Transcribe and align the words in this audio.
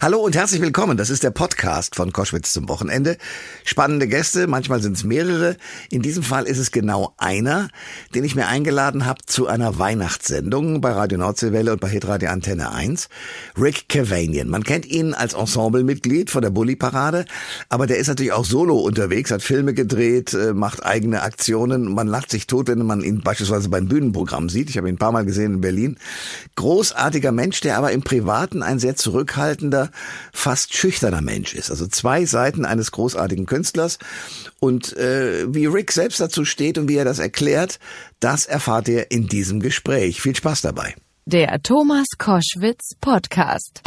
Hallo 0.00 0.18
und 0.18 0.34
herzlich 0.34 0.60
willkommen. 0.60 0.96
Das 0.96 1.08
ist 1.08 1.22
der 1.22 1.30
Podcast 1.30 1.94
von 1.94 2.12
Koschwitz 2.12 2.52
zum 2.52 2.68
Wochenende. 2.68 3.16
Spannende 3.64 4.08
Gäste, 4.08 4.48
manchmal 4.48 4.82
sind 4.82 4.96
es 4.96 5.04
mehrere. 5.04 5.56
In 5.88 6.02
diesem 6.02 6.22
Fall 6.22 6.44
ist 6.44 6.58
es 6.58 6.72
genau 6.72 7.14
einer, 7.16 7.68
den 8.14 8.24
ich 8.24 8.34
mir 8.34 8.48
eingeladen 8.48 9.06
habe 9.06 9.20
zu 9.24 9.46
einer 9.46 9.78
Weihnachtssendung 9.78 10.80
bei 10.80 10.90
Radio 10.90 11.18
Nordseewelle 11.18 11.72
und 11.72 11.80
bei 11.80 11.88
Hitradio 11.88 12.28
Antenne 12.30 12.72
1. 12.72 13.08
Rick 13.56 13.88
Cavanian. 13.88 14.48
Man 14.48 14.64
kennt 14.64 14.84
ihn 14.84 15.14
als 15.14 15.32
Ensemblemitglied 15.32 16.28
von 16.28 16.42
der 16.42 16.50
Bully 16.50 16.76
Parade, 16.76 17.24
aber 17.68 17.86
der 17.86 17.98
ist 17.98 18.08
natürlich 18.08 18.32
auch 18.32 18.44
solo 18.44 18.76
unterwegs, 18.76 19.30
hat 19.30 19.42
Filme 19.42 19.74
gedreht, 19.74 20.34
äh, 20.34 20.52
macht 20.52 20.84
eigene 20.84 21.22
Aktionen. 21.22 21.94
Man 21.94 22.08
lacht 22.08 22.30
sich 22.30 22.46
tot, 22.46 22.66
wenn 22.66 22.84
man 22.84 23.00
ihn 23.00 23.20
beispielsweise 23.22 23.68
beim 23.68 23.86
Bühnenprogramm 23.86 24.48
sieht. 24.48 24.70
Ich 24.70 24.76
habe 24.76 24.88
ihn 24.88 24.96
ein 24.96 24.98
paar 24.98 25.12
Mal 25.12 25.24
gesehen 25.24 25.54
in 25.54 25.60
Berlin. 25.60 25.96
Großartiger 26.56 27.32
Mensch, 27.32 27.60
der 27.60 27.78
aber 27.78 27.92
im 27.92 28.02
Privaten 28.02 28.62
ein 28.62 28.78
sehr 28.78 28.96
zurückhaltender 28.96 29.83
fast 30.32 30.74
schüchterner 30.74 31.22
Mensch 31.22 31.54
ist. 31.54 31.70
Also 31.70 31.86
zwei 31.86 32.24
Seiten 32.24 32.64
eines 32.64 32.92
großartigen 32.92 33.46
Künstlers. 33.46 33.98
Und 34.60 34.96
äh, 34.96 35.52
wie 35.52 35.66
Rick 35.66 35.92
selbst 35.92 36.20
dazu 36.20 36.44
steht 36.44 36.78
und 36.78 36.88
wie 36.88 36.96
er 36.96 37.04
das 37.04 37.18
erklärt, 37.18 37.78
das 38.20 38.46
erfahrt 38.46 38.88
ihr 38.88 39.10
in 39.10 39.28
diesem 39.28 39.60
Gespräch. 39.60 40.20
Viel 40.20 40.36
Spaß 40.36 40.62
dabei. 40.62 40.94
Der 41.26 41.58
Thomas 41.62 42.04
Koschwitz 42.18 42.90
Podcast. 43.00 43.80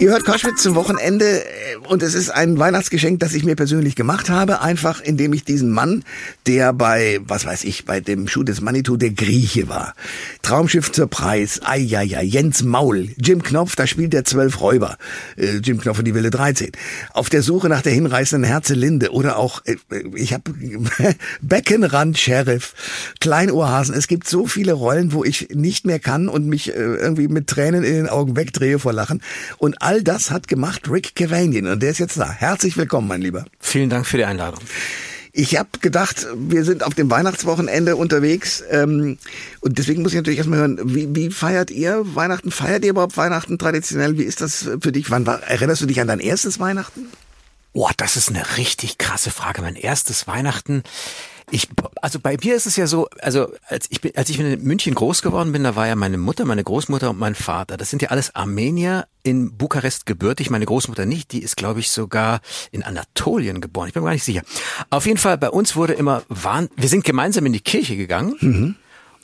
Ihr 0.00 0.10
hört 0.10 0.24
Koschwitz 0.24 0.62
zum 0.62 0.74
Wochenende 0.74 1.44
äh, 1.44 1.76
und 1.88 2.02
es 2.02 2.14
ist 2.14 2.30
ein 2.30 2.58
Weihnachtsgeschenk, 2.58 3.20
das 3.20 3.34
ich 3.34 3.44
mir 3.44 3.56
persönlich 3.56 3.94
gemacht 3.94 4.30
habe, 4.30 4.62
einfach 4.62 5.02
indem 5.02 5.34
ich 5.34 5.44
diesen 5.44 5.70
Mann, 5.70 6.02
der 6.46 6.72
bei, 6.72 7.20
was 7.24 7.44
weiß 7.44 7.64
ich, 7.64 7.84
bei 7.84 8.00
dem 8.00 8.26
Schuh 8.26 8.42
des 8.42 8.62
Manitou 8.62 8.96
der 8.96 9.10
Grieche 9.10 9.68
war. 9.68 9.94
Traumschiff 10.40 10.90
zur 10.90 11.08
Preis, 11.08 11.60
Eieiei, 11.62 12.24
Jens 12.24 12.62
Maul, 12.62 13.10
Jim 13.18 13.42
Knopf, 13.42 13.76
da 13.76 13.86
spielt 13.86 14.14
der 14.14 14.24
Zwölf 14.24 14.62
Räuber, 14.62 14.96
äh, 15.36 15.58
Jim 15.58 15.78
Knopf 15.78 15.98
und 15.98 16.06
die 16.06 16.14
Wilde 16.14 16.30
13. 16.30 16.72
Auf 17.12 17.28
der 17.28 17.42
Suche 17.42 17.68
nach 17.68 17.82
der 17.82 17.92
hinreißenden 17.92 18.48
Herzelinde 18.48 19.12
oder 19.12 19.36
auch, 19.36 19.60
äh, 19.66 19.76
ich 20.14 20.32
habe 20.32 20.52
Beckenrand 21.42 22.16
Sheriff, 22.16 22.72
Kleinohrhasen, 23.20 23.94
es 23.94 24.08
gibt 24.08 24.21
gibt 24.22 24.30
so 24.30 24.46
viele 24.46 24.74
Rollen, 24.74 25.12
wo 25.12 25.24
ich 25.24 25.48
nicht 25.52 25.84
mehr 25.84 25.98
kann 25.98 26.28
und 26.28 26.46
mich 26.46 26.68
äh, 26.68 26.78
irgendwie 26.78 27.26
mit 27.26 27.48
Tränen 27.48 27.82
in 27.82 27.94
den 27.94 28.08
Augen 28.08 28.36
wegdrehe 28.36 28.78
vor 28.78 28.92
Lachen. 28.92 29.20
Und 29.58 29.82
all 29.82 30.00
das 30.00 30.30
hat 30.30 30.46
gemacht 30.46 30.88
Rick 30.88 31.16
Cavanian 31.16 31.66
und 31.66 31.82
der 31.82 31.90
ist 31.90 31.98
jetzt 31.98 32.16
da. 32.18 32.30
Herzlich 32.30 32.76
willkommen, 32.76 33.08
mein 33.08 33.20
Lieber. 33.20 33.46
Vielen 33.58 33.90
Dank 33.90 34.06
für 34.06 34.18
die 34.18 34.24
Einladung. 34.24 34.60
Ich 35.32 35.56
habe 35.56 35.70
gedacht, 35.80 36.28
wir 36.36 36.64
sind 36.64 36.84
auf 36.84 36.94
dem 36.94 37.10
Weihnachtswochenende 37.10 37.96
unterwegs 37.96 38.62
ähm, 38.70 39.18
und 39.60 39.78
deswegen 39.78 40.02
muss 40.02 40.12
ich 40.12 40.18
natürlich 40.18 40.38
erstmal 40.38 40.60
hören, 40.60 40.78
wie, 40.84 41.08
wie 41.16 41.30
feiert 41.30 41.72
ihr 41.72 42.02
Weihnachten? 42.14 42.52
Feiert 42.52 42.84
ihr 42.84 42.90
überhaupt 42.90 43.16
Weihnachten 43.16 43.58
traditionell? 43.58 44.18
Wie 44.18 44.24
ist 44.24 44.40
das 44.40 44.68
für 44.80 44.92
dich? 44.92 45.10
Wann 45.10 45.26
war, 45.26 45.42
erinnerst 45.42 45.82
du 45.82 45.86
dich 45.86 46.00
an 46.00 46.06
dein 46.06 46.20
erstes 46.20 46.60
Weihnachten? 46.60 47.06
Oh, 47.72 47.90
das 47.96 48.16
ist 48.16 48.28
eine 48.28 48.56
richtig 48.56 48.98
krasse 48.98 49.32
Frage. 49.32 49.62
Mein 49.62 49.76
erstes 49.76 50.28
Weihnachten. 50.28 50.84
Ich, 51.54 51.68
also 52.00 52.18
bei 52.18 52.38
mir 52.42 52.54
ist 52.56 52.66
es 52.66 52.76
ja 52.76 52.86
so, 52.86 53.08
also 53.20 53.52
als 53.68 53.86
ich, 53.90 54.00
bin, 54.00 54.12
als 54.16 54.30
ich 54.30 54.40
in 54.40 54.62
München 54.64 54.94
groß 54.94 55.20
geworden 55.20 55.52
bin, 55.52 55.64
da 55.64 55.76
war 55.76 55.86
ja 55.86 55.94
meine 55.96 56.16
Mutter, 56.16 56.46
meine 56.46 56.64
Großmutter 56.64 57.10
und 57.10 57.18
mein 57.18 57.34
Vater. 57.34 57.76
Das 57.76 57.90
sind 57.90 58.00
ja 58.00 58.08
alles 58.08 58.34
Armenier 58.34 59.06
in 59.22 59.58
Bukarest 59.58 60.06
gebürtig. 60.06 60.48
Meine 60.48 60.64
Großmutter 60.64 61.04
nicht, 61.04 61.32
die 61.32 61.42
ist, 61.42 61.58
glaube 61.58 61.80
ich, 61.80 61.90
sogar 61.90 62.40
in 62.70 62.82
Anatolien 62.82 63.60
geboren. 63.60 63.88
Ich 63.88 63.92
bin 63.92 64.02
mir 64.02 64.08
gar 64.08 64.14
nicht 64.14 64.24
sicher. 64.24 64.40
Auf 64.88 65.04
jeden 65.04 65.18
Fall, 65.18 65.36
bei 65.36 65.50
uns 65.50 65.76
wurde 65.76 65.92
immer, 65.92 66.22
waren, 66.30 66.70
wir 66.74 66.88
sind 66.88 67.04
gemeinsam 67.04 67.44
in 67.44 67.52
die 67.52 67.60
Kirche 67.60 67.96
gegangen. 67.96 68.34
Mhm. 68.40 68.76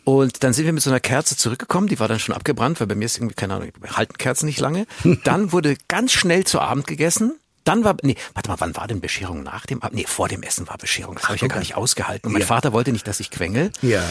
Und 0.04 0.42
dann 0.42 0.52
sind 0.52 0.66
wir 0.66 0.72
mit 0.72 0.82
so 0.82 0.90
einer 0.90 1.00
Kerze 1.00 1.36
zurückgekommen, 1.36 1.86
die 1.86 1.98
war 1.98 2.08
dann 2.08 2.18
schon 2.18 2.34
abgebrannt, 2.34 2.80
weil 2.80 2.86
bei 2.86 2.94
mir 2.94 3.06
ist 3.06 3.18
irgendwie, 3.18 3.34
keine 3.34 3.54
Ahnung, 3.54 3.70
halten 3.90 4.16
Kerzen 4.16 4.46
nicht 4.46 4.60
lange. 4.60 4.86
Dann 5.24 5.52
wurde 5.52 5.76
ganz 5.86 6.12
schnell 6.12 6.44
zu 6.44 6.60
Abend 6.60 6.86
gegessen. 6.86 7.38
Dann 7.68 7.84
war, 7.84 7.96
nee, 8.00 8.14
warte 8.32 8.48
mal, 8.48 8.56
wann 8.60 8.74
war 8.76 8.88
denn 8.88 9.02
Bescherung 9.02 9.42
nach 9.42 9.66
dem? 9.66 9.82
Nee, 9.92 10.06
vor 10.08 10.26
dem 10.26 10.42
Essen 10.42 10.66
war 10.68 10.78
Bescherung. 10.78 11.16
Das 11.16 11.24
habe 11.24 11.36
ich 11.36 11.42
ja 11.42 11.48
gar 11.48 11.58
nicht 11.58 11.74
ausgehalten. 11.74 12.26
Und 12.26 12.32
mein 12.32 12.40
ja. 12.40 12.46
Vater 12.46 12.72
wollte 12.72 12.92
nicht, 12.92 13.06
dass 13.06 13.20
ich 13.20 13.30
quengel. 13.30 13.70
Ja. 13.82 14.02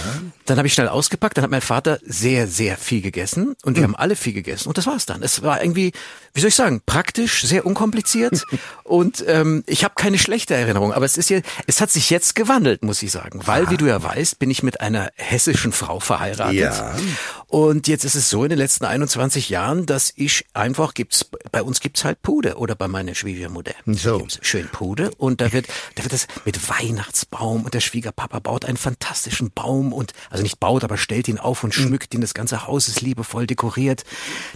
Dann 0.46 0.60
habe 0.60 0.68
ich 0.68 0.76
schnell 0.76 0.88
ausgepackt. 0.88 1.38
Dann 1.38 1.44
hat 1.44 1.50
mein 1.50 1.62
Vater 1.62 1.98
sehr, 2.06 2.46
sehr 2.46 2.78
viel 2.78 3.02
gegessen. 3.02 3.56
Und 3.64 3.76
wir 3.76 3.82
mhm. 3.82 3.94
haben 3.94 3.96
alle 3.96 4.16
viel 4.16 4.34
gegessen. 4.34 4.68
Und 4.68 4.78
das 4.78 4.86
war's 4.86 5.08
dann. 5.08 5.24
Es 5.24 5.42
war 5.42 5.64
irgendwie, 5.64 5.92
wie 6.36 6.40
soll 6.40 6.50
ich 6.50 6.56
sagen, 6.56 6.84
praktisch, 6.86 7.42
sehr 7.42 7.66
unkompliziert. 7.66 8.44
und 8.84 9.24
ähm, 9.28 9.64
ich 9.66 9.84
habe 9.84 9.96
keine 9.96 10.20
schlechte 10.20 10.54
Erinnerung. 10.54 10.94
Aber 10.94 11.06
es 11.06 11.18
ist 11.18 11.32
ja, 11.32 11.40
es 11.66 11.82
hat 11.82 11.90
sich 11.90 12.12
jetzt 12.12 12.36
gewandelt, 12.36 12.84
muss 12.84 13.02
ich 13.02 13.12
sagen. 13.12 13.42
Weil, 13.46 13.66
ah. 13.66 13.72
wie 13.72 13.78
du 13.78 13.88
ja 13.88 14.04
weißt, 14.04 14.38
bin 14.38 14.52
ich 14.52 14.62
mit 14.62 14.82
einer 14.82 15.10
hessischen 15.16 15.72
Frau 15.72 16.00
verheiratet. 16.00 16.60
Ja. 16.60 16.96
Und 17.50 17.88
jetzt 17.88 18.04
ist 18.04 18.16
es 18.16 18.30
so 18.30 18.44
in 18.44 18.50
den 18.50 18.58
letzten 18.58 18.84
21 18.84 19.48
Jahren, 19.50 19.86
dass 19.86 20.12
ich 20.18 20.46
einfach 20.54 20.94
gibt's 20.94 21.30
bei 21.52 21.64
uns 21.64 21.80
gibt's 21.80 22.04
halt 22.04 22.22
Pude 22.22 22.58
oder 22.58 22.76
bei 22.76 22.90
meiner 22.90 23.16
Schwiegermutter 23.16 23.74
so. 23.86 24.18
gibt's 24.18 24.40
schön 24.42 24.68
Pude 24.68 25.12
und 25.18 25.40
da 25.40 25.54
wird 25.54 25.68
da 25.96 26.04
wird 26.04 26.12
das 26.12 26.28
mit 26.44 26.70
Weihnachtsbaum 26.70 27.64
und 27.64 27.74
der 27.74 27.80
Schwiegerpapa 27.80 28.40
baut 28.40 28.66
einen 28.66 28.76
fantastischen 28.76 29.52
Baum 29.52 29.94
und 29.94 30.12
also 30.30 30.44
nicht 30.44 30.60
baut, 30.60 30.84
aber 30.84 30.98
stellt 30.98 31.30
ihn 31.30 31.38
auf 31.38 31.64
und 31.64 31.74
hm. 31.74 31.84
schmückt 31.84 32.14
ihn. 32.14 32.20
Das 32.20 32.34
ganze 32.34 32.68
Haus 32.68 32.90
ist 32.90 33.00
liebevoll 33.00 33.48
dekoriert. 33.48 34.04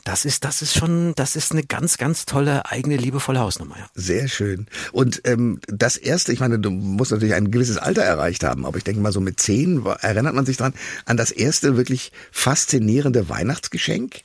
Das 0.04 0.26
ist 0.26 0.44
das 0.44 0.62
ist 0.62 0.78
schon 0.78 1.16
das 1.16 1.38
ist 1.38 1.54
eine 1.54 1.64
ganz 1.64 1.98
ganz 1.98 2.26
tolle 2.26 2.70
eigene 2.70 2.98
liebevolle 2.98 3.40
Hausnummer. 3.40 3.78
Ja. 3.78 3.86
Sehr 3.96 4.28
schön. 4.28 4.68
Und 4.92 5.22
ähm, 5.24 5.62
das 5.68 5.96
erste, 5.96 6.34
ich 6.34 6.42
meine, 6.42 6.60
du 6.60 6.70
musst 6.70 7.12
natürlich 7.12 7.36
ein 7.36 7.52
gewisses 7.52 7.78
Alter 7.78 8.04
erreicht 8.04 8.44
haben, 8.44 8.66
aber 8.66 8.78
ich 8.78 8.84
denke 8.84 9.00
mal 9.00 9.14
so 9.14 9.22
mit 9.22 9.40
zehn 9.40 9.86
erinnert 10.02 10.36
man 10.36 10.46
sich 10.46 10.58
dran 10.58 10.74
an 11.06 11.16
das 11.16 11.32
erste 11.32 11.78
wirklich 11.78 12.12
faszinierende 12.32 12.81
faszinierende 12.82 13.30
Weihnachtsgeschenk? 13.30 14.22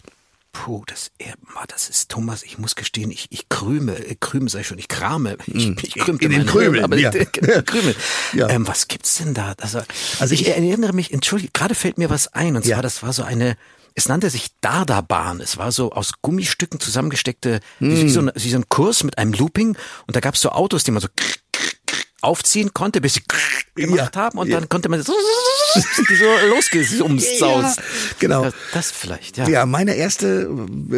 Puh, 0.53 0.83
das, 0.87 1.11
das 1.69 1.91
ist 1.91 2.11
Thomas, 2.11 2.43
ich 2.43 2.57
muss 2.57 2.77
gestehen, 2.77 3.11
ich, 3.11 3.27
ich 3.29 3.51
krüme, 3.51 3.95
äh, 3.95 4.17
krüme 4.19 4.49
sei 4.49 4.63
schon, 4.63 4.79
ich 4.79 4.89
krame, 4.89 5.37
ich, 5.47 5.67
hm. 5.67 5.77
ich 5.83 5.95
krümte 5.97 6.25
in 6.25 6.31
den 6.31 6.47
Krümeln, 6.47 6.83
aber 6.83 6.97
ja. 6.97 7.11
Krümel. 7.11 7.95
Ja. 8.33 8.49
Ähm, 8.49 8.67
was 8.67 8.89
gibt's 8.89 9.19
denn 9.19 9.35
da? 9.35 9.55
Also, 9.61 9.83
also 10.19 10.33
ich, 10.33 10.43
ich 10.43 10.49
erinnere 10.49 10.95
mich, 10.95 11.13
entschuldige, 11.13 11.51
gerade 11.53 11.75
fällt 11.75 11.99
mir 11.99 12.09
was 12.09 12.29
ein, 12.29 12.57
und 12.57 12.63
zwar, 12.63 12.77
ja. 12.77 12.83
das 12.83 13.03
war 13.03 13.13
so 13.13 13.23
eine, 13.23 13.59
es 13.95 14.09
nannte 14.09 14.31
sich 14.31 14.49
Dardabahn. 14.63 15.41
Es 15.41 15.57
war 15.59 15.73
so 15.73 15.93
aus 15.93 16.13
Gummistücken 16.23 16.81
zusammengesteckte, 16.81 17.61
mm. 17.81 17.91
wie, 17.91 18.09
so 18.11 18.21
ein, 18.21 18.31
wie 18.35 18.51
so 18.51 18.59
ein 18.59 18.69
Kurs 18.69 19.05
mit 19.05 19.17
einem 19.17 19.33
Looping. 19.33 19.69
Und 20.07 20.17
da 20.17 20.21
gab's 20.21 20.41
so 20.41 20.51
Autos, 20.51 20.85
die 20.85 20.91
man 20.91 21.01
so 21.01 21.09
aufziehen 22.21 22.75
konnte, 22.75 23.01
bis 23.01 23.15
sie 23.15 23.23
gemacht 23.75 24.17
ja. 24.17 24.23
haben 24.23 24.39
und 24.39 24.51
dann 24.51 24.69
konnte 24.69 24.89
man 24.89 25.03
so 25.03 25.13
so 25.83 26.49
losgesumst 26.55 27.39
Genau. 28.19 28.51
Das 28.73 28.91
vielleicht, 28.91 29.37
ja. 29.37 29.49
Ja, 29.49 29.67
meine 29.67 29.95
erste 29.95 30.49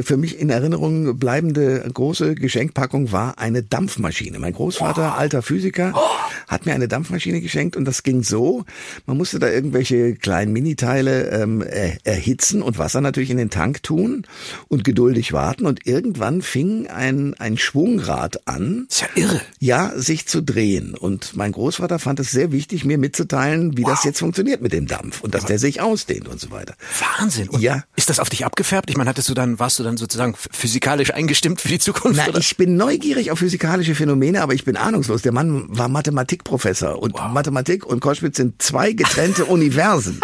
für 0.03 0.17
mich 0.17 0.39
in 0.39 0.51
Erinnerung 0.51 1.19
bleibende 1.19 1.89
große 1.93 2.35
Geschenkpackung 2.35 3.13
war 3.13 3.39
eine 3.39 3.63
Dampfmaschine. 3.63 4.39
Mein 4.39 4.53
Großvater, 4.53 5.15
oh. 5.15 5.19
alter 5.19 5.43
Physiker, 5.43 5.93
oh. 5.95 6.01
hat 6.47 6.67
mir 6.67 6.75
eine 6.75 6.89
Dampfmaschine 6.89 7.41
geschenkt 7.41 7.77
und 7.77 7.85
das 7.85 8.03
ging 8.03 8.23
so, 8.23 8.65
man 9.07 9.17
musste 9.17 9.39
da 9.39 9.49
irgendwelche 9.49 10.15
kleinen 10.15 10.53
Miniteile 10.53 11.31
ähm, 11.31 11.63
erhitzen 11.63 12.63
und 12.63 12.79
Wasser 12.79 13.01
natürlich 13.01 13.31
in 13.31 13.37
den 13.37 13.51
Tank 13.51 13.83
tun 13.83 14.27
und 14.69 14.85
geduldig 14.85 15.33
warten 15.33 15.67
und 15.67 15.87
irgendwann 15.87 16.43
fing 16.43 16.87
ein, 16.87 17.35
ein 17.35 17.59
Schwungrad 17.59 18.47
an. 18.47 18.87
ist 18.89 19.01
ja 19.01 19.09
irre. 19.15 19.41
Ja, 19.59 19.93
sich 19.97 20.27
zu 20.27 20.43
drehen 20.43 20.95
und 20.95 21.37
mein 21.37 21.53
Großvater 21.53 21.99
fand 21.99 22.21
es 22.21 22.31
sehr 22.31 22.53
wichtig, 22.53 22.85
mir 22.85 22.99
mitzuteilen, 22.99 23.77
wie 23.77 23.85
wow. 23.85 23.91
das 23.91 24.05
jetzt 24.05 24.21
funktioniert 24.21 24.61
mit 24.69 24.75
dem 24.75 24.87
Dampf 24.87 25.23
und 25.23 25.35
dass 25.35 25.47
der 25.47 25.59
sich 25.59 25.81
ausdehnt 25.81 26.29
und 26.29 26.39
so 26.39 26.51
weiter. 26.51 26.75
Wahnsinn. 27.19 27.49
Und 27.49 27.63
ja. 27.63 27.85
Ist 27.97 28.11
das 28.11 28.21
auf 28.21 28.29
dich 28.29 28.45
abgefärbt? 28.45 28.91
Ich 28.91 28.99
meine, 28.99 29.09
hattest 29.09 29.27
du 29.31 29.35
dann, 29.35 29.59
warst 29.59 29.79
du 29.79 29.83
dann 29.83 29.97
sozusagen 29.97 30.35
physikalisch 30.37 31.15
eingestimmt 31.15 31.63
für 31.63 31.69
die 31.69 31.79
Zukunft? 31.79 32.21
Na, 32.23 32.29
oder? 32.29 32.39
ich 32.39 32.59
bin 32.59 32.77
neugierig 32.77 33.31
auf 33.31 33.39
physikalische 33.39 33.95
Phänomene, 33.95 34.43
aber 34.43 34.53
ich 34.53 34.67
bin 34.67 34.77
ahnungslos. 34.77 35.23
Der 35.23 35.33
Mann 35.33 35.67
war 35.69 35.89
Mathematikprofessor 35.89 37.01
und 37.01 37.15
wow. 37.15 37.31
Mathematik 37.33 37.87
und 37.87 38.01
Koschwitz 38.01 38.37
sind 38.37 38.61
zwei 38.61 38.93
getrennte 38.93 39.45
Universen. 39.47 40.21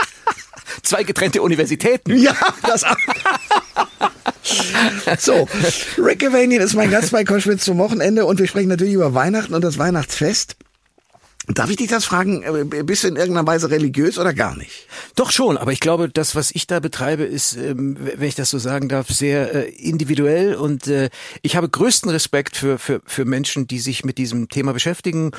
zwei 0.82 1.04
getrennte 1.04 1.40
Universitäten. 1.40 2.14
Ja, 2.18 2.36
das 2.64 2.84
So, 5.18 5.48
Rick 5.96 6.22
Avanian 6.22 6.60
ist 6.60 6.74
mein 6.74 6.90
Gast 6.90 7.12
bei 7.12 7.24
Koschwitz 7.24 7.64
zum 7.64 7.78
Wochenende 7.78 8.26
und 8.26 8.38
wir 8.38 8.46
sprechen 8.46 8.68
natürlich 8.68 8.92
über 8.92 9.14
Weihnachten 9.14 9.54
und 9.54 9.64
das 9.64 9.78
Weihnachtsfest. 9.78 10.56
Darf 11.46 11.68
ich 11.68 11.76
dich 11.76 11.88
das 11.88 12.06
fragen, 12.06 12.42
äh, 12.42 12.82
bist 12.84 13.04
du 13.04 13.08
in 13.08 13.16
irgendeiner 13.16 13.46
Weise 13.46 13.70
religiös 13.70 14.18
oder 14.18 14.32
gar 14.32 14.56
nicht? 14.56 14.88
Doch 15.14 15.30
schon, 15.30 15.58
aber 15.58 15.72
ich 15.72 15.80
glaube, 15.80 16.08
das, 16.08 16.34
was 16.34 16.50
ich 16.50 16.66
da 16.66 16.80
betreibe, 16.80 17.24
ist, 17.24 17.56
ähm, 17.56 17.96
wenn 17.98 18.28
ich 18.28 18.34
das 18.34 18.48
so 18.48 18.58
sagen 18.58 18.88
darf, 18.88 19.08
sehr 19.08 19.54
äh, 19.54 19.68
individuell 19.68 20.54
und 20.54 20.86
äh, 20.86 21.10
ich 21.42 21.56
habe 21.56 21.68
größten 21.68 22.10
Respekt 22.10 22.56
für, 22.56 22.78
für, 22.78 23.02
für 23.04 23.26
Menschen, 23.26 23.66
die 23.66 23.78
sich 23.78 24.04
mit 24.04 24.16
diesem 24.16 24.48
Thema 24.48 24.72
beschäftigen 24.72 25.32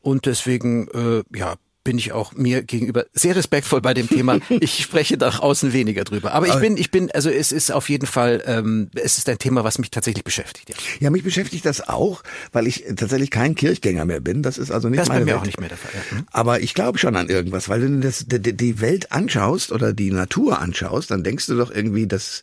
und 0.00 0.26
deswegen, 0.26 0.88
ja, 1.34 1.54
bin 1.84 1.98
ich 1.98 2.12
auch 2.12 2.32
mir 2.34 2.62
gegenüber 2.62 3.06
sehr 3.12 3.36
respektvoll 3.36 3.80
bei 3.80 3.94
dem 3.94 4.08
Thema. 4.08 4.38
Ich 4.60 4.82
spreche 4.82 5.16
nach 5.16 5.40
außen 5.40 5.72
weniger 5.72 6.04
drüber. 6.04 6.32
Aber 6.32 6.46
ich 6.46 6.54
bin, 6.56 6.76
ich 6.76 6.90
bin, 6.90 7.10
also 7.10 7.30
es 7.30 7.52
ist 7.52 7.72
auf 7.72 7.88
jeden 7.88 8.06
Fall, 8.06 8.42
ähm, 8.46 8.90
es 8.94 9.18
ist 9.18 9.28
ein 9.28 9.38
Thema, 9.38 9.64
was 9.64 9.78
mich 9.78 9.90
tatsächlich 9.90 10.24
beschäftigt. 10.24 10.68
Ja. 10.68 10.76
ja, 11.00 11.10
mich 11.10 11.24
beschäftigt 11.24 11.64
das 11.64 11.88
auch, 11.88 12.22
weil 12.52 12.66
ich 12.66 12.84
tatsächlich 12.96 13.30
kein 13.30 13.54
Kirchgänger 13.54 14.04
mehr 14.04 14.20
bin. 14.20 14.42
Das 14.42 14.58
ist 14.58 14.70
also 14.70 14.88
nicht 14.88 15.00
das 15.00 15.08
meine 15.08 15.20
bei 15.20 15.24
mir 15.24 15.30
Welt. 15.32 15.40
auch 15.40 15.46
nicht 15.46 15.58
mehr 15.58 15.68
der 15.68 15.78
Fall. 15.78 15.90
Ja. 15.94 16.16
Hm? 16.16 16.26
Aber 16.30 16.60
ich 16.60 16.74
glaube 16.74 16.98
schon 16.98 17.16
an 17.16 17.28
irgendwas, 17.28 17.68
weil 17.68 17.82
wenn 17.82 18.00
du 18.00 18.06
das, 18.06 18.26
die, 18.26 18.56
die 18.56 18.80
Welt 18.80 19.10
anschaust 19.10 19.72
oder 19.72 19.92
die 19.92 20.10
Natur 20.10 20.60
anschaust, 20.60 21.10
dann 21.10 21.24
denkst 21.24 21.46
du 21.46 21.56
doch 21.56 21.70
irgendwie, 21.70 22.06
dass 22.06 22.42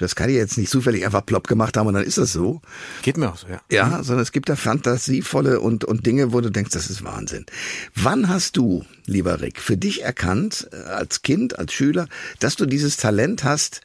Das 0.00 0.14
kann 0.14 0.30
ich 0.30 0.36
jetzt 0.36 0.56
nicht 0.56 0.70
zufällig 0.70 1.04
einfach 1.04 1.24
plopp 1.24 1.46
gemacht 1.46 1.76
haben 1.76 1.86
und 1.86 1.94
dann 1.94 2.04
ist 2.04 2.18
das 2.18 2.32
so. 2.32 2.62
Geht 3.02 3.16
mir 3.16 3.28
auch 3.30 3.36
so, 3.36 3.46
ja. 3.48 3.60
Ja, 3.70 4.02
sondern 4.02 4.22
es 4.22 4.32
gibt 4.32 4.48
da 4.48 4.56
fantasievolle 4.56 5.60
und, 5.60 5.84
und 5.84 6.06
Dinge, 6.06 6.32
wo 6.32 6.40
du 6.40 6.50
denkst, 6.50 6.72
das 6.72 6.88
ist 6.88 7.04
Wahnsinn. 7.04 7.44
Wann 7.94 8.28
hast 8.28 8.56
du, 8.56 8.84
lieber 9.04 9.40
Rick, 9.42 9.60
für 9.60 9.76
dich 9.76 10.02
erkannt, 10.02 10.68
äh, 10.72 10.76
als 10.76 11.22
Kind, 11.22 11.58
als 11.58 11.72
Schüler, 11.72 12.08
dass 12.38 12.56
du 12.56 12.66
dieses 12.66 12.96
Talent 12.96 13.44
hast, 13.44 13.82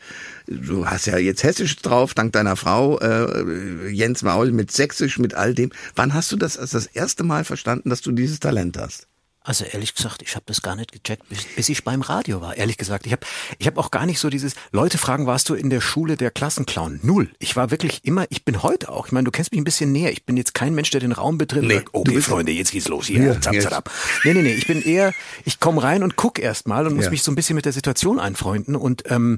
du 0.48 0.88
hast 0.88 1.06
ja 1.06 1.18
jetzt 1.18 1.44
Hessisch 1.44 1.76
drauf, 1.78 2.14
dank 2.14 2.32
deiner 2.32 2.56
Frau, 2.56 2.98
äh, 3.00 3.90
Jens 3.92 4.24
Maul 4.24 4.52
mit 4.52 4.72
Sächsisch, 4.72 5.20
mit 5.20 5.34
all 5.34 5.54
dem. 5.54 5.72
Wann 5.96 6.14
hast 6.14 6.32
du 6.32 6.38
das 6.38 6.58
als 6.58 6.72
das 6.72 6.86
erste 6.86 7.24
Mal 7.24 7.44
verstanden, 7.44 7.90
dass 7.90 8.02
du 8.02 8.12
dieses 8.12 8.40
Talent 8.40 8.78
hast? 8.78 9.08
Also 9.48 9.64
ehrlich 9.64 9.94
gesagt, 9.94 10.24
ich 10.24 10.34
habe 10.36 10.44
das 10.48 10.64
gar 10.64 10.76
nicht 10.76 10.92
gecheckt, 10.92 11.30
bis, 11.30 11.44
bis 11.56 11.70
ich 11.70 11.84
beim 11.84 12.02
Radio 12.02 12.42
war. 12.42 12.58
Ehrlich 12.58 12.78
gesagt, 12.78 13.06
ich 13.06 13.12
habe 13.12 13.26
ich 13.60 13.68
hab 13.68 13.78
auch 13.78 13.92
gar 13.92 14.08
nicht 14.08 14.18
so 14.20 14.32
dieses 14.32 14.56
Leute 14.72 14.98
fragen, 14.98 15.28
warst 15.28 15.50
du 15.50 15.54
in 15.54 15.70
der 15.70 15.82
Schule 15.82 16.18
der 16.18 16.32
Klassenclown? 16.32 17.00
Null. 17.04 17.30
Ich 17.38 17.56
war 17.56 17.70
wirklich 17.70 18.04
immer, 18.06 18.26
ich 18.32 18.44
bin 18.44 18.64
heute 18.64 18.90
auch. 18.90 19.06
Ich 19.06 19.12
meine, 19.12 19.26
du 19.26 19.30
kennst 19.32 19.52
mich 19.52 19.62
ein 19.62 19.64
bisschen 19.64 19.92
näher. 19.92 20.12
Ich 20.12 20.26
bin 20.26 20.36
jetzt 20.36 20.56
kein 20.56 20.74
Mensch, 20.74 20.90
der 20.90 21.00
den 21.00 21.12
Raum 21.12 21.38
betritt 21.38 21.62
Nee, 21.64 21.74
und 21.76 21.80
sagt, 21.80 21.90
okay, 21.94 22.04
du 22.10 22.14
bist- 22.16 22.28
Freunde, 22.28 22.52
jetzt 22.54 22.72
geht's 22.72 22.88
los 22.88 23.06
hier. 23.06 23.22
Ja, 23.24 23.40
zap, 23.40 23.54
jetzt. 23.54 23.70
zap. 23.70 23.92
Nee, 24.24 24.34
nee, 24.34 24.42
nee, 24.42 24.54
ich 24.56 24.66
bin 24.66 24.82
eher, 24.82 25.14
ich 25.44 25.60
komme 25.60 25.84
rein 25.84 26.02
und 26.02 26.16
guck 26.16 26.40
erst 26.40 26.68
mal 26.68 26.88
und 26.88 26.96
muss 26.96 27.06
Ja. 27.06 27.12
mich 27.12 27.22
so 27.22 27.32
ein 27.32 27.36
bisschen 27.36 27.56
mit 27.56 27.66
der 27.66 27.74
Situation 27.74 28.20
einfreunden 28.20 28.76
und 28.76 29.04
ähm, 29.12 29.38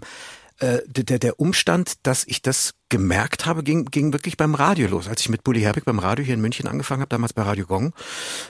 äh, 0.59 0.79
der, 0.87 1.19
der 1.19 1.39
Umstand, 1.39 1.95
dass 2.03 2.23
ich 2.25 2.41
das 2.41 2.71
gemerkt 2.89 3.45
habe, 3.45 3.63
ging, 3.63 3.85
ging 3.85 4.13
wirklich 4.13 4.37
beim 4.37 4.55
Radio 4.55 4.87
los. 4.87 5.07
Als 5.07 5.21
ich 5.21 5.29
mit 5.29 5.43
Bully 5.43 5.61
Herbig 5.61 5.85
beim 5.85 5.99
Radio 5.99 6.23
hier 6.23 6.33
in 6.33 6.41
München 6.41 6.67
angefangen 6.67 7.01
habe, 7.01 7.09
damals 7.09 7.33
bei 7.33 7.41
Radio 7.41 7.65
Gong. 7.65 7.93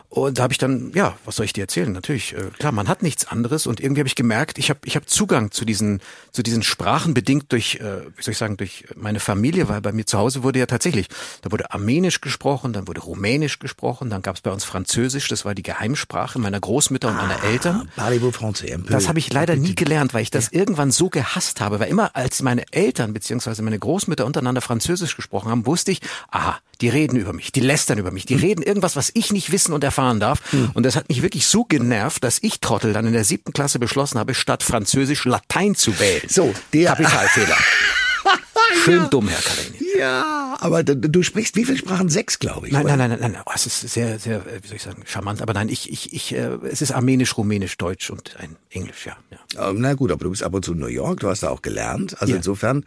Und 0.10 0.38
da 0.38 0.44
habe 0.44 0.54
ich 0.54 0.58
dann, 0.58 0.92
ja, 0.94 1.18
was 1.26 1.38
soll 1.38 1.46
ich 1.46 1.54
dir 1.54 1.62
erzählen? 1.62 1.92
Natürlich, 1.92 2.34
äh, 2.34 2.52
klar, 2.58 2.72
man 2.72 2.88
hat 2.88 3.04
nichts 3.04 3.28
anderes 3.28 3.68
und 3.68 3.80
irgendwie 3.80 4.02
habe 4.02 4.08
ich 4.08 4.16
gemerkt, 4.16 4.58
ich 4.58 4.70
habe 4.70 4.80
ich 4.86 4.96
hab 4.96 5.10
Zugang 5.10 5.52
zu 5.52 5.66
diesen, 5.66 6.02
zu 6.32 6.44
diesen 6.44 6.64
Sprachen 6.64 7.14
bedingt 7.14 7.52
durch, 7.52 7.76
äh, 7.76 8.02
wie 8.16 8.22
soll 8.22 8.34
ich 8.34 8.38
sagen, 8.38 8.58
durch 8.58 8.86
meine 8.96 9.20
Familie, 9.20 9.70
weil 9.70 9.82
bei 9.82 9.92
mir 9.92 10.06
zu 10.06 10.18
Hause 10.18 10.44
wurde 10.44 10.60
ja 10.60 10.66
tatsächlich, 10.68 11.08
da 11.42 11.52
wurde 11.52 11.72
Armenisch 11.72 12.22
gesprochen, 12.22 12.74
dann 12.74 12.88
wurde 12.88 13.02
Rumänisch 13.02 13.60
gesprochen, 13.60 14.10
dann 14.10 14.22
gab 14.22 14.36
es 14.36 14.42
bei 14.42 14.52
uns 14.52 14.64
Französisch, 14.64 15.28
das 15.28 15.46
war 15.46 15.56
die 15.56 15.64
Geheimsprache 15.64 16.38
meiner 16.40 16.60
Großmütter 16.60 17.08
und 17.10 17.18
meiner 17.18 17.44
Eltern. 17.44 17.90
Parlez-vous 17.96 18.32
français. 18.32 18.78
Das 18.90 19.08
habe 19.08 19.20
ich 19.20 19.34
leider 19.34 19.56
nie 19.56 19.74
gelernt, 19.74 20.14
weil 20.14 20.22
ich 20.22 20.32
das 20.32 20.50
irgendwann 20.50 20.92
so 20.92 21.10
gehasst 21.10 21.62
habe. 21.62 21.80
Weil 21.80 21.90
immer 21.90 22.16
als 22.16 22.42
meine 22.42 22.64
Eltern 22.72 23.14
beziehungsweise 23.14 23.62
meine 23.64 23.80
Großmütter 23.80 24.27
untereinander 24.28 24.62
Französisch 24.62 25.16
gesprochen 25.16 25.50
haben, 25.50 25.66
wusste 25.66 25.92
ich, 25.92 26.02
aha, 26.30 26.60
die 26.82 26.90
reden 26.90 27.18
über 27.18 27.34
mich, 27.34 27.52
die 27.52 27.60
lästern 27.62 27.98
über 27.98 28.12
mich, 28.12 28.26
die 28.28 28.36
reden 28.36 28.62
irgendwas, 28.62 28.96
was 28.96 29.10
ich 29.16 29.32
nicht 29.32 29.52
wissen 29.52 29.74
und 29.74 29.84
erfahren 29.84 30.20
darf. 30.20 30.42
Und 30.76 30.84
das 30.86 30.96
hat 30.96 31.10
mich 31.10 31.24
wirklich 31.24 31.48
so 31.48 31.64
genervt, 31.64 32.24
dass 32.24 32.38
ich 32.44 32.60
Trottel 32.60 32.94
dann 32.94 33.08
in 33.08 33.14
der 33.14 33.24
siebten 33.24 33.54
Klasse 33.54 33.80
beschlossen 33.80 34.20
habe, 34.20 34.36
statt 34.36 34.62
Französisch 34.62 35.26
Latein 35.26 35.74
zu 35.74 36.00
wählen. 36.00 36.22
So, 36.30 36.54
der- 36.74 36.90
Kapitalfehler. 36.90 37.58
Schön 38.84 39.10
dumm, 39.10 39.28
Herr 39.30 39.42
Karini. 39.42 39.77
Ja, 39.98 40.58
aber 40.60 40.84
du, 40.84 40.96
du 40.96 41.24
sprichst 41.24 41.56
wie 41.56 41.66
viele 41.66 41.78
Sprachen? 41.78 42.10
Sechs, 42.10 42.40
glaube 42.40 42.68
ich. 42.68 42.74
Nein, 42.74 42.86
nein, 42.86 42.98
nein, 42.98 43.10
nein, 43.20 43.32
nein. 43.32 43.42
Oh, 43.46 43.52
es 43.56 43.66
ist 43.66 43.82
sehr, 43.82 44.20
sehr, 44.20 44.38
äh, 44.46 44.62
wie 44.62 44.68
soll 44.68 44.78
ich 44.78 44.84
sagen, 44.84 45.04
charmant. 45.06 45.42
Aber 45.42 45.54
nein, 45.54 45.70
ich, 45.70 45.92
ich, 45.92 46.14
ich, 46.14 46.34
äh, 46.34 46.58
es 46.70 46.82
ist 46.82 46.92
Armenisch, 46.92 47.38
Rumänisch, 47.38 47.78
Deutsch 47.78 48.10
und 48.10 48.36
ein 48.40 48.56
Englisch, 48.70 49.06
ja. 49.06 49.18
ja. 49.56 49.70
Ähm, 49.70 49.78
Na 49.82 49.94
gut, 49.94 50.12
aber 50.12 50.24
du 50.26 50.30
bist 50.32 50.44
ab 50.44 50.54
und 50.54 50.64
zu 50.64 50.74
in 50.74 50.80
New 50.80 50.88
York, 50.88 51.20
du 51.22 51.30
hast 51.30 51.44
da 51.44 51.50
auch 51.50 51.62
gelernt. 51.62 52.22
Also 52.22 52.32
Ja. 52.34 52.38
insofern, 52.38 52.86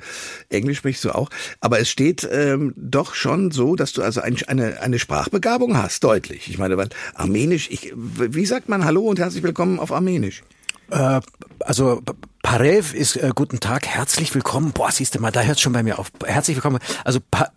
Englisch 0.49 0.79
sprichst 0.79 1.05
du 1.05 1.15
auch. 1.15 1.31
Aber 1.61 1.81
es 1.81 1.89
steht 1.91 2.29
ähm, 2.31 2.73
doch 2.77 3.15
schon 3.15 3.51
so, 3.51 3.77
dass 3.77 3.93
du 3.93 4.03
also 4.03 4.21
ein, 4.21 4.37
eine, 4.47 4.81
eine 4.81 4.99
Sprachbegabung 4.99 5.77
hast, 5.77 6.05
deutlich. 6.05 6.49
Ich 6.49 6.59
meine, 6.59 6.77
weil 6.77 6.89
Armenisch, 7.15 7.69
ich, 7.71 7.93
wie 7.95 8.47
sagt 8.47 8.69
man 8.69 8.85
Hallo 8.85 9.03
und 9.03 9.19
herzlich 9.19 9.43
willkommen 9.43 9.79
auf 9.81 9.93
Armenisch? 9.93 10.43
Äh, 10.91 11.21
also 11.61 12.03
Parev 12.43 12.95
ist 12.97 13.17
äh, 13.17 13.31
guten 13.35 13.61
Tag, 13.61 13.87
herzlich 13.87 14.35
willkommen. 14.35 14.73
Boah, 14.73 14.91
siehst 14.91 15.15
du 15.15 15.21
mal, 15.21 15.31
da 15.31 15.43
hört 15.43 15.61
schon 15.61 15.73
bei 15.73 15.83
mir 15.83 15.99
auf. 15.99 16.11
Herzlich 16.25 16.57
willkommen. 16.57 16.79
Also 17.05 17.21
pa 17.31 17.51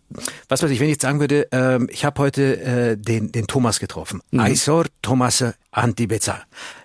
was 0.49 0.61
weiß 0.61 0.69
ich, 0.69 0.79
wenn 0.79 0.89
ich 0.89 1.01
sagen 1.01 1.19
würde, 1.19 1.47
ähm, 1.51 1.87
ich 1.91 2.05
habe 2.05 2.21
heute 2.21 2.61
äh, 2.61 2.97
den 2.97 3.31
den 3.31 3.47
Thomas 3.47 3.79
getroffen. 3.79 4.21
Aisor 4.37 4.85
Thomas 5.01 5.43
Antibeca. 5.71 6.43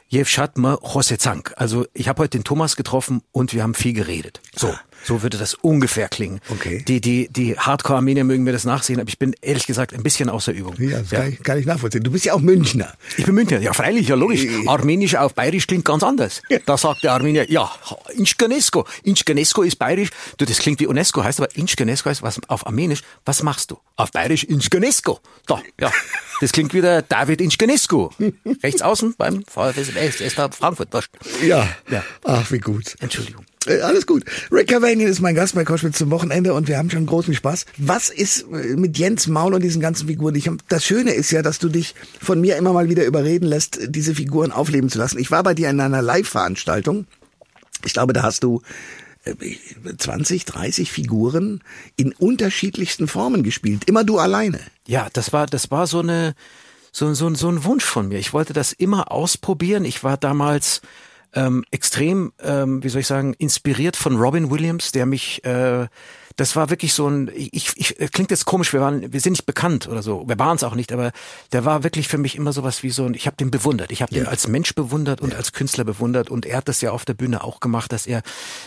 Jevshatma 0.08 0.78
Hosezank. 0.82 1.52
Also 1.56 1.86
ich 1.92 2.08
habe 2.08 2.22
heute 2.22 2.38
den 2.38 2.44
Thomas 2.44 2.76
getroffen 2.76 3.20
und 3.30 3.52
wir 3.52 3.62
haben 3.62 3.74
viel 3.74 3.92
geredet. 3.92 4.40
So, 4.56 4.74
so 5.04 5.22
würde 5.22 5.38
das 5.38 5.54
ungefähr 5.54 6.08
klingen. 6.08 6.40
Okay. 6.50 6.84
Die 6.86 7.00
die 7.00 7.28
die 7.28 7.58
Hardcore-Armenier 7.58 8.24
mögen 8.24 8.44
mir 8.44 8.52
das 8.52 8.64
nachsehen, 8.64 9.00
aber 9.00 9.08
ich 9.08 9.18
bin 9.18 9.34
ehrlich 9.40 9.66
gesagt 9.66 9.94
ein 9.94 10.02
bisschen 10.02 10.28
außer 10.28 10.52
Übung. 10.52 10.74
Ja, 10.78 11.00
das 11.00 11.10
Kann, 11.10 11.32
ich, 11.32 11.42
kann 11.42 11.58
ich 11.58 11.66
nachvollziehen. 11.66 12.02
Du 12.02 12.10
bist 12.10 12.24
ja 12.24 12.34
auch 12.34 12.40
Münchner. 12.40 12.92
Ich 13.16 13.24
bin 13.24 13.34
Münchner. 13.34 13.60
Ja, 13.60 13.72
freilich, 13.72 14.08
ja, 14.08 14.14
logisch. 14.14 14.46
Armenisch 14.66 15.16
auf 15.16 15.34
Bayerisch 15.34 15.66
klingt 15.66 15.84
ganz 15.84 16.02
anders. 16.02 16.42
Da 16.66 16.76
sagt 16.76 17.02
der 17.04 17.12
Armenier, 17.12 17.50
ja, 17.50 17.70
Inchgenesko. 18.14 18.86
Inchgenesko 19.02 19.62
ist 19.62 19.76
Bayerisch. 19.76 20.10
Du, 20.36 20.44
das 20.44 20.58
klingt 20.58 20.80
wie 20.80 20.86
UNESCO, 20.86 21.22
heißt 21.24 21.40
aber 21.40 21.54
Inchgenesko 21.56 22.10
heißt 22.10 22.22
was 22.22 22.40
auf 22.48 22.66
Armenisch. 22.66 23.02
Was 23.24 23.42
machst 23.42 23.70
du? 23.70 23.78
Auf 23.96 24.12
Bayerisch 24.12 24.44
Inchgenesko. 24.44 25.20
Da, 25.46 25.62
ja. 25.80 25.92
Das 26.40 26.52
klingt 26.52 26.72
wie 26.74 26.80
der 26.80 27.02
David 27.02 27.40
Inchgenesko. 27.40 28.12
Rechts 28.62 28.82
außen 28.82 29.14
beim 29.18 29.44
VfS 29.44 29.90
Frankfurt. 30.56 30.88
Ja. 31.42 31.68
Ja. 31.90 32.04
Ach, 32.24 32.50
wie 32.50 32.58
gut. 32.58 32.94
Entschuldigung. 33.00 33.44
Äh, 33.66 33.80
Alles 33.80 34.06
gut. 34.06 34.24
Rick 34.50 34.68
Cavanian 34.68 35.08
ist 35.08 35.20
mein 35.20 35.34
Gast 35.34 35.54
bei 35.54 35.64
Koschwitz 35.64 35.98
zum 35.98 36.10
Wochenende 36.10 36.54
und 36.54 36.68
wir 36.68 36.78
haben 36.78 36.90
schon 36.90 37.06
großen 37.06 37.34
Spaß. 37.34 37.66
Was 37.78 38.08
ist 38.10 38.46
äh, 38.52 38.76
mit 38.76 38.98
Jens 38.98 39.26
Maul 39.26 39.54
und 39.54 39.62
diesen 39.62 39.80
ganzen 39.80 40.08
Figuren? 40.08 40.34
Ich, 40.34 40.50
das 40.68 40.84
Schöne 40.84 41.12
ist 41.12 41.30
ja, 41.30 41.42
dass 41.42 41.58
du 41.58 41.68
dich 41.68 41.94
von 42.20 42.40
mir 42.40 42.56
immer 42.56 42.72
mal 42.72 42.88
wieder 42.88 43.04
überreden 43.04 43.46
lässt, 43.46 43.78
diese 43.88 44.14
Figuren 44.14 44.52
aufleben 44.52 44.90
zu 44.90 44.98
lassen. 44.98 45.18
Ich 45.18 45.30
war 45.30 45.42
bei 45.42 45.54
dir 45.54 45.70
in 45.70 45.80
einer 45.80 46.02
Live-Veranstaltung. 46.02 47.06
Ich 47.84 47.92
glaube, 47.92 48.12
da 48.12 48.22
hast 48.22 48.42
du 48.44 48.62
äh, 49.24 49.34
20, 49.96 50.44
30 50.44 50.90
Figuren 50.90 51.62
in 51.96 52.12
unterschiedlichsten 52.12 53.08
Formen 53.08 53.42
gespielt. 53.42 53.84
Immer 53.86 54.04
du 54.04 54.18
alleine. 54.18 54.60
Ja, 54.86 55.08
das 55.12 55.32
war, 55.32 55.46
das 55.46 55.70
war 55.70 55.86
so 55.86 56.00
eine, 56.00 56.34
so, 56.92 57.12
so, 57.14 57.32
so 57.34 57.48
ein 57.48 57.64
Wunsch 57.64 57.84
von 57.84 58.08
mir. 58.08 58.18
Ich 58.18 58.32
wollte 58.32 58.52
das 58.52 58.72
immer 58.72 59.10
ausprobieren. 59.12 59.84
Ich 59.84 60.04
war 60.04 60.16
damals 60.16 60.80
ähm, 61.38 61.64
extrem, 61.70 62.32
ähm, 62.42 62.82
wie 62.82 62.88
soll 62.88 63.00
ich 63.02 63.06
sagen, 63.06 63.34
inspiriert 63.38 63.96
von 63.96 64.16
Robin 64.16 64.50
Williams, 64.50 64.92
der 64.92 65.06
mich, 65.06 65.44
äh, 65.44 65.86
das 66.36 66.54
war 66.56 66.70
wirklich 66.70 66.92
so 66.94 67.08
ein, 67.08 67.30
ich, 67.34 67.72
ich 67.76 68.00
äh, 68.00 68.08
klingt 68.08 68.30
jetzt 68.30 68.44
komisch, 68.44 68.72
wir 68.72 68.80
waren, 68.80 69.12
wir 69.12 69.20
sind 69.20 69.32
nicht 69.32 69.46
bekannt 69.46 69.88
oder 69.88 70.02
so, 70.02 70.24
wir 70.28 70.38
waren 70.38 70.56
es 70.56 70.64
auch 70.64 70.74
nicht, 70.74 70.92
aber 70.92 71.10
der 71.52 71.64
war 71.64 71.82
wirklich 71.84 72.06
für 72.08 72.18
mich 72.18 72.36
immer 72.36 72.52
sowas 72.52 72.82
wie 72.82 72.90
so 72.90 73.04
ein, 73.06 73.14
ich 73.14 73.26
habe 73.26 73.36
den 73.36 73.50
bewundert, 73.50 73.90
ich 73.92 74.02
habe 74.02 74.14
den 74.14 74.26
als 74.26 74.46
Mensch 74.48 74.74
bewundert 74.74 75.20
und 75.20 75.34
als 75.34 75.52
Künstler 75.52 75.84
bewundert 75.84 76.30
und 76.30 76.46
er 76.46 76.58
hat 76.58 76.68
das 76.68 76.80
ja 76.80 76.90
auf 76.92 77.04
der 77.04 77.14
Bühne 77.14 77.42
auch 77.44 77.60
gemacht, 77.60 77.92
dass 77.92 78.06
er 78.06 78.22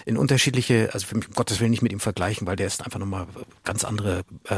in 0.06 0.18
unterschiedliche, 0.18 0.89
also 0.94 1.07
für 1.07 1.15
mich, 1.18 1.27
um 1.29 1.33
Gottes 1.33 1.59
Willen 1.59 1.71
nicht 1.71 1.81
mit 1.83 1.91
ihm 1.91 2.00
vergleichen, 2.00 2.45
weil 2.47 2.56
der 2.57 2.68
ist 2.68 2.83
einfach 2.83 3.00
nochmal 3.00 3.25
ganz 3.63 3.83
andere, 3.83 4.19
äh, 4.50 4.56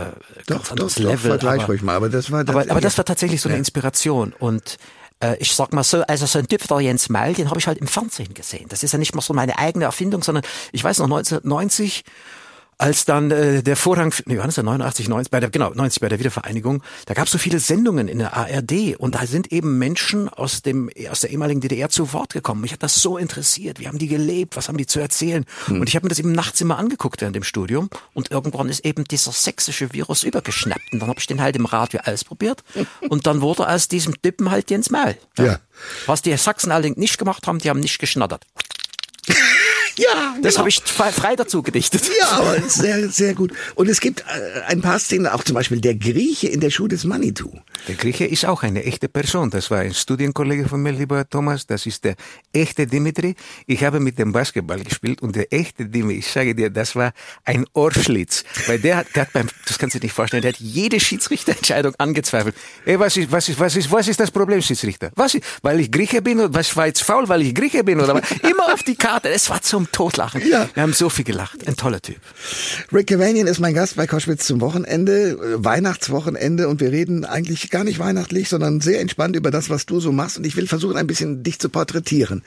ganz 0.48 0.72
anderes 0.72 0.98
Level. 1.00 1.18
vergleich 1.18 1.62
aber- 1.64 1.68
ruhig 1.74 1.82
mal. 1.84 1.96
Aber 1.96 2.10
das 2.10 2.32
war, 2.32 2.42
aber, 2.42 2.66
aber 2.70 2.82
das 2.82 2.98
war 2.98 3.06
tatsächlich 3.06 3.42
so 3.42 3.50
eine 3.50 3.56
Ja. 3.56 3.60
Inspiration 3.60 4.34
und 4.38 4.78
äh, 5.24 5.38
ich 5.40 5.54
sag 5.54 5.74
mal 5.74 5.84
so, 5.84 6.02
also 6.02 6.26
so 6.26 6.40
ein 6.40 6.48
Typ 6.48 6.68
der 6.68 6.82
Jens 6.82 7.10
Maul, 7.10 7.34
den 7.34 7.50
habe 7.50 7.60
ich 7.60 7.68
halt 7.68 7.78
im 7.78 7.88
Fernsehen 7.88 8.34
gesehen. 8.34 8.68
Das 8.70 8.84
ist 8.84 8.92
ja 8.92 9.00
nicht 9.00 9.16
mal 9.16 9.22
so 9.22 9.34
meine 9.34 9.58
eigene 9.58 9.86
Erfindung, 9.86 10.22
sondern 10.22 10.44
ich 10.72 10.84
weiß 10.84 11.00
noch 11.00 11.06
1990 11.06 12.04
als 12.78 13.06
dann 13.06 13.32
äh, 13.32 13.64
der 13.64 13.76
Vorhang, 13.76 14.14
nee, 14.26 14.38
wann 14.38 14.50
ist 14.50 14.58
der 14.58 14.64
89, 14.64 15.08
90, 15.08 15.32
bei 15.32 15.40
der, 15.40 15.50
genau, 15.50 15.72
90 15.74 16.02
bei 16.02 16.10
der 16.10 16.20
Wiedervereinigung, 16.20 16.84
da 17.06 17.14
gab 17.14 17.26
es 17.26 17.32
so 17.32 17.38
viele 17.38 17.60
Sendungen 17.60 18.08
in 18.08 18.20
der 18.20 18.36
ARD 18.36 18.98
und 18.98 19.16
da 19.16 19.26
sind 19.26 19.52
eben 19.52 19.78
Menschen 19.78 20.30
aus 20.30 20.62
dem 20.62 20.90
aus 21.10 21.22
der 21.22 21.32
ehemaligen 21.32 21.62
DDR 21.62 21.90
zu 21.90 22.14
Wort 22.14 22.34
gekommen. 22.34 22.62
Mich 22.62 22.74
hat 22.74 22.84
das 22.84 22.96
so 22.96 23.18
interessiert. 23.18 23.80
Wie 23.80 23.88
haben 23.88 23.98
die 23.98 24.08
gelebt? 24.08 24.56
Was 24.56 24.68
haben 24.68 24.78
die 24.78 24.86
zu 24.86 25.00
erzählen? 25.00 25.46
Und 25.68 25.88
ich 25.88 25.96
habe 25.96 26.06
mir 26.06 26.10
das 26.10 26.20
eben 26.20 26.32
nachts 26.32 26.62
immer 26.62 26.78
angeguckt 26.78 27.22
während 27.22 27.36
dem 27.36 27.44
Studium 27.44 27.90
und 28.14 28.32
irgendwann 28.32 28.70
ist 28.70 28.86
eben 28.86 29.04
dieser 29.06 29.32
sächsische 29.32 29.94
Virus 29.94 30.24
übergeschnappt 30.24 30.94
und 30.94 31.00
dann 31.00 31.10
habe 31.10 31.20
ich 31.20 31.28
den 31.28 31.42
halt 31.42 31.56
im 31.56 31.66
Radio 31.66 32.02
ausprobiert 32.06 32.64
und 33.10 33.28
dann 33.28 33.42
wurde 33.42 33.68
aus 33.68 33.88
diesem 33.88 34.22
Typen 34.22 34.52
halt 34.52 34.70
Jens 34.70 34.90
Maul. 34.90 35.16
Ja. 35.38 35.60
Was 36.06 36.22
die 36.22 36.36
Sachsen 36.38 36.72
allerdings 36.72 36.98
nicht 36.98 37.18
gemacht 37.18 37.48
haben, 37.48 37.60
die 37.60 37.70
haben 37.70 37.80
nicht 37.80 38.00
geschnattert. 38.00 38.46
Ja, 39.98 40.36
Das 40.42 40.54
genau. 40.54 40.60
habe 40.60 40.70
ich 40.70 40.82
frei, 40.84 41.36
dazu 41.36 41.62
gedichtet. 41.62 42.04
Ja, 42.20 42.30
aber 42.38 42.62
sehr, 42.68 43.10
sehr 43.10 43.34
gut. 43.34 43.52
Und 43.76 43.90
es 43.90 44.00
gibt 44.00 44.22
äh, 44.22 44.62
ein 44.68 44.82
paar 44.82 45.00
Szenen, 45.00 45.28
auch 45.28 45.44
zum 45.44 45.56
Beispiel 45.56 45.82
der 45.82 45.96
Grieche 45.96 46.48
in 46.48 46.60
der 46.60 46.70
Schuh 46.70 46.88
des 46.88 47.04
Manitou. 47.04 47.52
Der 47.88 47.96
Grieche 47.96 48.26
ist 48.26 48.46
auch 48.46 48.64
eine 48.64 48.84
echte 48.84 49.10
Person. 49.10 49.50
Das 49.50 49.70
war 49.72 49.80
ein 49.80 49.94
Studienkollege 49.94 50.68
von 50.68 50.82
mir, 50.82 50.92
lieber 50.92 51.28
Thomas. 51.30 51.68
Das 51.68 51.86
ist 51.86 52.04
der 52.06 52.16
echte 52.54 52.88
Dimitri. 52.88 53.36
Ich 53.68 53.84
habe 53.84 54.00
mit 54.00 54.18
dem 54.20 54.32
Basketball 54.32 54.80
gespielt 54.84 55.22
und 55.22 55.36
der 55.36 55.52
echte 55.54 55.86
Dimitri, 55.86 56.20
ich 56.20 56.28
sage 56.32 56.56
dir, 56.56 56.70
das 56.70 56.96
war 56.96 57.14
ein 57.46 57.66
Ohrschlitz. 57.74 58.44
Weil 58.68 58.80
der 58.80 58.98
hat, 58.98 59.08
der 59.16 59.24
hat 59.24 59.34
beim, 59.34 59.48
das 59.68 59.78
kannst 59.78 59.96
du 59.96 60.00
dir 60.00 60.06
nicht 60.06 60.14
vorstellen, 60.14 60.42
der 60.42 60.54
hat 60.54 60.60
jede 60.60 61.00
Schiedsrichterentscheidung 61.00 61.94
angezweifelt. 61.98 62.56
Ey, 62.86 63.00
was 63.00 63.18
ist, 63.18 63.32
was 63.32 63.50
ist, 63.50 63.60
was 63.60 63.76
ist, 63.76 63.92
was 63.92 64.08
ist 64.08 64.20
das 64.20 64.32
Problem, 64.32 64.62
Schiedsrichter? 64.62 65.12
Was 65.16 65.36
ist, 65.36 65.44
weil 65.62 65.80
ich 65.80 65.92
Grieche 65.92 66.22
bin 66.22 66.40
oder 66.40 66.54
was 66.54 66.76
war 66.76 66.88
jetzt 66.88 67.04
faul, 67.04 67.28
weil 67.30 67.42
ich 67.42 67.54
Grieche 67.54 67.84
bin 67.84 68.00
oder 68.00 68.16
was? 68.16 68.24
Immer 68.42 68.74
auf 68.74 68.84
die 68.84 68.96
Karte. 68.96 69.30
Es 69.30 69.50
war 69.50 69.62
zum 69.62 69.83
zum 69.84 69.92
Totlachen. 69.92 70.42
Ja. 70.50 70.70
Wir 70.74 70.84
haben 70.84 70.94
so 70.94 71.10
viel 71.10 71.26
gelacht. 71.26 71.68
Ein 71.68 71.76
toller 71.76 72.02
Typ. 72.02 72.18
Rick 72.92 73.08
Cavanian 73.08 73.48
ist 73.48 73.60
mein 73.60 73.74
Gast 73.74 73.96
bei 73.96 74.08
Koschwitz 74.08 74.46
zum 74.46 74.62
Wochenende, 74.62 75.32
äh, 75.32 75.64
Weihnachtswochenende 75.64 76.68
und 76.68 76.80
wir 76.80 76.92
reden 76.92 77.26
eigentlich 77.26 77.70
gar 77.70 77.84
nicht 77.84 78.00
weihnachtlich, 78.00 78.50
sondern 78.50 78.82
sehr 78.82 79.02
entspannt 79.02 79.36
über 79.36 79.52
das, 79.52 79.70
was 79.70 79.86
du 79.86 80.00
so 80.00 80.12
machst 80.12 80.38
und 80.38 80.46
ich 80.46 80.56
will 80.56 80.68
versuchen, 80.68 80.98
ein 80.98 81.08
bisschen 81.08 81.44
dich 81.44 81.60
zu 81.60 81.70
porträtieren. 81.70 82.44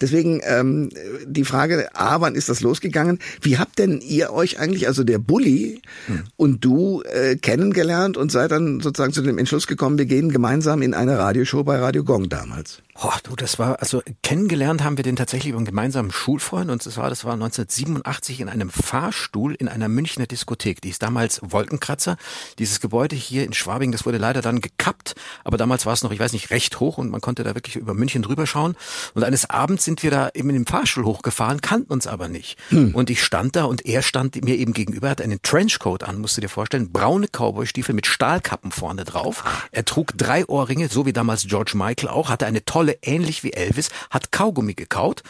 Deswegen 0.00 0.40
ähm, 0.44 0.90
die 1.26 1.44
Frage, 1.44 1.94
A, 1.94 2.20
wann 2.20 2.34
ist 2.34 2.48
das 2.48 2.60
losgegangen? 2.60 3.18
Wie 3.40 3.58
habt 3.58 3.78
denn 3.78 4.00
ihr 4.00 4.32
euch 4.32 4.58
eigentlich, 4.58 4.86
also 4.88 5.04
der 5.04 5.18
Bully 5.18 5.80
hm. 6.06 6.24
und 6.36 6.64
du, 6.64 7.02
äh, 7.02 7.36
kennengelernt 7.36 8.16
und 8.16 8.32
seid 8.32 8.50
dann 8.50 8.80
sozusagen 8.80 9.12
zu 9.12 9.22
dem 9.22 9.38
Entschluss 9.38 9.66
gekommen, 9.66 9.98
wir 9.98 10.06
gehen 10.06 10.30
gemeinsam 10.30 10.82
in 10.82 10.94
eine 10.94 11.18
Radioshow 11.18 11.62
bei 11.64 11.78
Radio 11.78 12.04
Gong 12.04 12.28
damals? 12.28 12.82
Oh, 13.02 13.12
du, 13.22 13.34
das 13.34 13.58
war, 13.58 13.80
also 13.80 14.02
kennengelernt 14.22 14.84
haben 14.84 14.98
wir 14.98 15.04
den 15.04 15.16
tatsächlich 15.16 15.50
über 15.50 15.56
einen 15.56 15.64
gemeinsamen 15.64 16.12
Schulfreund 16.12 16.70
und 16.70 16.84
das 16.84 16.98
war, 16.98 17.08
das 17.08 17.24
war 17.24 17.32
1987 17.32 18.40
in 18.40 18.50
einem 18.50 18.68
Fahrstuhl 18.68 19.54
in 19.54 19.68
einer 19.68 19.88
Münchner 19.88 20.26
Diskothek. 20.26 20.82
Die 20.82 20.90
ist 20.90 21.02
damals 21.02 21.40
Wolkenkratzer. 21.42 22.18
Dieses 22.58 22.78
Gebäude 22.78 23.16
hier 23.16 23.44
in 23.44 23.54
Schwabing, 23.54 23.90
das 23.90 24.04
wurde 24.04 24.18
leider 24.18 24.42
dann 24.42 24.60
gekappt, 24.60 25.14
aber 25.44 25.56
damals 25.56 25.86
war 25.86 25.94
es 25.94 26.02
noch, 26.02 26.12
ich 26.12 26.20
weiß 26.20 26.34
nicht, 26.34 26.50
recht 26.50 26.78
hoch 26.78 26.98
und 26.98 27.08
man 27.08 27.22
konnte 27.22 27.42
da 27.42 27.54
wirklich 27.54 27.76
über 27.76 27.94
München 27.94 28.20
drüber 28.20 28.46
schauen. 28.46 28.76
Und 29.14 29.24
eines 29.24 29.48
Abends 29.48 29.86
sind 29.86 30.02
wir 30.02 30.10
da 30.10 30.28
eben 30.34 30.50
in 30.50 30.56
dem 30.56 30.66
Fahrstuhl 30.66 31.04
hochgefahren, 31.04 31.62
kannten 31.62 31.90
uns 31.94 32.06
aber 32.06 32.28
nicht. 32.28 32.58
Hm. 32.68 32.94
Und 32.94 33.08
ich 33.08 33.24
stand 33.24 33.56
da 33.56 33.64
und 33.64 33.86
er 33.86 34.02
stand 34.02 34.44
mir 34.44 34.56
eben 34.56 34.74
gegenüber, 34.74 35.08
hatte 35.08 35.24
einen 35.24 35.40
Trenchcoat 35.40 36.04
an, 36.04 36.18
musst 36.18 36.36
du 36.36 36.42
dir 36.42 36.50
vorstellen, 36.50 36.92
braune 36.92 37.28
Cowboystiefel 37.28 37.94
mit 37.94 38.06
Stahlkappen 38.06 38.72
vorne 38.72 39.06
drauf. 39.06 39.42
Er 39.72 39.86
trug 39.86 40.12
drei 40.18 40.44
Ohrringe, 40.44 40.88
so 40.90 41.06
wie 41.06 41.14
damals 41.14 41.46
George 41.46 41.72
Michael 41.74 42.10
auch, 42.10 42.28
hatte 42.28 42.44
eine 42.44 42.62
tolle 42.66 42.89
Rolle 42.90 42.98
ähnlich 43.02 43.44
wie 43.44 43.52
Elvis, 43.52 43.90
hat 44.10 44.32
Kaugummi 44.32 44.74
gekaut. 44.74 45.22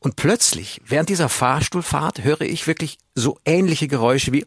Und 0.00 0.16
plötzlich 0.16 0.80
während 0.84 1.08
dieser 1.08 1.28
Fahrstuhlfahrt 1.28 2.24
höre 2.24 2.42
ich 2.42 2.66
wirklich 2.66 2.98
so 3.14 3.38
ähnliche 3.44 3.88
Geräusche 3.88 4.32
wie 4.32 4.46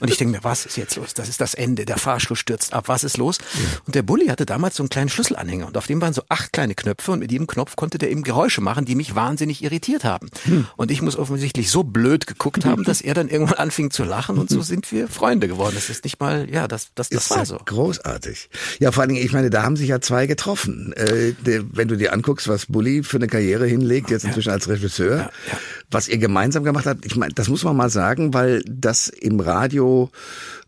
und 0.00 0.10
ich 0.10 0.16
denke 0.16 0.36
mir, 0.36 0.44
was 0.44 0.66
ist 0.66 0.76
jetzt 0.76 0.96
los? 0.96 1.14
Das 1.14 1.28
ist 1.28 1.40
das 1.40 1.54
Ende. 1.54 1.84
Der 1.84 1.96
Fahrstuhl 1.96 2.36
stürzt 2.36 2.72
ab. 2.72 2.88
Was 2.88 3.04
ist 3.04 3.16
los? 3.16 3.38
Und 3.86 3.94
der 3.94 4.02
Bulli 4.02 4.26
hatte 4.26 4.46
damals 4.46 4.76
so 4.76 4.82
einen 4.82 4.90
kleinen 4.90 5.08
Schlüsselanhänger 5.08 5.66
und 5.66 5.76
auf 5.76 5.86
dem 5.86 6.00
waren 6.00 6.12
so 6.12 6.22
acht 6.28 6.52
kleine 6.52 6.74
Knöpfe 6.74 7.12
und 7.12 7.20
mit 7.20 7.30
jedem 7.30 7.46
Knopf 7.46 7.76
konnte 7.76 7.98
der 7.98 8.10
eben 8.10 8.22
Geräusche 8.22 8.60
machen, 8.60 8.84
die 8.84 8.94
mich 8.94 9.14
wahnsinnig 9.14 9.62
irritiert 9.62 10.04
haben. 10.04 10.30
Hm. 10.44 10.66
Und 10.76 10.90
ich 10.90 11.02
muss 11.02 11.16
offensichtlich 11.16 11.70
so 11.70 11.82
blöd 11.82 12.26
geguckt 12.26 12.64
haben, 12.64 12.84
dass 12.84 13.00
er 13.00 13.14
dann 13.14 13.28
irgendwann 13.28 13.58
anfing 13.58 13.90
zu 13.90 14.04
lachen 14.04 14.38
und 14.38 14.50
so 14.50 14.62
sind 14.62 14.90
wir 14.92 15.08
Freunde 15.08 15.48
geworden. 15.48 15.72
Das 15.74 15.90
ist 15.90 16.04
nicht 16.04 16.20
mal, 16.20 16.48
ja, 16.50 16.68
das, 16.68 16.88
das, 16.94 17.08
das 17.08 17.24
ist 17.24 17.30
war 17.30 17.46
so. 17.46 17.58
Großartig. 17.64 18.50
Ja, 18.78 18.92
vor 18.92 19.02
allen 19.02 19.10
Dingen, 19.10 19.24
ich 19.24 19.32
meine, 19.32 19.50
da 19.50 19.62
haben 19.62 19.76
sich 19.76 19.88
ja 19.88 20.00
zwei 20.00 20.26
getroffen. 20.26 20.92
Äh, 20.94 21.32
der, 21.44 21.64
wenn 21.72 21.88
du 21.88 21.96
dir 21.96 22.12
anguckst, 22.12 22.48
was 22.48 22.66
Bulli 22.66 23.02
für 23.02 23.16
eine 23.16 23.26
Karriere 23.26 23.66
hinlegt, 23.66 24.10
jetzt 24.10 24.24
inzwischen 24.24 24.50
als 24.50 24.68
Regisseur, 24.68 25.16
ja, 25.16 25.30
ja. 25.50 25.58
Was 25.90 26.08
ihr 26.08 26.18
gemeinsam 26.18 26.64
gemacht 26.64 26.86
habt, 26.86 27.04
ich 27.04 27.16
meine, 27.16 27.34
das 27.34 27.48
muss 27.48 27.64
man 27.64 27.76
mal 27.76 27.90
sagen, 27.90 28.32
weil 28.32 28.62
das 28.66 29.08
im 29.08 29.40
Radio 29.40 30.10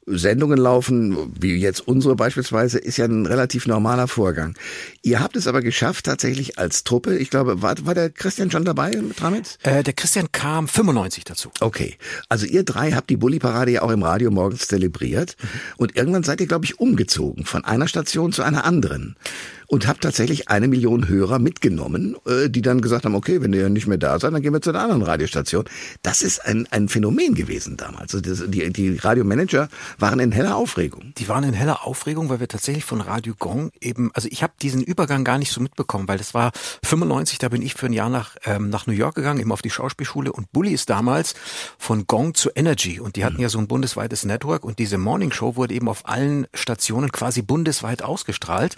Sendungen 0.04 0.58
laufen, 0.58 1.32
wie 1.38 1.54
jetzt 1.54 1.86
unsere 1.86 2.16
beispielsweise, 2.16 2.78
ist 2.78 2.96
ja 2.96 3.04
ein 3.04 3.26
relativ 3.26 3.66
normaler 3.66 4.08
Vorgang. 4.08 4.56
Ihr 5.02 5.20
habt 5.20 5.36
es 5.36 5.46
aber 5.46 5.62
geschafft, 5.62 6.06
tatsächlich 6.06 6.58
als 6.58 6.82
Truppe, 6.82 7.16
ich 7.16 7.30
glaube, 7.30 7.62
war, 7.62 7.76
war 7.84 7.94
der 7.94 8.10
Christian 8.10 8.50
schon 8.50 8.64
dabei 8.64 8.90
mit 8.90 9.16
Tramitz? 9.16 9.58
Äh, 9.62 9.84
der 9.84 9.92
Christian 9.92 10.32
kam 10.32 10.66
95 10.66 11.24
dazu. 11.24 11.52
Okay, 11.60 11.96
also 12.28 12.46
ihr 12.46 12.64
drei 12.64 12.92
habt 12.92 13.10
die 13.10 13.16
Bulli-Parade 13.16 13.70
ja 13.70 13.82
auch 13.82 13.90
im 13.90 14.02
Radio 14.02 14.32
morgens 14.32 14.66
zelebriert 14.66 15.36
mhm. 15.40 15.48
und 15.76 15.96
irgendwann 15.96 16.24
seid 16.24 16.40
ihr, 16.40 16.48
glaube 16.48 16.64
ich, 16.64 16.80
umgezogen 16.80 17.44
von 17.44 17.64
einer 17.64 17.86
Station 17.86 18.32
zu 18.32 18.42
einer 18.42 18.64
anderen 18.64 19.16
und 19.66 19.86
habe 19.86 20.00
tatsächlich 20.00 20.48
eine 20.48 20.68
Million 20.68 21.08
Hörer 21.08 21.38
mitgenommen, 21.38 22.16
äh, 22.26 22.48
die 22.48 22.62
dann 22.62 22.80
gesagt 22.80 23.04
haben, 23.04 23.14
okay, 23.14 23.42
wenn 23.42 23.52
ihr 23.52 23.68
nicht 23.68 23.86
mehr 23.86 23.98
da 23.98 24.18
seid, 24.18 24.32
dann 24.32 24.42
gehen 24.42 24.52
wir 24.52 24.60
zu 24.60 24.70
einer 24.70 24.82
anderen 24.82 25.02
Radiostation. 25.02 25.64
Das 26.02 26.22
ist 26.22 26.44
ein, 26.44 26.66
ein 26.70 26.88
Phänomen 26.88 27.34
gewesen 27.34 27.76
damals. 27.76 28.14
Also 28.14 28.20
das, 28.20 28.44
die, 28.48 28.70
die 28.72 28.96
Radiomanager 28.96 29.68
waren 29.98 30.20
in 30.20 30.32
heller 30.32 30.56
Aufregung. 30.56 31.12
Die 31.18 31.28
waren 31.28 31.44
in 31.44 31.54
heller 31.54 31.86
Aufregung, 31.86 32.28
weil 32.28 32.40
wir 32.40 32.48
tatsächlich 32.48 32.84
von 32.84 33.00
Radio 33.00 33.34
Gong 33.38 33.70
eben, 33.80 34.10
also 34.14 34.28
ich 34.30 34.42
habe 34.42 34.52
diesen 34.60 34.82
Übergang 34.82 35.24
gar 35.24 35.38
nicht 35.38 35.52
so 35.52 35.60
mitbekommen, 35.60 36.08
weil 36.08 36.18
das 36.18 36.34
war 36.34 36.52
95, 36.84 37.38
da 37.38 37.48
bin 37.48 37.62
ich 37.62 37.74
für 37.74 37.86
ein 37.86 37.92
Jahr 37.92 38.10
nach, 38.10 38.36
ähm, 38.44 38.70
nach 38.70 38.86
New 38.86 38.92
York 38.92 39.14
gegangen, 39.14 39.40
eben 39.40 39.52
auf 39.52 39.62
die 39.62 39.70
Schauspielschule 39.70 40.32
und 40.32 40.52
Bully 40.52 40.72
ist 40.72 40.90
damals 40.90 41.34
von 41.78 42.06
Gong 42.06 42.34
zu 42.34 42.50
Energy 42.54 43.00
und 43.00 43.16
die 43.16 43.24
hatten 43.24 43.36
mhm. 43.36 43.42
ja 43.42 43.48
so 43.48 43.58
ein 43.58 43.68
bundesweites 43.68 44.24
Network 44.24 44.64
und 44.64 44.78
diese 44.78 44.98
Morning 44.98 45.32
Show 45.32 45.56
wurde 45.56 45.74
eben 45.74 45.88
auf 45.88 46.08
allen 46.08 46.46
Stationen 46.54 47.12
quasi 47.12 47.42
bundesweit 47.42 48.02
ausgestrahlt. 48.02 48.76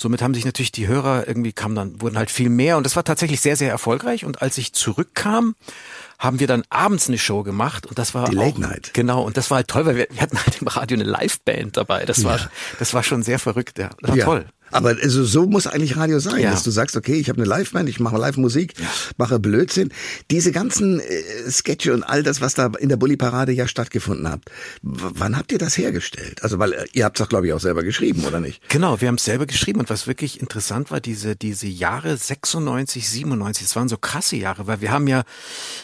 Somit 0.00 0.22
haben 0.22 0.32
sich 0.32 0.46
natürlich 0.46 0.72
die 0.72 0.88
Hörer 0.88 1.28
irgendwie 1.28 1.52
kamen 1.52 1.74
dann, 1.74 2.00
wurden 2.00 2.16
halt 2.16 2.30
viel 2.30 2.48
mehr 2.48 2.78
und 2.78 2.86
das 2.86 2.96
war 2.96 3.04
tatsächlich 3.04 3.42
sehr, 3.42 3.56
sehr 3.56 3.70
erfolgreich. 3.70 4.24
Und 4.24 4.40
als 4.40 4.56
ich 4.56 4.72
zurückkam, 4.72 5.56
haben 6.18 6.40
wir 6.40 6.46
dann 6.46 6.62
abends 6.70 7.08
eine 7.08 7.18
Show 7.18 7.42
gemacht 7.42 7.84
und 7.84 7.98
das 7.98 8.14
war 8.14 8.30
die 8.30 8.34
Late 8.36 8.54
auch, 8.54 8.58
Night. 8.58 8.94
Genau 8.94 9.22
und 9.22 9.36
das 9.36 9.50
war 9.50 9.56
halt 9.56 9.68
toll, 9.68 9.84
weil 9.84 9.96
wir, 9.96 10.06
wir 10.10 10.22
hatten 10.22 10.38
halt 10.38 10.62
im 10.62 10.68
Radio 10.68 10.96
eine 10.96 11.04
Liveband 11.04 11.76
dabei. 11.76 12.06
Das 12.06 12.22
ja. 12.22 12.30
war 12.30 12.50
das 12.78 12.94
war 12.94 13.02
schon 13.02 13.22
sehr 13.22 13.38
verrückt. 13.38 13.78
Ja, 13.78 13.90
das 14.00 14.10
war 14.10 14.16
ja. 14.16 14.24
toll. 14.24 14.46
Aber 14.70 14.96
also 15.02 15.24
so 15.24 15.46
muss 15.46 15.66
eigentlich 15.66 15.96
Radio 15.96 16.18
sein, 16.20 16.42
ja. 16.42 16.50
dass 16.50 16.62
du 16.62 16.70
sagst, 16.70 16.96
okay, 16.96 17.14
ich 17.14 17.28
habe 17.28 17.42
eine 17.42 17.48
Liveband, 17.48 17.88
ich 17.88 18.00
mache 18.00 18.16
Live-Musik, 18.16 18.74
ja. 18.78 18.86
mache 19.16 19.38
Blödsinn. 19.38 19.90
Diese 20.30 20.52
ganzen 20.52 21.00
äh, 21.00 21.50
Sketche 21.50 21.92
und 21.92 22.02
all 22.02 22.22
das, 22.22 22.40
was 22.40 22.54
da 22.54 22.70
in 22.78 22.88
der 22.88 22.96
Bulli-Parade 22.96 23.52
ja 23.52 23.66
stattgefunden 23.66 24.28
hat, 24.28 24.42
wann 24.82 25.36
habt 25.36 25.52
ihr 25.52 25.58
das 25.58 25.76
hergestellt? 25.76 26.42
Also 26.42 26.58
weil 26.58 26.72
äh, 26.72 26.86
ihr 26.92 27.04
habt 27.04 27.18
es 27.18 27.24
doch, 27.24 27.28
glaube 27.28 27.46
ich, 27.46 27.52
auch 27.52 27.60
selber 27.60 27.82
geschrieben, 27.82 28.24
oder 28.24 28.40
nicht? 28.40 28.68
Genau, 28.68 29.00
wir 29.00 29.08
haben 29.08 29.16
es 29.16 29.24
selber 29.24 29.46
geschrieben 29.46 29.80
und 29.80 29.90
was 29.90 30.06
wirklich 30.06 30.40
interessant 30.40 30.90
war, 30.90 31.00
diese 31.00 31.36
diese 31.36 31.66
Jahre 31.66 32.16
96, 32.16 33.08
97, 33.08 33.66
das 33.66 33.76
waren 33.76 33.88
so 33.88 33.96
krasse 33.96 34.36
Jahre, 34.36 34.66
weil 34.66 34.80
wir 34.80 34.90
haben 34.90 35.06
ja, 35.06 35.24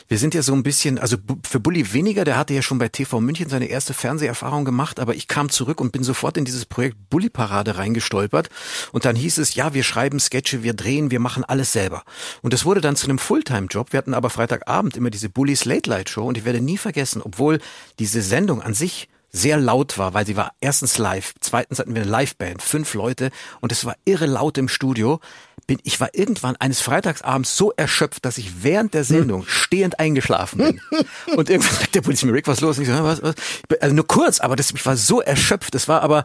wir 0.09 0.19
sind 0.19 0.35
ja 0.35 0.43
so 0.43 0.53
ein 0.53 0.63
bisschen, 0.63 0.99
also 0.99 1.17
für 1.49 1.61
Bulli 1.61 1.93
weniger, 1.93 2.25
der 2.25 2.37
hatte 2.37 2.55
ja 2.55 2.63
schon 2.63 2.79
bei 2.79 2.89
TV 2.89 3.21
München 3.21 3.49
seine 3.49 3.67
erste 3.67 3.95
Fernseherfahrung 3.95 4.65
gemacht, 4.65 5.01
aber 5.01 5.15
ich 5.15 5.29
kam 5.29 5.49
zurück 5.49 5.81
und 5.81 5.93
bin 5.93 6.05
sofort 6.05 6.37
in 6.37 6.45
dieses 6.45 6.67
Projekt 6.67 6.97
Bulli-Parade 7.11 7.77
reingestolpert 7.77 8.49
und 8.93 9.05
dann 9.05 9.17
hieß 9.17 9.39
es, 9.39 9.55
ja, 9.55 9.75
wir 9.75 9.83
schreiben 9.83 10.21
Sketche, 10.21 10.63
wir 10.63 10.75
drehen, 10.75 11.11
wir 11.11 11.21
machen 11.21 11.45
alles 11.45 11.73
selber. 11.73 12.03
Und 12.43 12.53
das 12.53 12.65
wurde 12.65 12.81
dann 12.81 12.97
zu 12.97 13.07
einem 13.07 13.19
Fulltime-Job. 13.19 13.93
Wir 13.93 13.99
hatten 13.99 14.15
aber 14.15 14.31
Freitagabend 14.31 14.97
immer 14.97 15.11
diese 15.11 15.29
Bullies 15.29 15.65
Late 15.65 15.89
Light 15.89 16.11
Show 16.11 16.27
und 16.27 16.39
ich 16.39 16.45
werde 16.45 16.61
nie 16.61 16.79
vergessen, 16.79 17.23
obwohl 17.23 17.59
diese 17.99 18.23
Sendung 18.23 18.63
an 18.63 18.75
sich 18.75 19.09
sehr 19.37 19.59
laut 19.59 19.99
war, 19.99 20.15
weil 20.15 20.27
sie 20.27 20.37
war 20.37 20.53
erstens 20.61 20.99
live, 20.99 21.35
zweitens 21.41 21.79
hatten 21.79 21.95
wir 21.95 22.03
eine 22.03 22.11
Liveband, 22.11 22.63
fünf 22.63 22.95
Leute 22.95 23.31
und 23.61 23.71
es 23.71 23.85
war 23.85 23.97
irre 24.05 24.27
laut 24.27 24.59
im 24.59 24.69
Studio. 24.69 25.21
Bin, 25.67 25.79
ich 25.83 26.01
war 26.01 26.11
irgendwann 26.15 26.57
eines 26.57 26.81
Freitagsabends 26.81 27.57
so 27.57 27.73
erschöpft, 27.73 28.25
dass 28.25 28.39
ich 28.39 28.63
während 28.63 28.95
der 28.95 29.05
Sendung 29.05 29.43
hm. 29.43 29.49
stehend 29.49 29.99
eingeschlafen 29.99 30.59
bin. 30.59 30.81
und 31.37 31.51
irgendwann 31.51 31.77
sagt 31.77 31.95
der 31.95 32.03
Polizist 32.03 32.25
mir, 32.25 32.33
Rick, 32.33 32.47
was 32.47 32.61
los? 32.61 32.79
Und 32.79 32.85
ich 32.85 32.89
so, 32.89 33.03
was, 33.03 33.23
was? 33.23 33.35
Also 33.81 33.95
nur 33.95 34.07
kurz, 34.07 34.41
aber 34.41 34.55
das, 34.55 34.71
ich 34.71 34.87
war 34.87 34.97
so 34.97 35.21
erschöpft. 35.21 35.75
Das 35.75 35.89
war 35.89 36.03
aber 36.03 36.25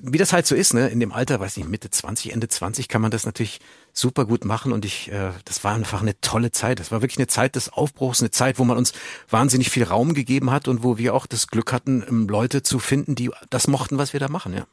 wie 0.00 0.18
das 0.18 0.32
halt 0.32 0.46
so 0.46 0.54
ist, 0.54 0.74
ne, 0.74 0.88
in 0.88 0.98
dem 0.98 1.12
Alter, 1.12 1.38
weiß 1.38 1.56
nicht, 1.56 1.68
Mitte 1.68 1.88
20, 1.88 2.32
Ende 2.32 2.48
20 2.48 2.88
kann 2.88 3.00
man 3.00 3.10
das 3.10 3.26
natürlich 3.26 3.60
super 3.92 4.24
gut 4.24 4.44
machen 4.44 4.72
und 4.72 4.84
ich, 4.84 5.10
äh, 5.12 5.30
das 5.44 5.62
war 5.62 5.74
einfach 5.74 6.02
eine 6.02 6.20
tolle 6.20 6.50
Zeit. 6.50 6.80
Das 6.80 6.90
war 6.90 7.02
wirklich 7.02 7.18
eine 7.18 7.28
Zeit 7.28 7.54
des 7.54 7.68
Aufbruchs, 7.68 8.20
eine 8.20 8.30
Zeit, 8.30 8.58
wo 8.58 8.64
man 8.64 8.76
uns 8.76 8.92
wahnsinnig 9.30 9.70
viel 9.70 9.84
Raum 9.84 10.14
gegeben 10.14 10.50
hat 10.50 10.66
und 10.66 10.82
wo 10.82 10.98
wir 10.98 11.14
auch 11.14 11.26
das 11.26 11.46
Glück 11.46 11.72
hatten, 11.72 12.26
Leute 12.28 12.62
zu 12.62 12.78
finden, 12.78 13.14
die 13.14 13.30
das 13.50 13.68
mochten, 13.68 13.98
was 13.98 14.12
wir 14.12 14.20
da 14.20 14.28
machen, 14.28 14.54
ja. 14.54 14.66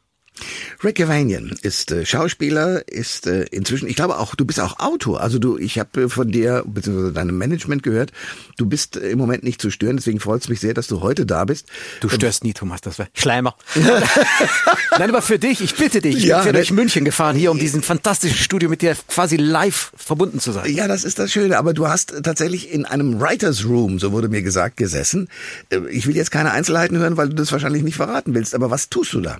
Rick 0.82 0.96
Gavanian 0.96 1.56
ist 1.62 1.92
äh, 1.92 2.06
Schauspieler, 2.06 2.88
ist 2.88 3.26
äh, 3.26 3.44
inzwischen, 3.50 3.88
ich 3.88 3.96
glaube 3.96 4.18
auch, 4.18 4.34
du 4.34 4.44
bist 4.44 4.60
auch 4.60 4.78
Autor. 4.78 5.20
Also 5.20 5.38
du, 5.38 5.58
ich 5.58 5.78
habe 5.78 6.02
äh, 6.02 6.08
von 6.08 6.30
dir 6.30 6.64
bzw. 6.66 7.12
deinem 7.12 7.36
Management 7.36 7.82
gehört, 7.82 8.12
du 8.56 8.66
bist 8.66 8.96
äh, 8.96 9.10
im 9.10 9.18
Moment 9.18 9.42
nicht 9.42 9.60
zu 9.60 9.70
stören. 9.70 9.96
Deswegen 9.96 10.20
freut 10.20 10.42
es 10.42 10.48
mich 10.48 10.60
sehr, 10.60 10.72
dass 10.72 10.86
du 10.86 11.02
heute 11.02 11.26
da 11.26 11.44
bist. 11.44 11.66
Du 12.00 12.08
ähm, 12.08 12.14
störst 12.14 12.44
nie, 12.44 12.54
Thomas. 12.54 12.80
Das 12.80 12.98
war 12.98 13.08
Schleimer. 13.12 13.54
Nein, 13.74 15.10
aber 15.10 15.22
für 15.22 15.38
dich, 15.38 15.60
ich 15.60 15.74
bitte 15.74 16.00
dich. 16.00 16.24
Ja, 16.24 16.38
ich 16.38 16.44
bin 16.44 16.52
ne? 16.52 16.58
durch 16.58 16.70
München 16.70 17.04
gefahren 17.04 17.36
hier, 17.36 17.50
um 17.50 17.58
diesen 17.58 17.82
fantastischen 17.82 18.38
Studio 18.38 18.70
mit 18.70 18.80
dir 18.80 18.96
quasi 19.08 19.36
live 19.36 19.92
verbunden 19.96 20.40
zu 20.40 20.52
sein. 20.52 20.72
Ja, 20.72 20.88
das 20.88 21.04
ist 21.04 21.18
das 21.18 21.30
Schöne. 21.30 21.58
Aber 21.58 21.74
du 21.74 21.88
hast 21.88 22.14
tatsächlich 22.22 22.72
in 22.72 22.86
einem 22.86 23.20
Writers 23.20 23.66
Room, 23.66 23.98
so 23.98 24.12
wurde 24.12 24.28
mir 24.28 24.42
gesagt, 24.42 24.78
gesessen. 24.78 25.28
Äh, 25.68 25.80
ich 25.90 26.06
will 26.06 26.16
jetzt 26.16 26.30
keine 26.30 26.52
Einzelheiten 26.52 26.96
hören, 26.96 27.18
weil 27.18 27.28
du 27.28 27.34
das 27.34 27.52
wahrscheinlich 27.52 27.82
nicht 27.82 27.96
verraten 27.96 28.34
willst. 28.34 28.54
Aber 28.54 28.70
was 28.70 28.88
tust 28.88 29.12
du 29.12 29.20
da? 29.20 29.38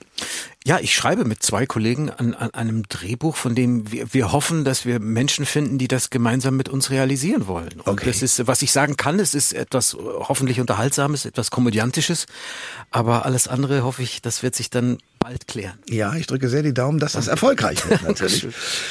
Ja, 0.66 0.78
ich 0.78 0.94
schreibe 0.94 1.24
mit 1.24 1.42
zwei 1.42 1.64
Kollegen 1.64 2.10
an, 2.10 2.34
an 2.34 2.52
einem 2.52 2.82
Drehbuch, 2.82 3.34
von 3.34 3.54
dem 3.54 3.90
wir, 3.90 4.12
wir 4.12 4.30
hoffen, 4.30 4.62
dass 4.62 4.84
wir 4.84 5.00
Menschen 5.00 5.46
finden, 5.46 5.78
die 5.78 5.88
das 5.88 6.10
gemeinsam 6.10 6.54
mit 6.54 6.68
uns 6.68 6.90
realisieren 6.90 7.46
wollen. 7.46 7.80
Und 7.80 7.88
okay. 7.88 8.04
das 8.06 8.20
ist, 8.20 8.46
was 8.46 8.60
ich 8.60 8.70
sagen 8.70 8.98
kann, 8.98 9.18
es 9.20 9.34
ist 9.34 9.54
etwas 9.54 9.94
hoffentlich 9.94 10.60
Unterhaltsames, 10.60 11.24
etwas 11.24 11.50
Komödiantisches, 11.50 12.26
aber 12.90 13.24
alles 13.24 13.48
andere 13.48 13.84
hoffe 13.84 14.02
ich, 14.02 14.20
das 14.20 14.42
wird 14.42 14.54
sich 14.54 14.68
dann 14.68 14.98
bald 15.18 15.48
klären. 15.48 15.78
Ja, 15.88 16.14
ich 16.14 16.26
drücke 16.26 16.50
sehr 16.50 16.62
die 16.62 16.74
Daumen, 16.74 16.98
dass 16.98 17.12
das 17.12 17.28
erfolgreich 17.28 17.88
wird, 17.88 18.02
natürlich. 18.06 18.46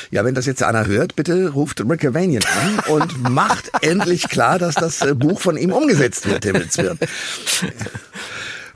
ja, 0.10 0.26
wenn 0.26 0.34
das 0.34 0.48
jetzt 0.48 0.64
einer 0.64 0.88
hört, 0.88 1.16
bitte 1.16 1.50
ruft 1.50 1.82
Rick 1.88 2.04
Avanian 2.04 2.44
an 2.46 2.80
und 2.96 3.30
macht 3.30 3.72
endlich 3.84 4.28
klar, 4.28 4.58
dass 4.58 4.74
das 4.74 5.02
äh, 5.02 5.14
Buch 5.14 5.40
von 5.40 5.56
ihm 5.56 5.72
umgesetzt 5.72 6.28
wird, 6.28 6.46
Himmels 6.46 6.80
wird. 6.80 6.98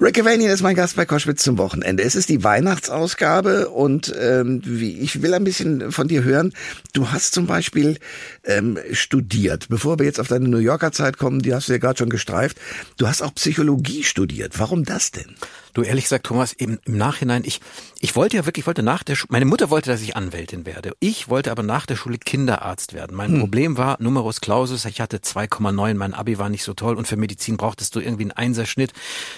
Rick 0.01 0.19
Avanian 0.19 0.51
ist 0.51 0.63
mein 0.63 0.75
Gast 0.75 0.95
bei 0.95 1.05
Koschwitz 1.05 1.43
zum 1.43 1.57
Wochenende. 1.57 2.03
Es 2.03 2.15
ist 2.15 2.29
die 2.29 2.43
Weihnachtsausgabe 2.43 3.69
und 3.69 4.13
ähm, 4.19 4.62
wie, 4.65 5.00
ich 5.00 5.21
will 5.21 5.33
ein 5.33 5.43
bisschen 5.43 5.91
von 5.91 6.07
dir 6.07 6.23
hören. 6.23 6.53
Du 6.93 7.12
hast 7.12 7.33
zum 7.33 7.45
Beispiel 7.45 8.00
ähm, 8.43 8.77
studiert, 8.91 9.67
bevor 9.69 10.00
wir 10.00 10.05
jetzt 10.05 10.19
auf 10.19 10.27
deine 10.27 10.50
New 10.50 10.57
Yorker 10.57 10.91
Zeit 10.91 11.17
kommen, 11.17 11.41
die 11.41 11.53
hast 11.53 11.69
du 11.69 11.73
ja 11.73 11.79
gerade 11.79 11.97
schon 12.00 12.09
gestreift. 12.09 12.57
Du 12.97 13.07
hast 13.07 13.21
auch 13.21 13.35
Psychologie 13.35 14.03
studiert. 14.03 14.59
Warum 14.59 14.83
das 14.83 15.12
denn? 15.12 15.35
Du 15.73 15.81
ehrlich 15.81 16.05
gesagt, 16.05 16.25
Thomas, 16.25 16.53
eben 16.53 16.79
im 16.85 16.97
Nachhinein, 16.97 17.43
ich, 17.45 17.59
ich 17.99 18.15
wollte 18.15 18.37
ja 18.37 18.45
wirklich, 18.45 18.63
ich 18.63 18.67
wollte 18.67 18.83
nach 18.83 19.03
der 19.03 19.15
Schule, 19.15 19.31
meine 19.31 19.45
Mutter 19.45 19.69
wollte, 19.69 19.89
dass 19.89 20.01
ich 20.01 20.15
Anwältin 20.15 20.65
werde. 20.65 20.93
Ich 20.99 21.29
wollte 21.29 21.51
aber 21.51 21.63
nach 21.63 21.85
der 21.85 21.95
Schule 21.95 22.17
Kinderarzt 22.17 22.93
werden. 22.93 23.15
Mein 23.15 23.31
hm. 23.31 23.39
Problem 23.39 23.77
war 23.77 23.97
Numerus 23.99 24.41
Clausus, 24.41 24.85
ich 24.85 25.01
hatte 25.01 25.17
2,9, 25.17 25.95
mein 25.95 26.13
Abi 26.13 26.37
war 26.37 26.49
nicht 26.49 26.63
so 26.63 26.73
toll 26.73 26.95
und 26.95 27.07
für 27.07 27.17
Medizin 27.17 27.57
brauchtest 27.57 27.95
du 27.95 27.99
irgendwie 27.99 28.23
einen 28.23 28.31
Einserschnitt. 28.31 28.93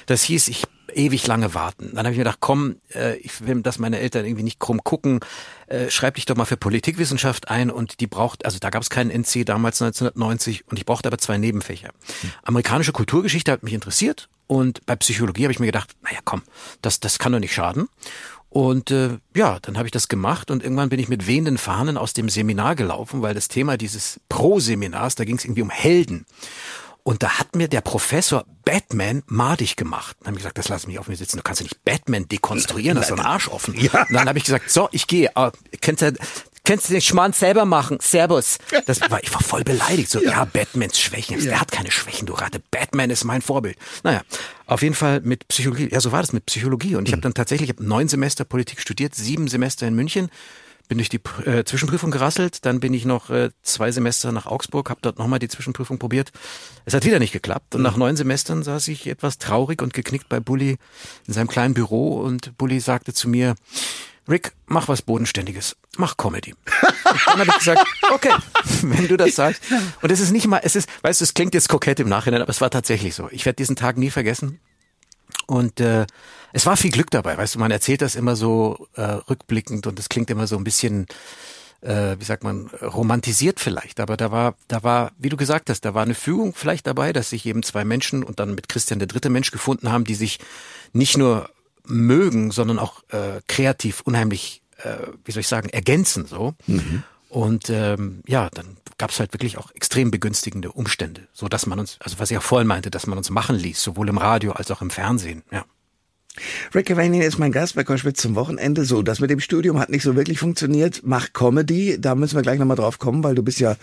Das 0.07 0.23
hieß, 0.23 0.49
ich 0.49 0.63
ewig 0.93 1.27
lange 1.27 1.53
warten. 1.53 1.91
Dann 1.93 2.05
habe 2.05 2.11
ich 2.11 2.17
mir 2.17 2.23
gedacht, 2.23 2.39
komm, 2.39 2.77
äh, 2.93 3.17
ich 3.17 3.45
will, 3.45 3.61
dass 3.61 3.79
meine 3.79 3.99
Eltern 3.99 4.25
irgendwie 4.25 4.43
nicht 4.43 4.59
krumm 4.59 4.83
gucken, 4.83 5.19
äh, 5.67 5.89
schreib 5.89 6.15
dich 6.15 6.25
doch 6.25 6.35
mal 6.35 6.45
für 6.45 6.57
Politikwissenschaft 6.57 7.49
ein 7.49 7.69
und 7.69 7.99
die 7.99 8.07
braucht, 8.07 8.45
also 8.45 8.59
da 8.59 8.69
gab 8.69 8.81
es 8.81 8.89
keinen 8.89 9.09
NC 9.09 9.45
damals 9.45 9.81
1990 9.81 10.67
und 10.67 10.77
ich 10.77 10.85
brauchte 10.85 11.07
aber 11.07 11.17
zwei 11.17 11.37
Nebenfächer. 11.37 11.89
Hm. 12.21 12.31
Amerikanische 12.43 12.91
Kulturgeschichte 12.91 13.51
hat 13.51 13.63
mich 13.63 13.73
interessiert 13.73 14.29
und 14.47 14.85
bei 14.85 14.95
Psychologie 14.95 15.43
habe 15.43 15.51
ich 15.51 15.59
mir 15.59 15.65
gedacht, 15.65 15.95
naja 16.03 16.19
komm, 16.23 16.43
das, 16.81 16.99
das 16.99 17.19
kann 17.19 17.31
doch 17.31 17.39
nicht 17.39 17.53
schaden. 17.53 17.89
Und 18.49 18.89
äh, 18.89 19.17
ja, 19.35 19.59
dann 19.59 19.77
habe 19.77 19.87
ich 19.87 19.91
das 19.91 20.07
gemacht 20.07 20.49
und 20.49 20.63
irgendwann 20.63 20.87
bin 20.87 20.99
ich 20.99 21.09
mit 21.09 21.27
wehenden 21.27 21.57
Fahnen 21.57 21.97
aus 21.97 22.13
dem 22.13 22.29
Seminar 22.29 22.75
gelaufen, 22.75 23.21
weil 23.21 23.33
das 23.33 23.49
Thema 23.49 23.75
dieses 23.75 24.21
Pro-Seminars, 24.29 25.15
da 25.15 25.25
ging 25.25 25.35
es 25.35 25.43
irgendwie 25.43 25.61
um 25.61 25.69
Helden. 25.69 26.25
Und 27.03 27.21
da 27.21 27.37
hat 27.37 27.55
mir 27.55 27.67
der 27.67 27.81
Professor 27.81 28.45
Batman 28.63 29.23
madig 29.27 29.75
gemacht. 29.75 30.15
Dann 30.21 30.27
habe 30.27 30.37
ich 30.37 30.43
gesagt, 30.43 30.57
das 30.57 30.69
lass 30.69 30.87
mich 30.87 30.97
auf 30.97 31.07
mir 31.07 31.17
sitzen. 31.17 31.37
Du 31.37 31.43
kannst 31.43 31.61
ja 31.61 31.65
nicht 31.65 31.83
Batman 31.83 32.27
dekonstruieren, 32.27 32.95
das 32.95 33.11
ist 33.11 33.19
ein 33.19 33.19
Arsch 33.19 33.47
offen. 33.49 33.75
Ja. 33.79 34.03
Und 34.03 34.13
dann 34.13 34.27
habe 34.27 34.39
ich 34.39 34.45
gesagt, 34.45 34.71
so, 34.71 34.89
ich 34.91 35.05
gehe. 35.05 35.29
Uh, 35.37 35.51
kennst 35.81 36.01
du, 36.01 36.13
kennst 36.65 36.89
du 36.89 36.93
den 36.93 37.01
Schmarrn 37.01 37.34
selber 37.34 37.65
machen? 37.65 37.98
Servus. 38.01 38.57
Das 38.86 39.00
war, 39.10 39.24
ich 39.24 39.34
war 39.34 39.41
voll 39.41 39.63
beleidigt. 39.63 40.10
So, 40.10 40.22
ja, 40.22 40.31
ja 40.31 40.45
Batmans 40.45 41.00
Schwächen. 41.00 41.39
Ja. 41.39 41.45
Der 41.45 41.62
hat 41.62 41.72
keine 41.72 41.91
Schwächen, 41.91 42.25
du 42.25 42.34
Ratte. 42.34 42.62
Batman 42.72 43.10
ist 43.10 43.24
mein 43.24 43.41
Vorbild. 43.41 43.77
Naja, 44.03 44.22
auf 44.65 44.81
jeden 44.81 44.95
Fall 44.95 45.22
mit 45.22 45.48
Psychologie. 45.48 45.89
Ja, 45.91 46.01
so 46.01 46.12
war 46.12 46.22
das 46.22 46.34
mit 46.34 46.45
Psychologie. 46.45 46.95
Und 46.95 47.07
ich 47.07 47.12
mhm. 47.12 47.17
habe 47.17 47.22
dann 47.22 47.34
tatsächlich, 47.34 47.69
ich 47.69 47.75
hab 47.77 47.84
neun 47.86 48.07
Semester 48.07 48.43
Politik 48.43 48.81
studiert, 48.81 49.15
sieben 49.15 49.48
Semester 49.48 49.88
in 49.88 49.95
München 49.95 50.29
bin 50.88 50.98
durch 50.98 51.10
die 51.10 51.19
äh, 51.45 51.63
Zwischenprüfung 51.63 52.12
gerasselt, 52.12 52.65
dann 52.65 52.79
bin 52.79 52.93
ich 52.93 53.05
noch 53.05 53.29
äh, 53.29 53.50
zwei 53.63 53.91
Semester 53.91 54.31
nach 54.31 54.45
Augsburg, 54.45 54.89
habe 54.89 55.00
dort 55.01 55.17
nochmal 55.17 55.39
die 55.39 55.48
Zwischenprüfung 55.48 55.98
probiert. 55.98 56.31
Es 56.86 56.93
hat 56.93 57.05
wieder 57.05 57.19
nicht 57.19 57.31
geklappt 57.31 57.75
und 57.75 57.81
mhm. 57.81 57.86
nach 57.86 57.98
neun 57.98 58.15
Semestern 58.15 58.63
saß 58.63 58.88
ich 58.89 59.07
etwas 59.07 59.38
traurig 59.38 59.81
und 59.81 59.93
geknickt 59.93 60.29
bei 60.29 60.39
Bully 60.39 60.77
in 61.27 61.34
seinem 61.34 61.48
kleinen 61.48 61.74
Büro 61.74 62.19
und 62.19 62.57
Bully 62.57 62.79
sagte 62.79 63.13
zu 63.13 63.29
mir, 63.29 63.55
Rick, 64.27 64.53
mach 64.65 64.88
was 64.88 65.01
Bodenständiges, 65.01 65.75
mach 65.98 66.17
Comedy. 66.17 66.53
Und 66.53 67.27
dann 67.27 67.39
habe 67.39 67.50
ich 67.50 67.58
gesagt, 67.60 67.86
okay, 68.12 68.34
wenn 68.82 69.08
du 69.08 69.17
das 69.17 69.36
sagst. 69.36 69.62
Und 70.01 70.12
es 70.12 70.20
ist 70.20 70.32
nicht 70.32 70.48
mal, 70.48 70.62
es 70.63 70.75
ist, 70.75 70.89
weißt 71.03 71.22
du, 71.22 71.24
es 71.24 71.34
klingt 71.34 71.53
jetzt 71.53 71.70
kokett 71.70 72.00
im 72.00 72.10
Nachhinein, 72.10 72.41
aber 72.41 72.50
es 72.50 72.62
war 72.62 72.72
tatsächlich 72.72 73.13
so. 73.13 73.29
Ich 73.32 73.46
werde 73.46 73.58
diesen 73.58 73.75
Tag 73.75 73.98
nie 73.98 74.10
vergessen. 74.10 74.60
Und 75.48 75.79
äh, 75.79 76.08
es 76.53 76.65
war 76.65 76.77
viel 76.77 76.91
Glück 76.91 77.12
dabei, 77.12 77.38
weißt 77.38 77.55
du, 77.55 77.60
man 77.60 77.72
erzählt 77.72 78.01
das 78.01 78.15
immer 78.15 78.36
so 78.36 78.88
äh, 78.96 79.01
rückblickend 79.01 79.86
und 79.88 80.00
es 80.00 80.10
klingt 80.10 80.29
immer 80.29 80.48
so 80.48 80.58
ein 80.58 80.63
bisschen, 80.63 81.05
äh, 81.82 82.15
wie 82.17 82.24
sagt 82.24 82.44
man, 82.44 82.67
romantisiert 82.82 83.60
vielleicht. 83.60 84.00
Aber 84.00 84.17
da 84.17 84.32
war, 84.32 84.55
da 84.67 84.82
war, 84.82 85.12
wie 85.20 85.29
du 85.29 85.38
gesagt 85.38 85.70
hast, 85.70 85.82
da 85.82 85.94
war 85.94 86.03
eine 86.03 86.15
Fügung 86.15 86.53
vielleicht 86.55 86.88
dabei, 86.88 87.13
dass 87.13 87.29
sich 87.29 87.46
eben 87.46 87.62
zwei 87.62 87.86
Menschen 87.86 88.24
und 88.24 88.39
dann 88.39 88.55
mit 88.55 88.70
Christian 88.70 89.00
der 89.00 89.08
dritte 89.08 89.29
Mensch 89.29 89.51
gefunden 89.51 89.91
haben, 89.91 90.05
die 90.05 90.15
sich 90.15 90.39
nicht 90.94 91.17
nur 91.17 91.50
mögen, 91.87 92.51
sondern 92.51 92.79
auch 92.79 93.03
äh, 93.09 93.41
kreativ 93.47 94.01
unheimlich, 94.01 94.61
äh, 94.77 94.97
wie 95.23 95.31
soll 95.31 95.41
ich 95.41 95.47
sagen, 95.47 95.69
ergänzen 95.69 96.25
so. 96.25 96.53
Mhm. 96.67 97.03
Und 97.29 97.69
ähm, 97.69 98.21
ja, 98.27 98.49
dann 98.49 98.77
gab 98.97 99.09
es 99.09 99.19
halt 99.19 99.33
wirklich 99.33 99.57
auch 99.57 99.71
extrem 99.71 100.09
begünstigende 100.09 100.71
Umstände, 100.71 101.27
so 101.33 101.47
dass 101.49 101.65
man 101.65 101.79
uns, 101.79 101.97
also 101.99 102.19
was 102.19 102.31
ich 102.31 102.37
auch 102.37 102.43
vorhin 102.43 102.67
meinte, 102.67 102.89
dass 102.89 103.07
man 103.07 103.17
uns 103.17 103.29
machen 103.29 103.57
ließ, 103.57 103.81
sowohl 103.81 104.07
im 104.07 104.17
Radio 104.17 104.53
als 104.53 104.71
auch 104.71 104.81
im 104.81 104.89
Fernsehen. 104.89 105.43
Ja. 105.51 105.65
Rick 106.73 106.87
Cavanian 106.87 107.21
ist 107.21 107.37
mein 107.37 107.51
Gast 107.51 107.75
bei 107.75 107.83
Koschwitz 107.83 108.21
zum 108.21 108.35
Wochenende. 108.35 108.85
So, 108.85 109.01
das 109.01 109.19
mit 109.19 109.29
dem 109.29 109.39
Studium 109.39 109.79
hat 109.79 109.89
nicht 109.89 110.03
so 110.03 110.15
wirklich 110.15 110.39
funktioniert. 110.39 111.01
Mach 111.03 111.33
Comedy, 111.33 111.97
da 111.99 112.15
müssen 112.15 112.35
wir 112.35 112.41
gleich 112.41 112.59
nochmal 112.59 112.77
drauf 112.77 112.99
kommen, 112.99 113.23
weil 113.23 113.35
du 113.35 113.43
bist 113.43 113.59
ja 113.59 113.75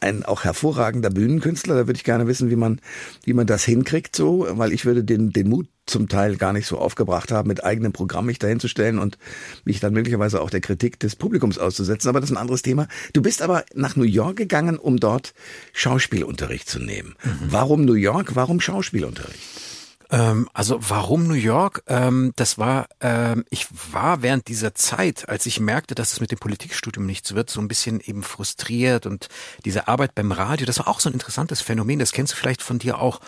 ein 0.00 0.24
auch 0.24 0.44
hervorragender 0.44 1.10
Bühnenkünstler. 1.10 1.74
Da 1.74 1.86
würde 1.86 1.96
ich 1.96 2.04
gerne 2.04 2.26
wissen, 2.26 2.50
wie 2.50 2.56
man, 2.56 2.80
wie 3.24 3.34
man 3.34 3.46
das 3.46 3.64
hinkriegt 3.64 4.16
so, 4.16 4.46
weil 4.50 4.72
ich 4.72 4.84
würde 4.84 5.04
den, 5.04 5.30
den 5.30 5.48
Mut 5.48 5.68
zum 5.86 6.08
Teil 6.08 6.36
gar 6.36 6.52
nicht 6.52 6.66
so 6.66 6.78
aufgebracht 6.78 7.32
haben, 7.32 7.48
mit 7.48 7.64
eigenem 7.64 7.92
Programm 7.92 8.26
mich 8.26 8.38
dahin 8.38 8.60
zu 8.60 8.68
stellen 8.68 8.98
und 8.98 9.18
mich 9.64 9.80
dann 9.80 9.92
möglicherweise 9.92 10.40
auch 10.40 10.50
der 10.50 10.60
Kritik 10.60 11.00
des 11.00 11.16
Publikums 11.16 11.58
auszusetzen. 11.58 12.08
Aber 12.08 12.20
das 12.20 12.30
ist 12.30 12.36
ein 12.36 12.40
anderes 12.40 12.62
Thema. 12.62 12.86
Du 13.12 13.22
bist 13.22 13.42
aber 13.42 13.64
nach 13.74 13.96
New 13.96 14.04
York 14.04 14.36
gegangen, 14.36 14.78
um 14.78 14.98
dort 14.98 15.34
Schauspielunterricht 15.72 16.68
zu 16.68 16.78
nehmen. 16.78 17.16
Mhm. 17.22 17.38
Warum 17.48 17.84
New 17.84 17.94
York? 17.94 18.36
Warum 18.36 18.60
Schauspielunterricht? 18.60 19.69
Ähm, 20.10 20.48
also 20.52 20.78
warum 20.80 21.26
New 21.26 21.34
York? 21.34 21.82
Ähm, 21.86 22.32
das 22.36 22.58
war, 22.58 22.88
ähm, 23.00 23.44
ich 23.50 23.66
war 23.92 24.22
während 24.22 24.48
dieser 24.48 24.74
Zeit, 24.74 25.28
als 25.28 25.46
ich 25.46 25.60
merkte, 25.60 25.94
dass 25.94 26.12
es 26.12 26.20
mit 26.20 26.32
dem 26.32 26.38
Politikstudium 26.38 27.06
nichts 27.06 27.34
wird, 27.34 27.50
so 27.50 27.60
ein 27.60 27.68
bisschen 27.68 28.00
eben 28.00 28.22
frustriert 28.22 29.06
und 29.06 29.28
diese 29.64 29.88
Arbeit 29.88 30.14
beim 30.14 30.32
Radio, 30.32 30.66
das 30.66 30.78
war 30.78 30.88
auch 30.88 31.00
so 31.00 31.08
ein 31.08 31.14
interessantes 31.14 31.60
Phänomen, 31.60 31.98
das 31.98 32.12
kennst 32.12 32.32
du 32.32 32.36
vielleicht 32.36 32.62
von 32.62 32.78
dir 32.78 32.98
auch. 32.98 33.20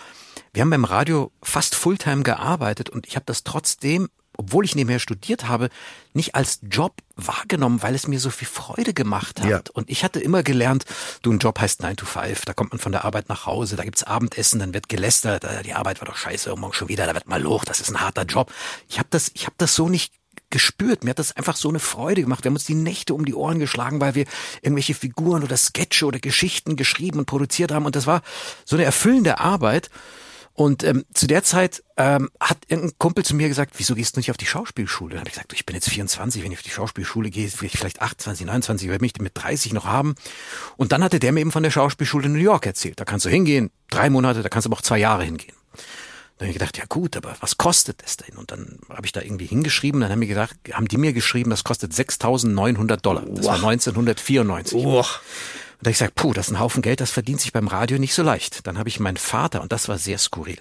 Wir 0.52 0.62
haben 0.62 0.70
beim 0.70 0.84
Radio 0.84 1.30
fast 1.42 1.74
Fulltime 1.74 2.22
gearbeitet 2.22 2.90
und 2.90 3.06
ich 3.06 3.16
habe 3.16 3.26
das 3.26 3.44
trotzdem 3.44 4.08
obwohl 4.42 4.64
ich 4.64 4.74
nebenher 4.74 4.98
studiert 4.98 5.48
habe, 5.48 5.68
nicht 6.14 6.34
als 6.34 6.60
Job 6.62 6.94
wahrgenommen, 7.16 7.82
weil 7.82 7.94
es 7.94 8.08
mir 8.08 8.20
so 8.20 8.30
viel 8.30 8.48
Freude 8.48 8.92
gemacht 8.92 9.40
hat. 9.40 9.48
Ja. 9.48 9.60
Und 9.72 9.88
ich 9.88 10.04
hatte 10.04 10.20
immer 10.20 10.42
gelernt, 10.42 10.84
du, 11.22 11.32
ein 11.32 11.38
Job 11.38 11.60
heißt 11.60 11.82
9 11.82 11.96
to 11.96 12.06
5, 12.06 12.44
da 12.44 12.52
kommt 12.52 12.72
man 12.72 12.78
von 12.78 12.92
der 12.92 13.04
Arbeit 13.04 13.28
nach 13.28 13.46
Hause, 13.46 13.76
da 13.76 13.84
gibt's 13.84 14.02
Abendessen, 14.02 14.60
dann 14.60 14.74
wird 14.74 14.88
gelästert, 14.88 15.44
äh, 15.44 15.62
die 15.62 15.74
Arbeit 15.74 16.00
war 16.00 16.08
doch 16.08 16.16
scheiße, 16.16 16.54
morgen 16.56 16.74
schon 16.74 16.88
wieder, 16.88 17.06
da 17.06 17.14
wird 17.14 17.28
mal 17.28 17.44
hoch, 17.44 17.64
das 17.64 17.80
ist 17.80 17.90
ein 17.90 18.00
harter 18.00 18.24
Job. 18.24 18.52
Ich 18.88 18.98
habe 18.98 19.08
das, 19.10 19.30
ich 19.34 19.46
habe 19.46 19.54
das 19.58 19.74
so 19.74 19.88
nicht 19.88 20.12
gespürt. 20.50 21.02
Mir 21.02 21.10
hat 21.10 21.18
das 21.18 21.34
einfach 21.36 21.56
so 21.56 21.68
eine 21.68 21.80
Freude 21.80 22.22
gemacht. 22.22 22.44
Wir 22.44 22.50
haben 22.50 22.56
uns 22.56 22.64
die 22.64 22.74
Nächte 22.74 23.14
um 23.14 23.24
die 23.24 23.34
Ohren 23.34 23.58
geschlagen, 23.58 24.00
weil 24.00 24.14
wir 24.14 24.26
irgendwelche 24.60 24.94
Figuren 24.94 25.42
oder 25.42 25.56
Sketche 25.56 26.06
oder 26.06 26.20
Geschichten 26.20 26.76
geschrieben 26.76 27.18
und 27.18 27.26
produziert 27.26 27.72
haben. 27.72 27.86
Und 27.86 27.96
das 27.96 28.06
war 28.06 28.22
so 28.64 28.76
eine 28.76 28.84
erfüllende 28.84 29.40
Arbeit. 29.40 29.90
Und 30.54 30.84
ähm, 30.84 31.04
zu 31.14 31.26
der 31.26 31.42
Zeit 31.42 31.82
ähm, 31.96 32.30
hat 32.38 32.58
irgendein 32.68 32.98
Kumpel 32.98 33.24
zu 33.24 33.34
mir 33.34 33.48
gesagt, 33.48 33.74
wieso 33.78 33.94
gehst 33.94 34.16
du 34.16 34.20
nicht 34.20 34.30
auf 34.30 34.36
die 34.36 34.46
Schauspielschule? 34.46 35.12
Dann 35.12 35.20
habe 35.20 35.28
ich 35.28 35.34
gesagt, 35.34 35.52
ich 35.54 35.64
bin 35.64 35.74
jetzt 35.74 35.88
24, 35.88 36.42
wenn 36.42 36.52
ich 36.52 36.58
auf 36.58 36.62
die 36.62 36.70
Schauspielschule 36.70 37.30
gehe, 37.30 37.50
will 37.60 37.66
ich 37.66 37.78
vielleicht 37.78 38.02
28, 38.02 38.46
29, 38.46 38.88
werde 38.88 39.02
mich 39.02 39.18
mit 39.18 39.32
30 39.34 39.72
noch 39.72 39.86
haben. 39.86 40.14
Und 40.76 40.92
dann 40.92 41.02
hatte 41.02 41.18
der 41.18 41.32
mir 41.32 41.40
eben 41.40 41.52
von 41.52 41.62
der 41.62 41.70
Schauspielschule 41.70 42.26
in 42.26 42.32
New 42.34 42.38
York 42.38 42.66
erzählt. 42.66 43.00
Da 43.00 43.04
kannst 43.04 43.24
du 43.24 43.30
hingehen, 43.30 43.70
drei 43.88 44.10
Monate, 44.10 44.42
da 44.42 44.50
kannst 44.50 44.66
du 44.66 44.68
aber 44.68 44.76
auch 44.76 44.82
zwei 44.82 44.98
Jahre 44.98 45.24
hingehen. 45.24 45.54
Dann 46.42 46.48
habe 46.48 46.50
ich 46.50 46.58
gedacht, 46.58 46.76
ja 46.76 46.84
gut, 46.88 47.16
aber 47.16 47.36
was 47.40 47.56
kostet 47.56 48.02
das 48.02 48.16
denn? 48.16 48.36
Und 48.36 48.50
dann 48.50 48.78
habe 48.90 49.06
ich 49.06 49.12
da 49.12 49.22
irgendwie 49.22 49.46
hingeschrieben, 49.46 50.00
dann 50.00 50.10
haben, 50.10 50.18
mir 50.18 50.26
gedacht, 50.26 50.56
haben 50.72 50.88
die 50.88 50.96
mir 50.96 51.12
geschrieben, 51.12 51.50
das 51.50 51.62
kostet 51.62 51.92
6.900 51.92 52.96
Dollar. 52.96 53.24
Das 53.26 53.44
wow. 53.44 53.62
war 53.62 53.70
1994. 53.70 54.84
Wow. 54.84 55.20
Und 55.82 55.86
da 55.86 55.90
ich 55.90 55.98
gesagt, 55.98 56.14
puh, 56.14 56.32
das 56.32 56.46
ist 56.46 56.52
ein 56.52 56.60
Haufen 56.60 56.80
Geld, 56.80 57.00
das 57.00 57.10
verdient 57.10 57.40
sich 57.40 57.52
beim 57.52 57.66
Radio 57.66 57.98
nicht 57.98 58.14
so 58.14 58.22
leicht. 58.22 58.68
Dann 58.68 58.78
habe 58.78 58.88
ich 58.88 59.00
meinen 59.00 59.16
Vater, 59.16 59.60
und 59.62 59.72
das 59.72 59.88
war 59.88 59.98
sehr 59.98 60.16
skurril, 60.16 60.58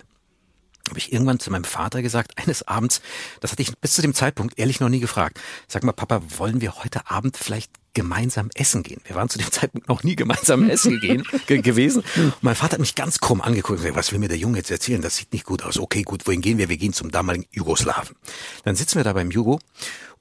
habe 0.90 0.98
ich 0.98 1.14
irgendwann 1.14 1.40
zu 1.40 1.52
meinem 1.52 1.64
Vater 1.64 2.02
gesagt, 2.02 2.40
eines 2.40 2.68
Abends, 2.68 3.04
das 3.40 3.52
hatte 3.52 3.62
ich 3.62 3.78
bis 3.78 3.94
zu 3.94 4.02
dem 4.02 4.16
Zeitpunkt 4.16 4.58
ehrlich 4.58 4.80
noch 4.80 4.90
nie 4.90 5.00
gefragt. 5.00 5.40
Sag 5.68 5.84
mal, 5.84 5.92
Papa, 5.92 6.24
wollen 6.40 6.60
wir 6.60 6.84
heute 6.84 7.08
Abend 7.08 7.38
vielleicht 7.38 7.72
gemeinsam 7.94 8.50
essen 8.56 8.82
gehen? 8.82 9.00
Wir 9.06 9.16
waren 9.16 9.30
zu 9.30 9.38
dem 9.38 9.52
Zeitpunkt 9.52 9.90
noch 9.90 10.02
nie 10.02 10.16
gemeinsam 10.16 10.68
essen 10.68 11.00
gehen, 11.02 11.24
ge 11.46 11.62
gewesen. 11.62 12.04
Und 12.16 12.34
mein 12.42 12.56
Vater 12.56 12.74
hat 12.74 12.80
mich 12.80 12.96
ganz 12.96 13.20
krumm 13.20 13.42
angeguckt 13.42 13.78
und 13.78 13.84
gesagt, 13.84 13.98
was 13.98 14.12
will 14.12 14.18
mir 14.18 14.28
der 14.28 14.40
Junge 14.40 14.58
jetzt 14.58 14.72
erzählen? 14.72 15.04
Das 15.04 15.18
sieht 15.18 15.34
nicht 15.34 15.46
gut 15.46 15.62
aus. 15.62 15.78
Okay, 15.78 16.02
gut, 16.02 16.26
wohin 16.26 16.42
gehen 16.42 16.58
wir? 16.58 16.68
Wir 16.68 16.78
gehen 16.78 16.94
zum 16.94 17.12
damaligen 17.12 17.46
Jugoslawen. 17.52 18.16
Dann 18.64 18.76
sitzen 18.76 18.96
wir 18.96 19.04
da 19.04 19.14
beim 19.14 19.30
Jugo 19.30 19.60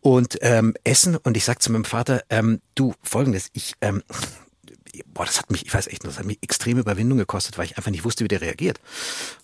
und 0.00 0.36
ähm, 0.42 0.74
essen 0.84 1.16
und 1.16 1.38
ich 1.38 1.46
sag 1.46 1.62
zu 1.62 1.72
meinem 1.72 1.86
Vater, 1.86 2.22
ähm, 2.28 2.60
du, 2.74 2.92
folgendes, 3.02 3.48
ich, 3.54 3.72
ähm, 3.80 4.02
boah, 5.06 5.24
das 5.24 5.38
hat 5.38 5.50
mich, 5.50 5.66
ich 5.66 5.74
weiß 5.74 5.86
echt, 5.88 6.04
das 6.04 6.18
hat 6.18 6.26
mich 6.26 6.38
extreme 6.42 6.80
Überwindung 6.80 7.18
gekostet, 7.18 7.58
weil 7.58 7.66
ich 7.66 7.76
einfach 7.76 7.90
nicht 7.90 8.04
wusste, 8.04 8.24
wie 8.24 8.28
der 8.28 8.40
reagiert. 8.40 8.80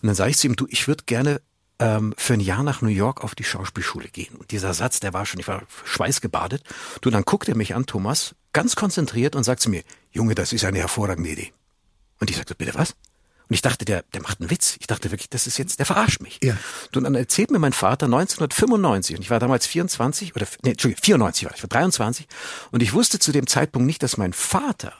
Und 0.01 0.07
dann 0.07 0.15
sage 0.15 0.31
ich 0.31 0.37
zu 0.37 0.47
ihm, 0.47 0.55
du, 0.55 0.67
ich 0.69 0.87
würde 0.87 1.03
gerne 1.05 1.41
ähm, 1.79 2.13
für 2.17 2.33
ein 2.33 2.39
Jahr 2.39 2.63
nach 2.63 2.81
New 2.81 2.89
York 2.89 3.23
auf 3.23 3.35
die 3.35 3.43
Schauspielschule 3.43 4.09
gehen. 4.09 4.35
Und 4.35 4.51
dieser 4.51 4.73
Satz, 4.73 4.99
der 4.99 5.13
war 5.13 5.25
schon, 5.25 5.39
ich 5.39 5.47
war 5.47 5.63
schweißgebadet. 5.85 6.63
Du, 7.01 7.09
dann 7.09 7.23
guckt 7.23 7.47
er 7.47 7.55
mich 7.55 7.75
an, 7.75 7.85
Thomas, 7.85 8.35
ganz 8.53 8.75
konzentriert 8.75 9.35
und 9.35 9.43
sagt 9.43 9.61
zu 9.61 9.69
mir, 9.69 9.83
Junge, 10.11 10.35
das 10.35 10.53
ist 10.53 10.65
eine 10.65 10.79
hervorragende 10.79 11.29
Idee. 11.29 11.53
Und 12.19 12.29
ich 12.29 12.37
sagte, 12.37 12.55
bitte 12.55 12.73
was? 12.73 12.95
Und 13.49 13.53
ich 13.53 13.61
dachte, 13.61 13.85
der, 13.85 14.03
der 14.13 14.21
macht 14.21 14.41
einen 14.41 14.49
Witz. 14.49 14.75
Ich 14.79 14.87
dachte 14.87 15.09
wirklich, 15.11 15.29
das 15.29 15.47
ist 15.47 15.57
jetzt, 15.57 15.79
der 15.79 15.85
verarscht 15.85 16.21
mich. 16.21 16.39
Ja. 16.43 16.57
Und 16.93 17.05
dann 17.05 17.15
erzählt 17.15 17.49
mir 17.49 17.59
mein 17.59 17.71
Vater 17.71 18.07
1995, 18.07 19.15
und 19.15 19.21
ich 19.21 19.29
war 19.29 19.39
damals 19.39 19.65
24, 19.67 20.35
oder, 20.35 20.45
nee, 20.63 20.71
Entschuldigung, 20.71 21.03
94 21.03 21.45
war 21.45 21.51
ich, 21.51 21.57
ich 21.57 21.63
war 21.63 21.69
23, 21.69 22.27
und 22.71 22.83
ich 22.83 22.91
wusste 22.91 23.19
zu 23.19 23.31
dem 23.31 23.47
Zeitpunkt 23.47 23.85
nicht, 23.85 24.03
dass 24.03 24.17
mein 24.17 24.33
Vater 24.33 24.93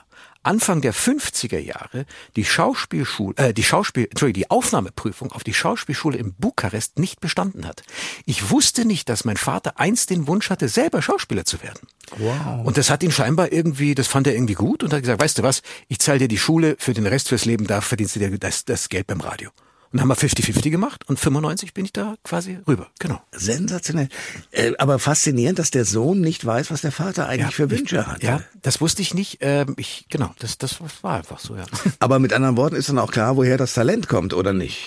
Anfang 0.48 0.80
der 0.80 0.94
50er 0.94 1.58
Jahre 1.58 2.06
die 2.34 2.44
Schauspielschule, 2.46 3.36
äh, 3.36 3.52
die 3.52 3.62
Schauspiel, 3.62 4.06
Entschuldigung, 4.10 4.40
die 4.42 4.50
Aufnahmeprüfung 4.50 5.30
auf 5.30 5.44
die 5.44 5.52
Schauspielschule 5.52 6.16
in 6.16 6.32
Bukarest 6.32 6.98
nicht 6.98 7.20
bestanden 7.20 7.66
hat. 7.66 7.82
Ich 8.24 8.50
wusste 8.50 8.86
nicht, 8.86 9.10
dass 9.10 9.26
mein 9.26 9.36
Vater 9.36 9.78
einst 9.78 10.08
den 10.08 10.26
Wunsch 10.26 10.48
hatte, 10.48 10.68
selber 10.68 11.02
Schauspieler 11.02 11.44
zu 11.44 11.62
werden. 11.62 11.86
Wow. 12.16 12.66
Und 12.66 12.78
das 12.78 12.88
hat 12.88 13.02
ihn 13.02 13.12
scheinbar 13.12 13.52
irgendwie, 13.52 13.94
das 13.94 14.06
fand 14.06 14.26
er 14.26 14.32
irgendwie 14.32 14.54
gut 14.54 14.82
und 14.82 14.94
hat 14.94 15.02
gesagt, 15.02 15.20
weißt 15.20 15.38
du 15.38 15.42
was, 15.42 15.60
ich 15.86 15.98
zahle 15.98 16.20
dir 16.20 16.28
die 16.28 16.38
Schule 16.38 16.76
für 16.78 16.94
den 16.94 17.06
Rest 17.06 17.28
fürs 17.28 17.44
Leben, 17.44 17.66
da 17.66 17.82
verdienst 17.82 18.16
du 18.16 18.20
dir 18.20 18.38
das, 18.38 18.64
das 18.64 18.88
Geld 18.88 19.06
beim 19.06 19.20
Radio. 19.20 19.50
Und 19.92 20.00
haben 20.00 20.08
wir 20.08 20.16
50-50 20.16 20.70
gemacht 20.70 21.08
und 21.08 21.18
95 21.18 21.72
bin 21.72 21.84
ich 21.86 21.92
da 21.92 22.16
quasi 22.22 22.58
rüber. 22.66 22.88
Genau. 22.98 23.22
Sensationell. 23.32 24.08
Äh, 24.50 24.72
aber 24.78 24.98
faszinierend, 24.98 25.58
dass 25.58 25.70
der 25.70 25.84
Sohn 25.86 26.20
nicht 26.20 26.44
weiß, 26.44 26.70
was 26.70 26.82
der 26.82 26.92
Vater 26.92 27.26
eigentlich 27.26 27.46
ja, 27.46 27.50
für 27.50 27.70
Wünsche 27.70 28.06
hat. 28.06 28.22
Ja, 28.22 28.42
das 28.62 28.80
wusste 28.80 29.00
ich 29.00 29.14
nicht. 29.14 29.38
Ähm, 29.40 29.74
ich, 29.78 30.06
genau, 30.10 30.34
das, 30.38 30.58
das 30.58 30.76
war 31.02 31.16
einfach 31.16 31.38
so, 31.38 31.56
ja. 31.56 31.64
Aber 32.00 32.18
mit 32.18 32.32
anderen 32.32 32.56
Worten 32.56 32.76
ist 32.76 32.88
dann 32.90 32.98
auch 32.98 33.10
klar, 33.10 33.36
woher 33.36 33.56
das 33.56 33.72
Talent 33.72 34.08
kommt, 34.08 34.34
oder 34.34 34.52
nicht? 34.52 34.78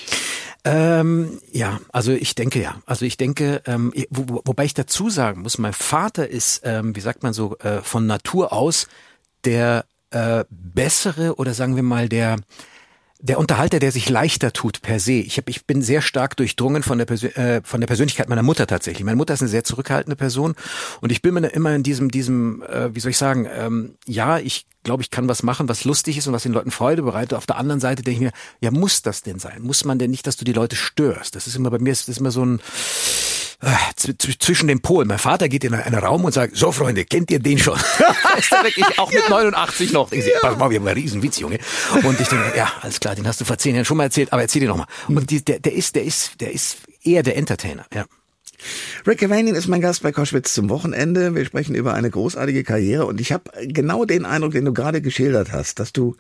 Ähm, 0.64 1.40
ja, 1.52 1.80
also 1.92 2.12
ich 2.12 2.36
denke 2.36 2.62
ja. 2.62 2.76
Also 2.86 3.06
ich 3.06 3.18
denke, 3.18 3.64
ähm, 3.66 3.94
wo, 4.12 4.42
wobei 4.46 4.66
ich 4.66 4.76
dazu 4.76 5.10
sagen 5.10 5.42
muss, 5.42 5.58
mein 5.58 5.74
Vater 5.74 6.28
ist, 6.28 6.62
ähm, 6.64 6.96
wie 6.96 7.02
sagt 7.02 7.24
man 7.24 7.34
so, 7.34 7.58
äh, 7.60 7.82
von 7.82 8.06
Natur 8.06 8.54
aus 8.54 8.88
der 9.44 9.86
äh, 10.12 10.46
bessere 10.50 11.36
oder 11.36 11.54
sagen 11.54 11.76
wir 11.76 11.84
mal 11.84 12.10
der 12.10 12.38
der 13.22 13.38
Unterhalter, 13.40 13.80
der 13.80 13.92
sich 13.92 14.10
leichter 14.10 14.52
tut 14.52 14.82
per 14.82 15.00
se. 15.00 15.14
Ich, 15.14 15.38
hab, 15.38 15.48
ich 15.50 15.66
bin 15.66 15.82
sehr 15.82 16.02
stark 16.02 16.36
durchdrungen 16.38 16.84
von 16.84 16.98
der, 16.98 17.10
äh, 17.38 17.62
von 17.64 17.80
der 17.80 17.88
Persönlichkeit 17.88 18.30
meiner 18.30 18.44
Mutter 18.44 18.68
tatsächlich. 18.68 19.04
Meine 19.04 19.18
Mutter 19.18 19.34
ist 19.34 19.42
eine 19.42 19.50
sehr 19.50 19.64
zurückhaltende 19.64 20.16
Person 20.16 20.56
und 21.02 21.12
ich 21.12 21.22
bin 21.22 21.36
mir 21.36 21.48
immer 21.48 21.74
in 21.76 21.84
diesem, 21.84 22.10
diesem, 22.10 22.64
äh, 22.64 22.94
wie 22.96 23.00
soll 23.00 23.12
ich 23.12 23.18
sagen, 23.18 23.48
ähm, 23.54 23.96
ja, 24.08 24.40
ich 24.40 24.66
glaube, 24.84 25.04
ich 25.04 25.12
kann 25.12 25.28
was 25.28 25.44
machen, 25.44 25.70
was 25.70 25.86
lustig 25.86 26.18
ist 26.18 26.28
und 26.28 26.34
was 26.34 26.44
den 26.44 26.54
Leuten 26.54 26.72
Freude 26.72 27.04
bereitet. 27.04 27.36
Auf 27.36 27.46
der 27.46 27.58
anderen 27.58 27.80
Seite 27.80 28.02
denke 28.02 28.18
ich 28.18 28.32
mir, 28.32 28.32
ja, 28.62 28.72
muss 28.72 29.04
das 29.04 29.22
denn 29.22 29.38
sein? 29.38 29.62
Muss 29.62 29.86
man 29.86 30.00
denn 30.00 30.10
nicht, 30.10 30.26
dass 30.26 30.38
du 30.38 30.46
die 30.46 30.54
Leute 30.54 30.76
störst? 30.76 31.36
Das 31.36 31.46
ist 31.46 31.56
immer 31.56 31.70
bei 31.70 31.78
mir, 31.78 31.92
ist 31.92 32.10
das 32.10 32.18
immer 32.18 32.32
so 32.32 32.44
ein 32.44 32.60
zwischen 34.40 34.68
den 34.68 34.82
Polen. 34.82 35.08
Mein 35.08 35.20
Vater 35.20 35.50
geht 35.50 35.64
in 35.64 35.74
einen 35.74 35.96
Raum 35.96 36.26
und 36.26 36.32
sagt, 36.32 36.56
so 36.56 36.72
Freunde, 36.72 37.06
kennt 37.06 37.30
ihr 37.32 37.40
den 37.40 37.60
schon? 37.60 37.78
ist 38.38 38.52
er 38.52 38.64
wirklich 38.64 39.00
auch 39.00 39.12
mit 39.12 39.30
89 39.30 39.92
noch. 39.92 40.12
Ich 40.12 40.26
ja. 40.26 40.34
pass 40.42 40.58
mal, 40.58 40.70
wir 40.70 40.80
haben 40.80 40.88
einen 40.88 40.98
Riesenwitz, 40.98 41.40
Junge. 41.40 41.60
Und 42.04 42.20
ich 42.20 42.28
denke, 42.28 42.54
ja, 42.56 42.72
alles 42.82 43.00
klar, 43.00 43.16
den 43.16 43.28
hast 43.28 43.42
du 43.42 43.46
vor 43.46 43.58
zehn 43.58 43.76
Jahren 43.76 43.86
schon 43.86 43.98
mal 43.98 44.06
erzählt, 44.06 44.34
aber 44.34 44.42
erzähl 44.42 44.62
dir 44.62 44.70
nochmal. 44.70 44.88
Und 45.08 45.30
die, 45.30 45.44
der, 45.44 45.60
der 45.60 45.74
ist, 45.74 45.96
der 45.96 46.04
ist, 46.04 46.42
der 46.42 46.52
ist 46.52 46.78
eher 47.04 47.24
der 47.24 47.38
Entertainer, 47.38 47.86
ja. 47.94 48.06
Rick 49.08 49.20
Cavanian 49.20 49.56
ist 49.56 49.68
mein 49.68 49.82
Gast 49.82 50.04
bei 50.04 50.12
Koschwitz 50.12 50.54
zum 50.54 50.70
Wochenende. 50.70 51.36
Wir 51.36 51.46
sprechen 51.46 51.76
über 51.76 51.94
eine 51.94 52.10
großartige 52.10 52.64
Karriere 52.64 53.06
und 53.06 53.22
ich 53.22 53.32
habe 53.32 53.52
genau 53.68 54.06
den 54.06 54.26
Eindruck, 54.26 54.52
den 54.52 54.66
du 54.66 54.74
gerade 54.74 55.02
geschildert 55.02 55.52
hast, 55.52 55.80
dass 55.80 55.94
du 55.94 56.16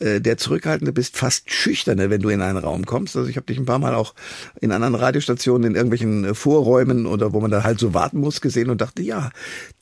äh, 0.00 0.20
der 0.20 0.36
Zurückhaltende 0.36 0.92
bist, 0.92 1.16
fast 1.16 1.50
schüchterne, 1.50 2.10
wenn 2.10 2.20
du 2.20 2.28
in 2.28 2.40
einen 2.40 2.58
Raum 2.58 2.86
kommst. 2.86 3.16
Also 3.16 3.28
ich 3.28 3.36
habe 3.36 3.46
dich 3.46 3.58
ein 3.58 3.66
paar 3.66 3.78
Mal 3.78 3.94
auch 3.94 4.14
in 4.60 4.72
anderen 4.72 4.94
Radiostationen 4.94 5.70
in 5.70 5.74
irgendwelchen 5.76 6.24
äh, 6.24 6.34
Vorräumen 6.34 7.06
oder 7.06 7.32
wo 7.32 7.40
man 7.40 7.50
da 7.50 7.64
halt 7.64 7.78
so 7.78 7.94
warten 7.94 8.18
muss 8.18 8.40
gesehen 8.40 8.70
und 8.70 8.80
dachte, 8.80 9.02
ja, 9.02 9.30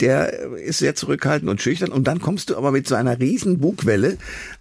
der 0.00 0.32
ist 0.56 0.78
sehr 0.78 0.94
zurückhaltend 0.94 1.50
und 1.50 1.60
schüchtern. 1.60 1.90
Und 1.90 2.06
dann 2.06 2.20
kommst 2.20 2.50
du 2.50 2.56
aber 2.56 2.72
mit 2.72 2.88
so 2.88 2.94
einer 2.94 3.18
riesen 3.18 3.58
Bugwelle 3.58 4.16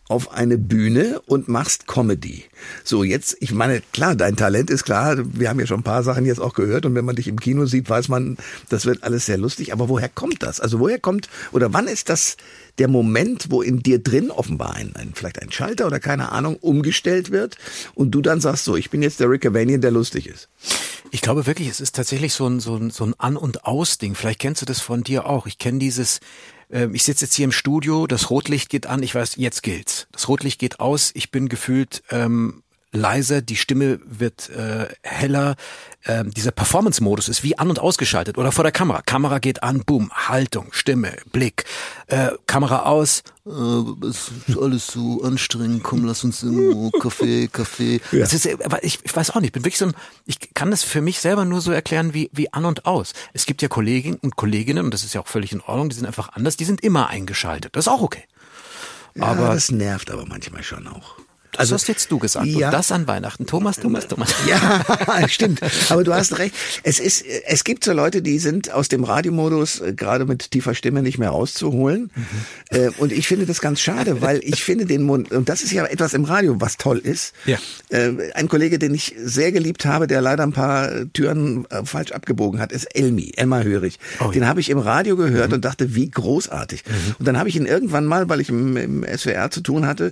auf 0.08 0.32
eine 0.32 0.58
Bühne 0.58 1.20
und 1.26 1.48
machst 1.48 1.88
Comedy. 1.88 2.46
So, 2.84 3.04
jetzt, 3.04 3.38
ich 3.39 3.52
meine, 3.52 3.82
klar, 3.91 4.15
dein 4.15 4.36
Talent 4.36 4.70
ist 4.70 4.84
klar, 4.84 5.18
wir 5.18 5.50
haben 5.50 5.60
ja 5.60 5.65
schon 5.65 5.80
ein 5.80 5.84
paar 5.84 6.04
Sachen 6.04 6.26
jetzt 6.26 6.39
auch 6.39 6.54
gehört 6.54 6.86
und 6.86 6.94
wenn 6.94 7.06
man 7.06 7.15
dich 7.15 7.28
im 7.28 7.39
Kino 7.39 7.65
sieht, 7.65 7.89
weiß 7.89 8.08
man, 8.10 8.38
das 8.70 8.86
wird 8.86 9.04
alles 9.04 9.26
sehr 9.26 9.38
lustig, 9.38 9.74
aber 9.74 9.89
woher 9.89 10.10
kommt 10.10 10.44
das? 10.44 10.60
Also 10.60 10.80
woher 10.80 11.00
kommt, 11.00 11.30
oder 11.52 11.74
wann 11.74 11.88
ist 11.88 12.10
das 12.10 12.38
der 12.78 12.88
Moment, 12.88 13.48
wo 13.50 13.62
in 13.62 13.82
dir 13.82 14.00
drin 14.00 14.30
offenbar 14.30 14.76
ein, 14.76 14.96
ein 14.96 15.13
vielleicht 15.15 15.41
ein 15.41 15.52
Schalter 15.52 15.88
oder 15.88 16.00
keine 16.00 16.32
Ahnung 16.32 16.58
umgestellt 16.58 17.32
wird 17.32 17.58
und 17.96 18.12
du 18.12 18.22
dann 18.22 18.41
sagst 18.41 18.65
so, 18.65 18.76
ich 18.76 18.91
bin 18.91 19.02
jetzt 19.02 19.20
der 19.20 19.30
Rick 19.30 19.46
Avanian, 19.46 19.82
der 19.82 19.91
lustig 19.91 20.28
ist? 20.28 20.50
Ich 21.12 21.22
glaube 21.22 21.48
wirklich, 21.48 21.70
es 21.70 21.80
ist 21.80 21.96
tatsächlich 21.96 22.34
so 22.34 22.48
ein, 22.48 22.60
so 22.60 22.76
ein, 22.76 22.89
so 22.89 23.06
ein 23.06 23.13
An- 23.18 23.38
und 23.38 23.65
Aus-Ding. 23.65 24.15
Vielleicht 24.15 24.39
kennst 24.39 24.62
du 24.62 24.65
das 24.65 24.82
von 24.82 25.04
dir 25.04 25.26
auch. 25.28 25.46
Ich 25.46 25.58
kenne 25.58 25.80
dieses, 25.80 26.20
äh, 26.69 26.88
ich 26.93 27.04
sitze 27.04 27.25
jetzt 27.25 27.34
hier 27.36 27.45
im 27.45 27.51
Studio, 27.51 28.08
das 28.08 28.30
Rotlicht 28.30 28.69
geht 28.69 28.88
an, 28.88 29.04
ich 29.04 29.15
weiß, 29.15 29.36
jetzt 29.38 29.63
gilt's. 29.63 30.08
Das 30.12 30.28
Rotlicht 30.28 30.60
geht 30.60 30.80
aus, 30.80 31.12
ich 31.13 31.32
bin 31.32 31.49
gefühlt 31.49 32.04
ähm, 32.10 32.63
leiser, 32.96 33.42
die 33.42 33.56
Stimme 33.56 34.00
wird 34.06 34.50
äh, 34.50 34.88
heller. 35.04 35.56
Ähm, 36.08 36.32
dieser 36.32 36.52
Performance-Modus 36.52 37.30
ist 37.30 37.44
wie 37.44 37.58
an- 37.58 37.70
und 37.70 37.80
ausgeschaltet 37.80 38.38
oder 38.38 38.52
vor 38.52 38.64
der 38.64 38.72
Kamera. 38.72 39.02
Kamera 39.02 39.40
geht 39.40 39.64
an, 39.64 39.84
boom, 39.86 40.12
Haltung, 40.12 40.68
Stimme, 40.72 41.16
Blick. 41.32 41.66
Äh, 42.08 42.30
Kamera 42.46 42.84
aus, 42.84 43.24
äh, 43.48 43.50
es 44.08 44.32
ist 44.48 44.58
alles 44.58 44.88
so 44.88 45.24
anstrengend, 45.24 45.82
komm, 45.82 46.06
lass 46.06 46.24
uns 46.24 46.44
irgendwo 46.44 46.92
Kaffee, 46.92 47.48
Kaffee. 47.48 48.02
Ja. 48.12 48.24
Ist, 48.24 48.46
ich, 48.46 49.00
ich 49.04 49.16
weiß 49.16 49.32
auch 49.32 49.36
nicht, 49.36 49.48
ich 49.48 49.54
bin 49.54 49.64
wirklich 49.64 49.80
so 49.80 49.86
ein, 49.86 49.96
ich 50.28 50.54
kann 50.54 50.70
das 50.70 50.84
für 50.84 51.02
mich 51.02 51.20
selber 51.20 51.44
nur 51.44 51.62
so 51.62 51.72
erklären 51.72 52.14
wie, 52.14 52.30
wie 52.34 52.54
an 52.54 52.66
und 52.66 52.86
aus. 52.86 53.14
Es 53.34 53.48
gibt 53.48 53.64
ja 53.64 53.68
Kolleginnen 53.68 54.20
und 54.22 54.36
Kolleginnen, 54.36 54.86
und 54.86 54.94
das 54.94 55.04
ist 55.04 55.16
ja 55.16 55.22
auch 55.22 55.28
völlig 55.28 55.54
in 55.54 55.62
Ordnung, 55.62 55.90
die 55.90 55.96
sind 55.96 56.06
einfach 56.06 56.30
anders, 56.34 56.56
die 56.56 56.66
sind 56.66 56.82
immer 56.82 57.08
eingeschaltet. 57.08 57.76
Das 57.76 57.86
ist 57.86 57.92
auch 57.92 58.02
okay. 58.02 58.24
Ja, 59.16 59.24
aber 59.24 59.54
das 59.54 59.72
nervt 59.72 60.12
aber 60.12 60.26
manchmal 60.26 60.62
schon 60.62 60.88
auch. 60.88 61.16
Das 61.56 61.62
also, 61.62 61.76
hast 61.76 61.88
jetzt 61.88 62.12
du 62.12 62.20
gesagt. 62.20 62.46
Ja. 62.48 62.68
Und 62.68 62.74
das 62.74 62.91
an 62.91 63.08
Weihnachten. 63.08 63.46
Thomas, 63.46 63.80
Thomas, 63.80 64.08
Thomas. 64.08 64.34
Ja, 64.48 64.84
stimmt. 65.28 65.62
Aber 65.89 66.04
du 66.04 66.13
hast 66.13 66.38
recht. 66.38 66.54
Es 66.84 67.00
ist, 67.00 67.26
es 67.26 67.63
gibt 67.63 67.84
so 67.86 67.94
Leute, 67.94 68.22
die 68.22 68.39
sind 68.39 68.72
aus 68.72 68.89
dem 68.89 69.04
Radiomodus 69.04 69.80
äh, 69.80 69.94
gerade 69.94 70.26
mit 70.26 70.52
tiefer 70.52 70.76
Stimme 70.76 71.02
nicht 71.02 71.18
mehr 71.18 71.30
rauszuholen. 71.30 72.12
Mhm. 72.13 72.78
Äh, 72.78 72.89
und 72.98 73.12
ich 73.12 73.28
finde 73.28 73.46
das 73.46 73.62
ganz 73.62 73.80
schade, 73.80 74.22
weil 74.22 74.41
ich 74.44 74.63
finde 74.63 74.86
den 74.86 75.04
Mund, 75.04 75.32
und 75.32 75.48
das 75.48 75.63
ist 75.63 75.72
ja 75.72 75.86
etwas 75.86 76.13
im 76.13 76.26
Radio, 76.26 76.60
was 76.60 76.78
toll 76.78 77.00
ist. 77.00 77.34
Ja. 77.46 77.58
Äh, 77.89 78.32
ein 78.34 78.50
Kollege, 78.50 78.78
den 78.78 78.94
ich 78.94 79.15
sehr 79.18 79.52
geliebt 79.52 79.86
habe, 79.86 80.08
der 80.08 80.22
leider 80.22 80.44
ein 80.44 80.54
paar 80.54 80.91
Türen 81.13 81.65
falsch 81.86 82.12
abgebogen 82.12 82.60
hat, 82.60 82.72
ist 82.72 82.86
Elmi, 82.96 83.32
Emma 83.38 83.62
Hörig. 83.62 84.00
Oh, 84.20 84.32
den 84.32 84.44
ja. 84.44 84.48
habe 84.50 84.60
ich 84.60 84.70
im 84.70 84.78
Radio 84.78 85.15
gehört 85.15 85.50
mhm. 85.50 85.56
und 85.56 85.65
dachte, 85.65 85.96
wie 85.96 86.10
großartig. 86.10 86.84
Mhm. 86.86 87.15
Und 87.20 87.28
dann 87.28 87.38
habe 87.39 87.48
ich 87.48 87.56
ihn 87.56 87.65
irgendwann 87.65 88.06
mal, 88.06 88.28
weil 88.30 88.41
ich 88.41 88.50
im, 88.50 88.76
im 88.78 89.06
SWR 89.18 89.50
zu 89.52 89.62
tun 89.62 89.88
hatte, 89.88 90.12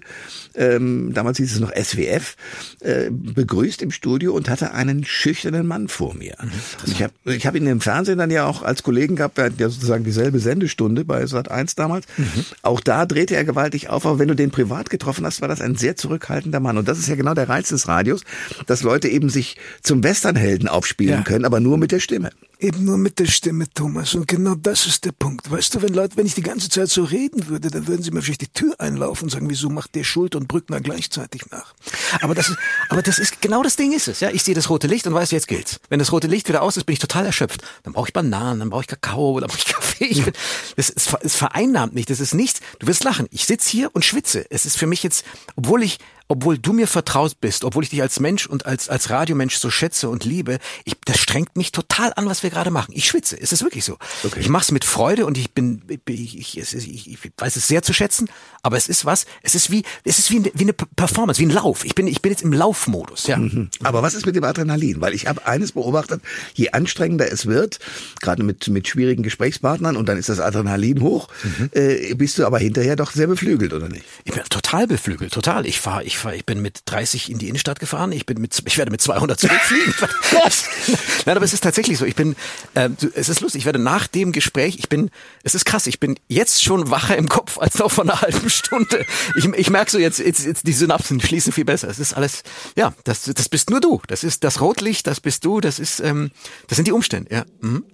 ähm, 0.56 1.12
damals 1.13 1.33
damals 1.34 1.38
hieß 1.38 1.54
es 1.54 1.60
noch 1.60 1.72
SWF, 1.72 2.36
äh, 2.82 3.10
begrüßt 3.10 3.82
im 3.82 3.91
Studio 3.91 4.34
und 4.34 4.50
hatte 4.50 4.74
einen 4.74 5.04
schüchternen 5.06 5.65
Mann 5.65 5.88
vor 5.88 6.13
mir. 6.13 6.36
Mhm, 6.41 6.52
ich 6.86 7.04
habe 7.04 7.13
ich 7.26 7.46
hab 7.46 7.56
ihn 7.56 7.67
im 7.67 7.82
Fernsehen 7.82 8.17
dann 8.17 8.32
ja 8.32 8.46
auch 8.46 8.62
als 8.62 8.84
Kollegen 8.84 9.15
gehabt, 9.15 9.38
der 9.38 9.46
hat 9.46 9.60
ja 9.60 9.69
sozusagen 9.69 10.04
dieselbe 10.04 10.39
Sendestunde 10.39 11.06
bei 11.06 11.26
Sat 11.26 11.50
1 11.50 11.76
damals. 11.76 12.06
Mhm. 12.17 12.46
Auch 12.62 12.80
da 12.80 13.06
drehte 13.06 13.36
er 13.36 13.43
gewaltig 13.43 13.89
auf, 13.89 14.06
aber 14.06 14.19
wenn 14.19 14.28
du 14.28 14.36
den 14.36 14.52
privat 14.52 14.89
getroffen 14.89 15.26
hast, 15.26 15.41
war 15.41 15.48
das 15.48 15.62
ein 15.62 15.76
sehr 15.76 15.96
zurückhaltender 15.96 16.60
Mann. 16.60 16.78
Und 16.78 16.88
das 16.88 17.00
ist 17.00 17.08
ja 17.08 17.15
genau 17.15 17.34
der 17.34 17.50
Reiz 17.50 17.69
des 17.69 17.88
Radios, 17.88 18.22
dass 18.67 18.84
Leute 18.84 19.08
eben 19.08 19.30
sich 19.30 19.58
zum 19.82 20.04
Westernhelden 20.04 20.67
aufspielen 20.67 21.19
ja. 21.19 21.24
können, 21.24 21.46
aber 21.46 21.60
nur 21.60 21.78
mit 21.78 21.91
der 21.91 22.00
Stimme. 22.00 22.30
Eben 22.60 22.86
nur 22.86 22.98
mit 22.98 23.19
der 23.19 23.26
Stimme, 23.26 23.65
Thomas. 23.74 24.15
Und 24.15 24.26
genau 24.26 24.56
das 24.56 24.86
ist 24.86 25.04
der 25.04 25.12
Punkt. 25.12 25.52
Weißt 25.52 25.76
du, 25.76 25.82
wenn 25.82 25.93
Leute, 25.93 26.15
wenn 26.15 26.26
ich 26.26 26.36
die 26.36 26.41
ganze 26.41 26.69
Zeit 26.69 26.88
so 26.88 27.04
reden 27.04 27.48
würde, 27.48 27.69
dann 27.69 27.88
würden 27.88 28.04
sie 28.04 28.12
mir 28.12 28.22
vielleicht 28.22 28.39
die 28.39 28.48
Tür 28.48 28.80
einlaufen 28.80 29.26
und 29.26 29.32
sagen, 29.32 29.50
wieso 29.50 29.69
macht 29.69 29.96
der 29.96 30.06
Schuld 30.06 30.34
und 30.34 30.48
Brückner 30.48 30.80
gleichzeitig 30.80 31.22
nach? 31.51 31.73
Aber 32.21 32.36
das 32.36 32.49
ist, 32.49 32.57
aber 32.89 33.01
das 33.01 33.19
ist, 33.19 33.41
genau 33.41 33.63
das 33.63 33.75
Ding 33.75 33.91
ist 33.93 34.07
es, 34.07 34.19
ja. 34.19 34.29
Ich 34.29 34.43
sehe 34.43 34.55
das 34.55 34.69
rote 34.69 34.88
Licht 34.88 35.07
und 35.07 35.13
weiß, 35.13 35.31
jetzt 35.31 35.47
gilt's. 35.47 35.79
Wenn 35.89 35.99
das 35.99 36.12
rote 36.12 36.27
Licht 36.27 36.47
wieder 36.49 36.62
aus 36.62 36.77
ist, 36.77 36.86
bin 36.86 36.93
ich 36.93 36.99
total 36.99 37.25
erschöpft. 37.25 37.62
Dann 37.83 37.93
brauche 37.93 38.09
ich 38.09 38.13
Bananen, 38.13 38.59
dann 38.59 38.69
brauche 38.69 38.81
ich 38.81 38.88
Kakao, 38.88 39.39
dann 39.39 39.49
brauche 39.49 39.59
ich 39.59 39.65
Kaffee. 39.73 40.05
Ich 40.05 40.23
bin, 40.23 40.33
das, 40.75 40.89
es, 40.89 41.13
es 41.21 41.36
vereinnahmt 41.36 41.93
nicht. 41.93 42.09
Das 42.09 42.19
ist 42.19 42.33
nichts. 42.33 42.62
Du 42.79 42.88
wirst 42.88 43.03
lachen. 43.03 43.27
Ich 43.31 43.45
sitze 43.45 43.69
hier 43.69 43.89
und 43.93 44.05
schwitze. 44.05 44.45
Es 44.49 44.65
ist 44.65 44.77
für 44.77 44.88
mich 44.88 45.03
jetzt, 45.03 45.25
obwohl 45.55 45.83
ich 45.83 45.99
obwohl 46.27 46.57
du 46.57 46.73
mir 46.73 46.88
vertraut 46.88 47.39
bist, 47.41 47.63
obwohl 47.63 47.83
ich 47.83 47.89
dich 47.89 48.01
als 48.01 48.19
Mensch 48.19 48.47
und 48.47 48.65
als, 48.65 48.89
als 48.89 49.09
Radiomensch 49.09 49.57
so 49.57 49.69
schätze 49.69 50.09
und 50.09 50.25
liebe, 50.25 50.59
ich, 50.86 50.95
das 51.05 51.19
strengt 51.19 51.55
mich 51.57 51.71
total 51.71 52.13
an, 52.15 52.27
was 52.27 52.43
wir 52.43 52.49
gerade 52.49 52.71
machen. 52.71 52.93
Ich 52.95 53.05
schwitze. 53.05 53.39
Es 53.39 53.51
ist 53.51 53.63
wirklich 53.63 53.86
so. 53.86 53.97
Okay. 54.23 54.39
Ich 54.39 54.49
mache 54.49 54.63
es 54.63 54.71
mit 54.71 54.86
Freude 54.86 55.25
und 55.25 55.38
ich 55.38 55.51
bin, 55.51 55.83
ich, 56.07 56.38
ich, 56.38 56.57
ich, 56.57 57.12
ich 57.12 57.31
weiß 57.38 57.55
es 57.55 57.67
sehr 57.67 57.83
zu 57.83 57.93
schätzen, 57.93 58.29
aber 58.62 58.77
es 58.77 58.88
ist 58.88 59.05
was, 59.05 59.25
es 59.41 59.55
ist 59.55 59.71
wie, 59.71 59.83
es 60.03 60.19
ist 60.19 60.31
wie 60.31 60.38
eine, 60.38 60.51
wie 60.53 60.63
eine 60.63 60.73
Performance, 60.73 61.39
wie 61.39 61.45
ein 61.45 61.51
Lauf. 61.51 61.86
Ich 61.86 61.95
bin, 61.95 62.07
ich 62.07 62.21
bin 62.21 62.31
jetzt 62.31 62.43
im 62.43 62.53
Laufmodus, 62.53 63.27
ja. 63.27 63.38
Mhm. 63.38 63.69
Aber 63.83 64.01
was 64.01 64.13
ist 64.13 64.25
mit 64.25 64.36
dem 64.36 64.43
Adrenalin? 64.43 65.01
Weil 65.01 65.13
ich 65.13 65.27
habe 65.27 65.45
eines 65.45 65.73
beobachtet, 65.73 66.21
je 66.53 66.69
anstrengender 66.69 67.31
es 67.31 67.45
wird, 67.45 67.79
gerade 68.21 68.43
mit, 68.43 68.67
mit 68.69 68.88
schwierigen 68.88 69.23
Gesprächspartnern 69.23 69.97
und 69.97 70.07
dann 70.07 70.17
ist 70.17 70.29
das 70.29 70.39
Adrenalin 70.39 71.01
hoch, 71.01 71.27
mhm. 71.43 71.69
äh, 71.73 72.13
bist 72.15 72.38
du 72.38 72.45
aber 72.45 72.59
hinterher 72.59 72.95
doch 72.95 73.12
sehr 73.12 73.27
beflügelt, 73.27 73.73
oder 73.73 73.89
nicht? 73.89 74.05
Ich 74.23 74.33
bin 74.33 74.43
total 74.49 74.88
beflügelt, 74.88 75.33
total. 75.33 75.65
Ich 75.65 75.79
fahre, 75.79 76.03
ich 76.03 76.12
fahr, 76.17 76.34
ich 76.34 76.45
bin 76.45 76.62
mit 76.62 76.82
30 76.86 77.30
in 77.30 77.38
die 77.38 77.47
Innenstadt 77.47 77.80
gefahren. 77.80 78.12
Ich 78.12 78.26
bin 78.26 78.39
mit, 78.39 78.62
ich 78.65 78.78
werde 78.78 78.91
mit 78.91 79.02
200 79.02 79.39
zurückfliegen. 79.39 79.93
Nein, 81.26 81.38
aber 81.38 81.45
es 81.45 81.54
ist 81.54 81.62
tatsächlich 81.62 81.97
so. 81.97 82.06
Ich 82.06 82.15
bin, 82.15 82.36
äh, 82.73 82.89
es 83.15 83.30
ist 83.30 83.41
lustig. 83.41 83.62
Ich 83.62 83.65
werde 83.65 83.80
nach 83.80 84.08
dem 84.08 84.32
Gespräch, 84.32 84.78
ich 84.78 84.89
bin, 84.89 85.10
es 85.43 85.56
ist 85.56 85.65
krass. 85.65 85.88
Ich 85.88 85.99
bin 85.99 86.19
jetzt 86.28 86.63
schon 86.63 86.89
wacher 86.89 87.17
im 87.17 87.30
Kopf 87.30 87.58
als 87.58 87.78
noch 87.80 87.91
vor 87.91 88.04
einer 88.04 88.21
halben 88.21 88.49
Stunde. 88.49 89.06
Ich, 89.36 89.45
ich 89.45 89.69
merke 89.69 89.91
so 89.91 89.99
jetzt, 89.99 90.19
jetzt, 90.19 90.45
jetzt 90.45 90.67
die 90.67 90.73
Synapsen 90.73 91.21
schließen 91.21 91.54
viel 91.54 91.65
besser. 91.65 91.89
Es 91.89 91.99
ist 91.99 92.13
alles, 92.13 92.43
ja, 92.76 92.93
das, 93.04 93.23
das 93.23 93.49
bist 93.49 93.69
nur 93.69 93.82
du. 93.82 94.02
Das 94.08 94.23
ist 94.23 94.43
das 94.43 94.62
Rotlicht. 94.62 95.08
Das 95.08 95.19
bist 95.19 95.45
du. 95.45 95.62
Das 95.62 95.80
ist, 95.80 95.99
ähm, 95.99 96.32
das 96.67 96.76
sind 96.76 96.88
die 96.88 96.91
Umstände. 96.91 97.34
Ja. 97.34 97.45
Mhm. 97.62 97.86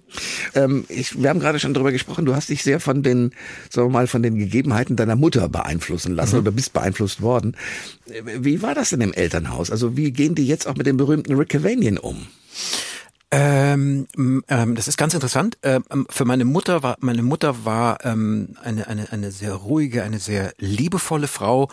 Ähm, 0.54 0.84
ich, 0.88 1.20
wir 1.20 1.30
haben 1.30 1.40
gerade 1.40 1.58
schon 1.58 1.74
darüber 1.74 1.92
gesprochen, 1.92 2.24
du 2.24 2.34
hast 2.34 2.48
dich 2.48 2.62
sehr 2.62 2.80
von 2.80 3.02
den, 3.02 3.32
sagen 3.70 3.88
wir 3.88 3.92
mal, 3.92 4.06
von 4.06 4.22
den 4.22 4.36
Gegebenheiten 4.36 4.96
deiner 4.96 5.16
Mutter 5.16 5.48
beeinflussen 5.48 6.14
lassen 6.14 6.36
mhm. 6.36 6.42
oder 6.42 6.50
bist 6.50 6.72
beeinflusst 6.72 7.22
worden. 7.22 7.56
Wie 8.38 8.62
war 8.62 8.74
das 8.74 8.90
denn 8.90 9.00
im 9.00 9.12
Elternhaus? 9.12 9.70
Also 9.70 9.96
wie 9.96 10.12
gehen 10.12 10.34
die 10.34 10.46
jetzt 10.46 10.66
auch 10.66 10.76
mit 10.76 10.86
dem 10.86 10.96
berühmten 10.96 11.34
Rick 11.34 11.50
Cavanian 11.50 11.98
um? 11.98 12.26
Ähm, 13.32 14.08
ähm, 14.16 14.74
das 14.74 14.88
ist 14.88 14.96
ganz 14.96 15.14
interessant. 15.14 15.56
Ähm, 15.62 15.84
für 16.10 16.24
meine 16.24 16.44
Mutter 16.44 16.82
war 16.82 16.96
meine 16.98 17.22
Mutter 17.22 17.64
war 17.64 18.04
ähm, 18.04 18.56
eine 18.62 18.88
eine 18.88 19.12
eine 19.12 19.30
sehr 19.30 19.54
ruhige, 19.54 20.02
eine 20.02 20.18
sehr 20.18 20.52
liebevolle 20.58 21.28
Frau, 21.28 21.70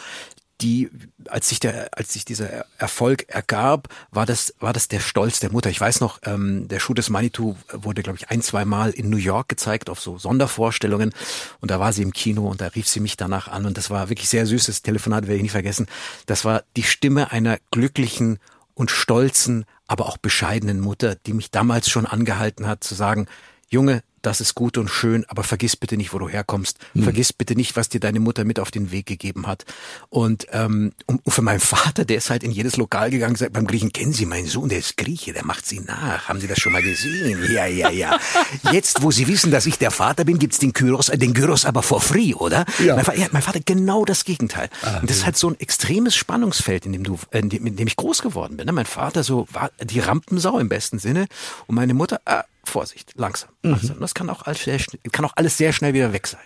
die, 0.62 0.90
als 1.28 1.50
sich 1.50 1.60
der, 1.60 1.90
als 1.92 2.14
sich 2.14 2.26
dieser 2.26 2.66
Erfolg 2.78 3.26
ergab, 3.30 3.90
war 4.12 4.26
das, 4.26 4.56
war 4.60 4.74
das 4.74 4.88
der 4.88 5.00
Stolz 5.00 5.40
der 5.40 5.52
Mutter. 5.52 5.70
Ich 5.70 5.80
weiß 5.80 6.00
noch, 6.00 6.20
ähm, 6.26 6.68
der 6.68 6.80
Schuh 6.80 6.94
des 6.94 7.10
Manitou 7.10 7.56
wurde, 7.72 8.02
glaube 8.02 8.18
ich, 8.18 8.30
ein, 8.30 8.42
zwei 8.42 8.66
Mal 8.66 8.90
in 8.92 9.10
New 9.10 9.18
York 9.18 9.50
gezeigt 9.50 9.90
auf 9.90 10.00
so 10.00 10.18
Sondervorstellungen. 10.18 11.14
Und 11.62 11.70
da 11.70 11.80
war 11.80 11.94
sie 11.94 12.02
im 12.02 12.12
Kino 12.12 12.48
und 12.48 12.62
da 12.62 12.68
rief 12.68 12.88
sie 12.88 13.00
mich 13.00 13.18
danach 13.18 13.48
an. 13.48 13.66
Und 13.66 13.78
das 13.78 13.90
war 13.90 14.10
wirklich 14.10 14.30
sehr 14.30 14.48
süßes 14.48 14.82
Telefonat, 14.82 15.28
werde 15.28 15.38
ich 15.38 15.44
nie 15.44 15.50
vergessen. 15.50 15.88
Das 16.26 16.44
war 16.44 16.64
die 16.76 16.84
Stimme 16.84 17.32
einer 17.32 17.60
glücklichen 17.72 18.40
und 18.74 18.90
stolzen, 18.90 19.66
aber 19.88 20.08
auch 20.08 20.18
bescheidenen 20.18 20.80
Mutter, 20.80 21.16
die 21.16 21.34
mich 21.34 21.52
damals 21.52 21.90
schon 21.90 22.06
angehalten 22.06 22.68
hat, 22.68 22.84
zu 22.84 22.96
sagen, 22.96 23.28
Junge, 23.70 24.02
das 24.28 24.42
ist 24.42 24.56
gut 24.56 24.78
und 24.78 24.90
schön, 24.90 25.24
aber 25.30 25.42
vergiss 25.44 25.78
bitte 25.78 25.96
nicht, 25.96 26.12
wo 26.12 26.20
du 26.20 26.28
herkommst. 26.28 26.80
Mhm. 26.94 27.04
Vergiss 27.04 27.32
bitte 27.32 27.56
nicht, 27.56 27.78
was 27.78 27.88
dir 27.88 28.02
deine 28.02 28.20
Mutter 28.20 28.44
mit 28.44 28.60
auf 28.60 28.72
den 28.72 28.92
Weg 28.92 29.06
gegeben 29.06 29.48
hat. 29.48 29.64
Und, 30.10 30.48
ähm, 30.52 30.92
und 31.06 31.22
für 31.30 31.42
meinen 31.42 31.62
Vater, 31.62 32.04
der 32.04 32.18
ist 32.18 32.30
halt 32.30 32.44
in 32.44 32.52
jedes 32.52 32.76
Lokal 32.76 33.10
gegangen, 33.10 33.38
sagt, 33.38 33.54
beim 33.54 33.66
Griechen, 33.66 33.94
kennen 33.94 34.12
Sie 34.12 34.26
meinen 34.26 34.48
Sohn, 34.48 34.68
der 34.68 34.80
ist 34.80 34.98
Grieche, 34.98 35.32
der 35.32 35.46
macht 35.46 35.66
Sie 35.66 35.80
nach. 35.80 36.28
Haben 36.28 36.42
Sie 36.42 36.48
das 36.48 36.60
schon 36.60 36.74
mal 36.74 36.82
gesehen? 36.82 37.42
Ja, 37.50 37.68
ja, 37.68 37.90
ja. 37.90 38.20
Jetzt, 38.74 39.02
wo 39.02 39.12
Sie 39.12 39.30
wissen, 39.30 39.50
dass 39.50 39.66
ich 39.66 39.78
der 39.78 39.92
Vater 39.92 40.26
bin, 40.26 40.40
gibt's 40.40 40.60
den 40.60 40.74
Kyros, 40.74 41.08
äh, 41.08 41.18
den 41.18 41.34
Gyros 41.34 41.64
aber 41.64 41.82
for 41.82 42.02
free, 42.02 42.34
oder? 42.34 42.66
Ja. 42.84 42.98
Mein, 42.98 43.06
Vater, 43.06 43.20
ja, 43.20 43.28
mein 43.32 43.42
Vater 43.42 43.62
genau 43.64 44.04
das 44.04 44.26
Gegenteil. 44.26 44.70
Ah, 44.82 45.00
und 45.00 45.10
das 45.10 45.20
ist 45.20 45.26
halt 45.26 45.38
so 45.38 45.50
ein 45.50 45.58
extremes 45.58 46.18
Spannungsfeld, 46.18 46.86
in 46.86 46.92
dem 46.92 47.06
du, 47.06 47.18
äh, 47.32 47.40
in 47.40 47.48
dem, 47.48 47.66
in 47.66 47.78
dem 47.78 47.88
ich 47.88 47.96
groß 47.96 48.22
geworden 48.22 48.58
bin. 48.58 48.66
Ne? 48.66 48.74
Mein 48.74 48.86
Vater 48.86 49.24
so 49.24 49.48
war 49.54 49.72
die 49.82 50.02
Rampensau 50.02 50.60
im 50.60 50.68
besten 50.68 51.00
Sinne 51.00 51.28
und 51.68 51.76
meine 51.76 51.94
Mutter, 51.94 52.20
äh, 52.26 52.44
Vorsicht, 52.68 53.14
langsam. 53.16 53.50
langsam. 53.64 53.98
Mhm. 53.98 54.02
Das 54.02 54.14
kann 54.14 54.30
auch, 54.30 54.44
alles 54.44 54.64
sehr, 54.64 54.78
kann 55.12 55.26
auch 55.26 55.34
alles 55.36 55.58
sehr 55.58 55.74
schnell 55.74 55.94
wieder 55.94 56.14
weg 56.14 56.28
sein. 56.28 56.40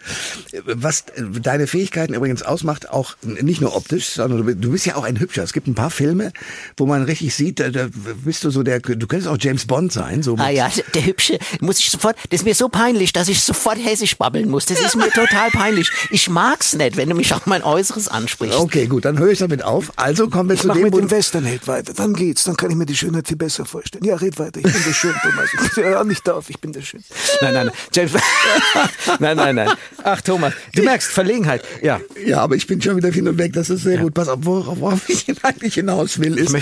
Was 0.66 1.06
deine 1.42 1.68
Fähigkeiten 1.68 2.14
übrigens 2.14 2.44
ausmacht, 2.44 2.90
auch 2.90 3.16
nicht 3.24 3.62
nur 3.62 3.76
optisch, 3.76 4.10
sondern 4.10 4.62
du 4.62 4.72
bist 4.72 4.86
ja 4.86 4.96
auch 4.96 5.04
ein 5.04 5.20
Hübscher. 5.20 5.44
Es 5.44 5.54
gibt 5.54 5.68
ein 5.68 5.76
paar 5.76 5.90
Filme, 5.90 6.32
wo 6.78 6.86
man 6.86 7.04
richtig 7.04 7.36
sieht, 7.36 7.60
da, 7.60 7.70
da 7.70 7.90
bist 8.24 8.44
du 8.44 8.52
so 8.52 8.64
der, 8.64 8.80
du 8.80 9.08
könntest 9.08 9.28
auch 9.28 9.38
James 9.40 9.66
Bond 9.66 9.92
sein. 9.92 10.24
So 10.24 10.36
ah 10.38 10.50
ja, 10.50 10.70
der 10.94 11.06
Hübsche, 11.06 11.40
muss 11.60 11.80
ich 11.80 11.90
sofort, 11.90 12.16
das 12.30 12.42
ist 12.42 12.46
mir 12.46 12.56
so 12.56 12.70
peinlich, 12.70 13.14
dass 13.14 13.28
ich 13.28 13.42
sofort 13.42 13.78
hessisch 13.78 14.18
babbeln 14.18 14.50
muss. 14.50 14.66
Das 14.66 14.80
ist 14.80 14.96
mir 14.96 15.10
total 15.14 15.50
peinlich. 15.52 15.90
Ich 16.12 16.30
mag's 16.30 16.74
nicht, 16.74 16.98
wenn 16.98 17.10
du 17.10 17.16
mich 17.16 17.34
auf 17.34 17.46
mein 17.46 17.64
Äußeres 17.64 18.08
ansprichst. 18.08 18.58
Okay, 18.58 18.88
gut, 18.88 19.06
dann 19.06 19.18
höre 19.18 19.32
ich 19.32 19.40
damit 19.40 19.64
auf. 19.64 19.92
Also 19.96 20.30
kommen 20.30 20.50
wir 20.50 20.56
ich 20.56 20.62
zu 20.62 20.68
mach 20.68 20.76
dem... 20.76 20.84
mit 20.84 20.94
dem 20.94 21.12
Westernheld 21.12 21.68
weiter, 21.68 21.94
dann 21.94 22.14
geht's, 22.14 22.44
dann 22.44 22.56
kann 22.56 22.70
ich 22.70 22.78
mir 22.78 22.86
die 22.86 22.96
Schönheit 22.96 23.28
viel 23.28 23.38
besser 23.38 23.66
vorstellen. 23.66 24.06
Ja, 24.06 24.16
red 24.16 24.38
weiter, 24.40 24.60
ich 24.60 24.72
bin 24.72 24.84
der 24.86 24.94
Schön, 24.94 25.16
Thomas 25.24 25.50
nicht 26.12 26.28
darf, 26.28 26.50
ich 26.50 26.60
bin 26.60 26.74
der 26.74 26.82
Schönste. 26.82 27.14
Nein, 27.42 27.54
nein, 27.54 27.66
nein. 27.68 27.76
James, 27.94 28.12
nein, 29.20 29.38
nein, 29.38 29.56
nein. 29.56 29.70
Ach, 30.04 30.22
Thomas, 30.22 30.54
du 30.76 30.84
merkst 30.84 31.10
Verlegenheit. 31.10 31.64
Ja. 31.82 32.00
Ja, 32.24 32.42
aber 32.42 32.56
ich 32.56 32.68
bin 32.68 32.82
schon 32.82 32.98
wieder 32.98 33.10
hin 33.10 33.28
und 33.28 33.38
weg. 33.38 33.54
Das 33.54 33.70
ist 33.70 33.84
sehr 33.84 33.96
ja. 33.96 34.02
gut. 34.02 34.14
Pass 34.14 34.28
auf, 34.28 34.40
worauf, 34.44 34.80
worauf 34.80 35.10
ich 35.10 35.26
eigentlich 35.44 35.76
hinaus 35.76 36.20
will, 36.20 36.38
ist, 36.38 36.54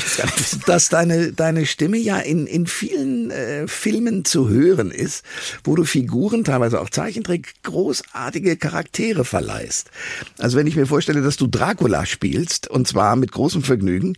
dass 0.68 0.90
deine, 0.90 1.34
deine 1.34 1.66
Stimme 1.66 1.98
ja 1.98 2.20
in, 2.20 2.48
in 2.48 2.68
vielen 2.68 3.32
äh, 3.32 3.68
Filmen 3.68 4.24
zu 4.24 4.48
hören 4.50 4.92
ist, 4.92 5.26
wo 5.64 5.76
du 5.76 5.84
Figuren, 5.84 6.44
teilweise 6.44 6.80
auch 6.80 6.90
Zeichentrick, 6.90 7.56
großartige 7.64 8.56
Charaktere 8.58 9.26
verleihst. 9.26 9.90
Also 10.38 10.58
wenn 10.58 10.68
ich 10.68 10.76
mir 10.76 10.86
vorstelle, 10.86 11.22
dass 11.22 11.38
du 11.38 11.48
Dracula 11.48 12.06
spielst, 12.06 12.70
und 12.70 12.88
zwar 12.88 13.16
mit 13.16 13.32
großem 13.32 13.64
Vergnügen, 13.64 14.16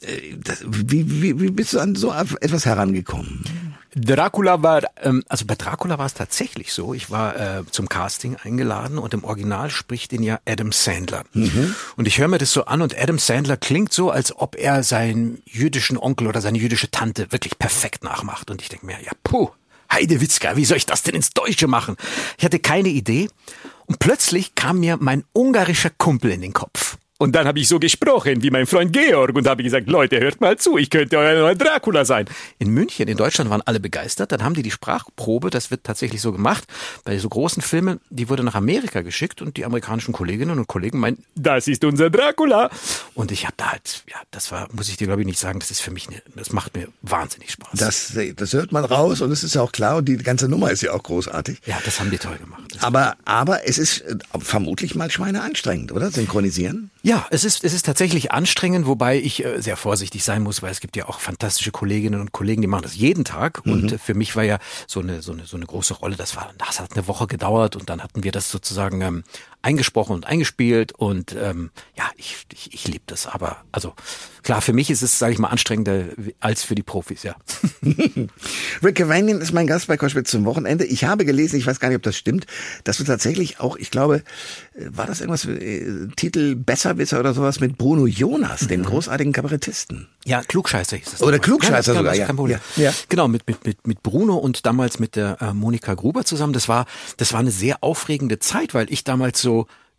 äh, 0.00 0.36
das, 0.42 0.64
wie, 0.66 1.22
wie, 1.22 1.40
wie 1.40 1.50
bist 1.50 1.74
du 1.74 1.78
an 1.78 1.94
so 1.94 2.12
etwas 2.40 2.66
herangekommen? 2.66 3.44
Dracula 3.94 4.62
war, 4.62 4.82
ähm, 5.02 5.22
also 5.28 5.44
bei 5.44 5.54
Dracula 5.54 5.98
war 5.98 6.06
es 6.06 6.14
tatsächlich 6.14 6.72
so. 6.72 6.94
Ich 6.94 7.10
war 7.10 7.36
äh, 7.36 7.62
zum 7.70 7.88
Casting 7.88 8.36
eingeladen 8.36 8.98
und 8.98 9.12
im 9.12 9.24
Original 9.24 9.70
spricht 9.70 10.12
ihn 10.12 10.22
ja 10.22 10.40
Adam 10.46 10.72
Sandler. 10.72 11.24
Mhm. 11.34 11.74
Und 11.96 12.08
ich 12.08 12.18
höre 12.18 12.28
mir 12.28 12.38
das 12.38 12.52
so 12.52 12.64
an 12.64 12.80
und 12.82 12.96
Adam 12.98 13.18
Sandler 13.18 13.56
klingt 13.56 13.92
so, 13.92 14.10
als 14.10 14.34
ob 14.34 14.56
er 14.56 14.82
seinen 14.82 15.42
jüdischen 15.44 15.98
Onkel 15.98 16.26
oder 16.26 16.40
seine 16.40 16.58
jüdische 16.58 16.90
Tante 16.90 17.30
wirklich 17.32 17.58
perfekt 17.58 18.02
nachmacht. 18.02 18.50
Und 18.50 18.62
ich 18.62 18.68
denke 18.68 18.86
mir, 18.86 18.96
ja, 19.02 19.12
puh, 19.22 19.50
Heidewitzka, 19.92 20.56
wie 20.56 20.64
soll 20.64 20.78
ich 20.78 20.86
das 20.86 21.02
denn 21.02 21.14
ins 21.14 21.30
Deutsche 21.30 21.66
machen? 21.66 21.96
Ich 22.38 22.44
hatte 22.44 22.58
keine 22.58 22.88
Idee. 22.88 23.28
Und 23.86 23.98
plötzlich 23.98 24.54
kam 24.54 24.80
mir 24.80 24.96
mein 24.98 25.24
ungarischer 25.32 25.90
Kumpel 25.90 26.30
in 26.30 26.40
den 26.40 26.54
Kopf. 26.54 26.96
Und 27.18 27.36
dann 27.36 27.46
habe 27.46 27.60
ich 27.60 27.68
so 27.68 27.78
gesprochen 27.78 28.42
wie 28.42 28.50
mein 28.50 28.66
Freund 28.66 28.92
Georg 28.92 29.36
und 29.36 29.46
habe 29.46 29.62
gesagt, 29.62 29.88
Leute, 29.88 30.18
hört 30.18 30.40
mal 30.40 30.56
zu, 30.58 30.76
ich 30.76 30.90
könnte 30.90 31.18
euer 31.18 31.34
neuer 31.34 31.54
Dracula 31.54 32.04
sein. 32.04 32.26
In 32.58 32.70
München, 32.70 33.06
in 33.06 33.16
Deutschland 33.16 33.48
waren 33.48 33.62
alle 33.64 33.78
begeistert. 33.78 34.32
Dann 34.32 34.42
haben 34.42 34.54
die 34.54 34.62
die 34.62 34.72
Sprachprobe, 34.72 35.50
das 35.50 35.70
wird 35.70 35.84
tatsächlich 35.84 36.20
so 36.20 36.32
gemacht, 36.32 36.64
bei 37.04 37.16
so 37.18 37.28
großen 37.28 37.62
Filmen, 37.62 38.00
die 38.10 38.28
wurde 38.28 38.42
nach 38.42 38.56
Amerika 38.56 39.02
geschickt 39.02 39.40
und 39.40 39.56
die 39.56 39.64
amerikanischen 39.64 40.12
Kolleginnen 40.12 40.58
und 40.58 40.66
Kollegen 40.66 40.98
meinten, 40.98 41.22
das 41.36 41.68
ist 41.68 41.84
unser 41.84 42.10
Dracula. 42.10 42.70
Und 43.14 43.30
ich 43.30 43.44
habe 43.44 43.54
da 43.56 43.70
halt, 43.70 44.02
ja, 44.08 44.16
das 44.32 44.50
war, 44.50 44.68
muss 44.72 44.88
ich 44.88 44.96
dir 44.96 45.06
glaube 45.06 45.20
ich 45.20 45.26
nicht 45.26 45.38
sagen, 45.38 45.60
das 45.60 45.70
ist 45.70 45.80
für 45.80 45.92
mich, 45.92 46.08
eine, 46.08 46.22
das 46.34 46.52
macht 46.52 46.74
mir 46.76 46.88
wahnsinnig 47.02 47.52
Spaß. 47.52 47.78
Das, 47.78 48.18
das 48.36 48.52
hört 48.52 48.72
man 48.72 48.84
raus 48.84 49.20
und 49.20 49.30
es 49.30 49.44
ist 49.44 49.54
ja 49.54 49.62
auch 49.62 49.72
klar 49.72 49.98
und 49.98 50.06
die 50.06 50.16
ganze 50.16 50.48
Nummer 50.48 50.70
ist 50.70 50.82
ja 50.82 50.92
auch 50.92 51.02
großartig. 51.02 51.60
Ja, 51.66 51.78
das 51.84 52.00
haben 52.00 52.10
die 52.10 52.18
toll 52.18 52.38
gemacht. 52.38 52.78
aber, 52.80 53.16
aber 53.24 53.68
es 53.68 53.78
ist 53.78 54.00
äh, 54.00 54.16
vermutlich 54.40 54.96
mal 54.96 55.10
Schweine 55.10 55.42
anstrengend, 55.42 55.92
oder? 55.92 56.10
Synchronisieren? 56.10 56.90
Ja, 57.04 57.26
es 57.30 57.44
ist, 57.44 57.64
es 57.64 57.74
ist 57.74 57.84
tatsächlich 57.84 58.30
anstrengend, 58.30 58.86
wobei 58.86 59.18
ich 59.18 59.44
äh, 59.44 59.60
sehr 59.60 59.76
vorsichtig 59.76 60.22
sein 60.22 60.42
muss, 60.42 60.62
weil 60.62 60.70
es 60.70 60.80
gibt 60.80 60.96
ja 60.96 61.08
auch 61.08 61.18
fantastische 61.18 61.72
Kolleginnen 61.72 62.20
und 62.20 62.30
Kollegen, 62.30 62.62
die 62.62 62.68
machen 62.68 62.84
das 62.84 62.94
jeden 62.94 63.24
Tag. 63.24 63.66
Mhm. 63.66 63.72
Und 63.72 63.92
äh, 63.92 63.98
für 63.98 64.14
mich 64.14 64.36
war 64.36 64.44
ja 64.44 64.58
so 64.86 65.00
eine, 65.00 65.20
so 65.20 65.32
eine, 65.32 65.44
so 65.44 65.56
eine 65.56 65.66
große 65.66 65.94
Rolle, 65.94 66.14
das 66.14 66.36
war, 66.36 66.52
das 66.58 66.78
hat 66.78 66.92
eine 66.92 67.08
Woche 67.08 67.26
gedauert 67.26 67.74
und 67.74 67.90
dann 67.90 68.02
hatten 68.02 68.22
wir 68.22 68.30
das 68.30 68.50
sozusagen 68.50 69.00
ähm, 69.02 69.24
eingesprochen 69.62 70.14
und 70.14 70.26
eingespielt 70.26 70.92
und 70.92 71.36
ähm, 71.38 71.70
ja, 71.96 72.04
ich, 72.16 72.44
ich, 72.52 72.74
ich 72.74 72.88
liebe 72.88 73.04
das. 73.06 73.26
Aber 73.26 73.58
also 73.70 73.94
klar, 74.42 74.60
für 74.60 74.72
mich 74.72 74.90
ist 74.90 75.02
es, 75.02 75.18
sage 75.18 75.32
ich 75.32 75.38
mal, 75.38 75.48
anstrengender 75.48 76.06
als 76.40 76.64
für 76.64 76.74
die 76.74 76.82
Profis, 76.82 77.22
ja. 77.22 77.36
Rick 78.82 78.96
Cavanian 78.96 79.40
ist 79.40 79.52
mein 79.52 79.68
Gast 79.68 79.86
bei 79.86 79.96
Koschwitz 79.96 80.30
zum 80.30 80.44
Wochenende. 80.44 80.84
Ich 80.84 81.04
habe 81.04 81.24
gelesen, 81.24 81.56
ich 81.56 81.66
weiß 81.66 81.78
gar 81.78 81.88
nicht, 81.88 81.96
ob 81.96 82.02
das 82.02 82.16
stimmt, 82.16 82.46
dass 82.84 82.98
du 82.98 83.04
tatsächlich 83.04 83.60
auch, 83.60 83.76
ich 83.76 83.90
glaube, 83.90 84.24
äh, 84.74 84.86
war 84.90 85.06
das 85.06 85.20
irgendwas, 85.20 85.44
äh, 85.44 86.08
Titel 86.16 86.56
Besserwisser 86.56 87.20
oder 87.20 87.32
sowas 87.32 87.60
mit 87.60 87.78
Bruno 87.78 88.06
Jonas, 88.06 88.66
dem 88.66 88.80
mhm. 88.80 88.86
großartigen 88.86 89.32
Kabarettisten. 89.32 90.08
Ja, 90.24 90.42
Klugscheißer 90.42 90.96
hieß 90.96 91.14
es. 91.14 91.22
Oder 91.22 91.38
Klugscheißer 91.38 91.94
ja, 91.94 91.98
sogar, 91.98 92.14
ja. 92.14 92.28
ja. 92.48 92.60
ja. 92.76 92.92
Genau, 93.08 93.28
mit, 93.28 93.46
mit, 93.46 93.64
mit, 93.64 93.86
mit 93.86 94.02
Bruno 94.02 94.36
und 94.36 94.66
damals 94.66 94.98
mit 94.98 95.16
der 95.16 95.40
äh, 95.40 95.52
Monika 95.52 95.94
Gruber 95.94 96.24
zusammen. 96.24 96.52
Das 96.52 96.68
war, 96.68 96.86
das 97.16 97.32
war 97.32 97.40
eine 97.40 97.50
sehr 97.50 97.82
aufregende 97.82 98.38
Zeit, 98.38 98.74
weil 98.74 98.92
ich 98.92 99.04
damals 99.04 99.40
so 99.40 99.51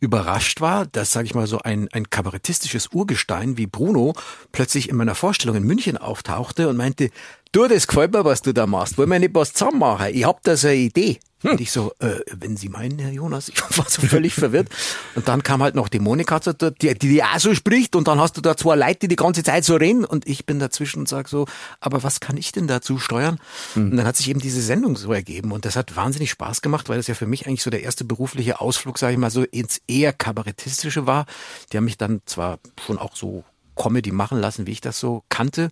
überrascht 0.04 0.60
war, 0.60 0.86
dass, 0.86 1.14
sage 1.14 1.26
ich 1.28 1.34
mal, 1.34 1.48
so 1.48 1.60
ein, 1.60 1.88
ein 1.94 2.10
kabarettistisches 2.10 2.90
Urgestein 2.92 3.58
wie 3.58 3.68
Bruno 3.68 4.14
plötzlich 4.52 4.90
in 4.90 4.98
meiner 4.98 5.16
Vorstellung 5.16 5.56
in 5.56 5.64
München 5.64 5.98
auftauchte 5.98 6.68
und 6.68 6.76
meinte, 6.76 7.10
du, 7.54 7.68
das 7.68 7.88
gefällt 7.88 8.12
mir, 8.12 8.26
was 8.26 8.42
du 8.42 8.54
da 8.54 8.68
machst. 8.68 8.98
Wollen 8.98 9.10
wir 9.10 9.20
nicht 9.20 9.34
was 9.34 9.54
zusammen 9.54 9.80
machen? 9.80 10.08
Ich 10.14 10.26
hab 10.26 10.44
da 10.44 10.58
so 10.58 10.68
eine 10.68 10.78
Idee. 10.78 11.20
Hm. 11.44 11.52
Und 11.52 11.62
ich 11.62 11.72
so, 11.72 11.94
äh, 12.00 12.20
wenn 12.36 12.58
Sie 12.58 12.70
meinen, 12.70 13.00
Herr 13.00 13.12
Jonas, 13.12 13.50
ich 13.54 13.62
war 13.78 13.90
so 13.90 14.02
völlig 14.02 14.34
verwirrt. 14.34 14.70
Und 15.16 15.28
dann 15.28 15.44
kam 15.44 15.62
halt 15.62 15.76
noch 15.76 15.90
die 15.90 16.00
Monika, 16.00 16.40
die, 16.40 16.98
die 16.98 17.24
auch 17.24 17.40
so 17.40 17.54
spricht 17.54 17.96
und 17.96 18.08
dann 18.08 18.20
hast 18.20 18.38
du 18.38 18.42
da 18.42 18.58
zwei 18.58 18.76
Leute, 18.76 19.00
die 19.00 19.08
die 19.10 19.16
ganze 19.16 19.44
Zeit 19.44 19.64
so 19.66 19.76
reden 19.76 20.06
und 20.06 20.28
ich 20.28 20.46
bin 20.46 20.60
dazwischen 20.60 21.00
und 21.00 21.10
sag 21.10 21.30
so, 21.30 21.46
aber 21.80 22.04
was 22.04 22.20
kann 22.20 22.38
ich 22.38 22.52
denn 22.52 22.68
dazu 22.68 22.98
steuern? 22.98 23.40
Hm. 23.74 23.92
Und 23.92 23.98
dann 23.98 24.08
hat 24.08 24.18
sich 24.18 24.30
eben 24.30 24.40
diese 24.40 24.62
Sendung 24.62 24.96
so 24.96 25.14
ergeben 25.14 25.52
und 25.52 25.66
das 25.66 25.76
hat 25.76 25.96
wahnsinnig 25.96 26.32
Spaß 26.32 26.62
gemacht, 26.62 26.90
weil 26.90 26.98
das 26.98 27.08
ja 27.08 27.16
für 27.16 27.28
mich 27.28 27.48
eigentlich 27.48 27.64
so 27.64 27.70
der 27.70 27.84
erste 27.84 28.04
berufliche 28.04 28.60
Ausflug, 28.62 28.98
sage 28.98 29.14
ich 29.14 29.20
mal, 29.20 29.32
so 29.32 29.44
ins 29.44 29.82
eher 29.88 30.14
kabarettistische 30.14 31.06
war. 31.06 31.26
Die 31.72 31.78
haben 31.78 31.86
mich 31.86 31.98
dann 31.98 32.22
zwar 32.26 32.60
schon 32.86 32.98
auch 32.98 33.16
so 33.16 33.44
Comedy 33.76 34.12
machen 34.12 34.40
lassen, 34.40 34.68
wie 34.68 34.72
ich 34.72 34.82
das 34.82 35.00
so 35.00 35.24
kannte, 35.30 35.70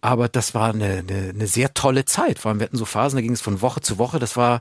aber 0.00 0.28
das 0.28 0.54
war 0.54 0.70
eine, 0.70 1.04
eine, 1.08 1.30
eine 1.30 1.46
sehr 1.46 1.74
tolle 1.74 2.04
Zeit. 2.04 2.38
Vor 2.38 2.50
allem, 2.50 2.60
wir 2.60 2.66
hatten 2.66 2.76
so 2.76 2.84
Phasen, 2.84 3.16
da 3.16 3.22
ging 3.22 3.32
es 3.32 3.40
von 3.40 3.60
Woche 3.60 3.80
zu 3.80 3.98
Woche. 3.98 4.18
Das 4.18 4.36
war 4.36 4.60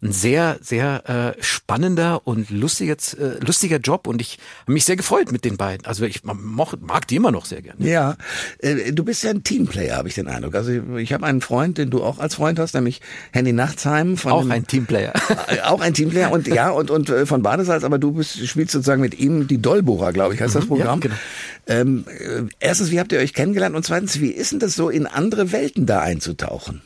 ein 0.00 0.12
sehr, 0.12 0.58
sehr 0.62 1.36
äh, 1.38 1.42
spannender 1.42 2.24
und 2.24 2.50
lustiger, 2.50 2.94
äh, 2.94 3.44
lustiger 3.44 3.78
Job 3.78 4.06
und 4.06 4.20
ich 4.20 4.38
habe 4.62 4.72
mich 4.72 4.84
sehr 4.84 4.94
gefreut 4.94 5.32
mit 5.32 5.44
den 5.44 5.56
beiden. 5.56 5.86
Also 5.86 6.04
ich 6.04 6.22
mag, 6.22 6.80
mag 6.80 7.08
die 7.08 7.16
immer 7.16 7.32
noch 7.32 7.46
sehr 7.46 7.62
gerne. 7.62 7.84
Ja, 7.84 8.16
äh, 8.60 8.92
du 8.92 9.02
bist 9.02 9.24
ja 9.24 9.30
ein 9.30 9.42
Teamplayer, 9.42 9.96
habe 9.96 10.06
ich 10.06 10.14
den 10.14 10.28
Eindruck. 10.28 10.54
Also 10.54 10.70
ich, 10.70 10.82
ich 10.98 11.12
habe 11.12 11.26
einen 11.26 11.40
Freund, 11.40 11.78
den 11.78 11.90
du 11.90 12.04
auch 12.04 12.20
als 12.20 12.36
Freund 12.36 12.60
hast, 12.60 12.74
nämlich 12.74 13.00
Henny 13.32 13.52
Nachtsheim. 13.52 14.16
Von 14.16 14.32
auch 14.32 14.42
dem, 14.42 14.52
ein 14.52 14.66
Teamplayer. 14.66 15.12
Äh, 15.48 15.62
auch 15.62 15.80
ein 15.80 15.94
Teamplayer 15.94 16.30
und 16.30 16.46
ja, 16.46 16.70
und, 16.70 16.90
und 16.90 17.08
äh, 17.10 17.26
von 17.26 17.42
Badesalz, 17.42 17.82
aber 17.82 17.98
du 17.98 18.12
bist, 18.12 18.46
spielst 18.46 18.72
sozusagen 18.72 19.00
mit 19.00 19.18
ihm 19.18 19.48
die 19.48 19.60
Dollbohrer, 19.60 20.12
glaube 20.12 20.34
ich, 20.34 20.40
heißt 20.40 20.54
mhm, 20.54 20.58
das 20.58 20.68
Programm. 20.68 21.00
Ja, 21.00 21.08
genau. 21.08 21.14
Ähm, 21.66 22.04
äh, 22.06 22.42
erstens, 22.60 22.90
wie 22.90 23.00
habt 23.00 23.12
ihr 23.12 23.18
euch 23.18 23.34
kennengelernt? 23.34 23.74
Und 23.74 23.84
zweitens, 23.84 24.20
wie 24.20 24.30
ist 24.30 24.52
denn 24.52 24.58
das 24.58 24.74
so, 24.74 24.90
in 24.90 25.06
andere 25.06 25.52
Welten 25.52 25.86
da 25.86 26.00
einzutauchen? 26.00 26.82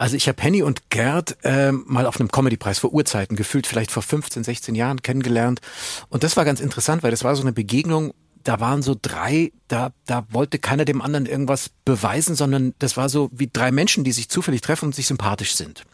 Also 0.00 0.16
ich 0.16 0.28
habe 0.28 0.42
Henny 0.42 0.62
und 0.62 0.88
Gerd 0.88 1.36
äh, 1.42 1.72
mal 1.72 2.06
auf 2.06 2.18
einem 2.18 2.30
Comedy-Preis 2.30 2.78
vor 2.78 2.94
Urzeiten, 2.94 3.36
gefühlt 3.36 3.66
vielleicht 3.66 3.90
vor 3.90 4.02
15, 4.02 4.44
16 4.44 4.74
Jahren 4.74 5.02
kennengelernt. 5.02 5.60
Und 6.08 6.24
das 6.24 6.38
war 6.38 6.46
ganz 6.46 6.58
interessant, 6.60 7.02
weil 7.02 7.10
das 7.10 7.22
war 7.22 7.36
so 7.36 7.42
eine 7.42 7.52
Begegnung, 7.52 8.14
da 8.42 8.60
waren 8.60 8.80
so 8.80 8.96
drei, 9.00 9.52
da, 9.68 9.92
da 10.06 10.24
wollte 10.30 10.58
keiner 10.58 10.86
dem 10.86 11.02
anderen 11.02 11.26
irgendwas 11.26 11.68
beweisen, 11.84 12.34
sondern 12.34 12.72
das 12.78 12.96
war 12.96 13.10
so 13.10 13.28
wie 13.30 13.50
drei 13.52 13.72
Menschen, 13.72 14.02
die 14.02 14.12
sich 14.12 14.30
zufällig 14.30 14.62
treffen 14.62 14.86
und 14.86 14.94
sich 14.94 15.06
sympathisch 15.06 15.54
sind. 15.54 15.84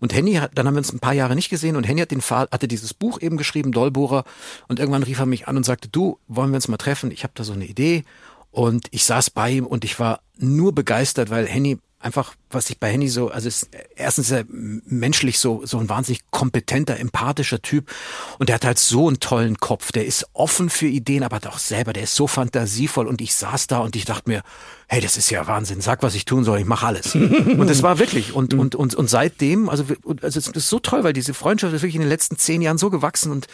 Und 0.00 0.12
Henny 0.12 0.34
hat, 0.34 0.50
dann 0.56 0.66
haben 0.66 0.74
wir 0.74 0.78
uns 0.78 0.92
ein 0.92 0.98
paar 0.98 1.14
Jahre 1.14 1.36
nicht 1.36 1.48
gesehen 1.48 1.76
und 1.76 1.84
Henny 1.84 2.00
hat 2.00 2.10
den 2.10 2.22
Fall, 2.22 2.48
hatte 2.50 2.66
dieses 2.66 2.94
Buch 2.94 3.20
eben 3.20 3.36
geschrieben, 3.36 3.70
Dollbohrer, 3.70 4.24
und 4.66 4.80
irgendwann 4.80 5.04
rief 5.04 5.20
er 5.20 5.26
mich 5.26 5.46
an 5.46 5.56
und 5.56 5.62
sagte, 5.62 5.86
du, 5.88 6.18
wollen 6.26 6.50
wir 6.50 6.56
uns 6.56 6.66
mal 6.66 6.78
treffen? 6.78 7.12
Ich 7.12 7.22
habe 7.22 7.34
da 7.36 7.44
so 7.44 7.52
eine 7.52 7.66
Idee. 7.66 8.02
Und 8.50 8.88
ich 8.90 9.04
saß 9.04 9.30
bei 9.30 9.50
ihm 9.50 9.66
und 9.66 9.84
ich 9.84 10.00
war 10.00 10.20
nur 10.36 10.74
begeistert, 10.74 11.30
weil 11.30 11.46
Henny 11.46 11.78
einfach, 12.00 12.34
was 12.50 12.70
ich 12.70 12.78
bei 12.78 12.90
Henny 12.90 13.08
so, 13.08 13.30
also 13.30 13.48
ist, 13.48 13.68
erstens 13.96 14.26
ist 14.26 14.32
er 14.32 14.44
menschlich 14.48 15.38
so, 15.38 15.62
so 15.64 15.78
ein 15.78 15.88
wahnsinnig 15.88 16.20
kompetenter, 16.30 16.98
empathischer 16.98 17.60
Typ 17.60 17.90
und 18.38 18.48
der 18.48 18.54
hat 18.56 18.64
halt 18.64 18.78
so 18.78 19.08
einen 19.08 19.20
tollen 19.20 19.58
Kopf. 19.58 19.92
Der 19.92 20.06
ist 20.06 20.26
offen 20.32 20.70
für 20.70 20.86
Ideen, 20.86 21.22
aber 21.22 21.40
doch 21.40 21.58
selber, 21.58 21.92
der 21.92 22.04
ist 22.04 22.14
so 22.14 22.26
fantasievoll 22.26 23.06
und 23.06 23.20
ich 23.20 23.34
saß 23.34 23.66
da 23.66 23.78
und 23.78 23.96
ich 23.96 24.04
dachte 24.04 24.30
mir, 24.30 24.42
hey, 24.88 25.00
das 25.00 25.16
ist 25.16 25.30
ja 25.30 25.46
Wahnsinn, 25.46 25.80
sag, 25.80 26.02
was 26.02 26.14
ich 26.14 26.24
tun 26.24 26.44
soll, 26.44 26.60
ich 26.60 26.66
mache 26.66 26.86
alles. 26.86 27.14
und 27.14 27.68
das 27.68 27.82
war 27.82 27.98
wirklich 27.98 28.32
und, 28.32 28.54
und, 28.54 28.74
und, 28.74 28.94
und 28.94 29.10
seitdem, 29.10 29.68
also, 29.68 29.84
also 30.22 30.38
es 30.38 30.46
ist 30.48 30.68
so 30.68 30.78
toll, 30.78 31.02
weil 31.02 31.12
diese 31.12 31.34
Freundschaft 31.34 31.74
ist 31.74 31.82
wirklich 31.82 31.96
in 31.96 32.02
den 32.02 32.10
letzten 32.10 32.38
zehn 32.38 32.62
Jahren 32.62 32.78
so 32.78 32.90
gewachsen 32.90 33.32
und 33.32 33.48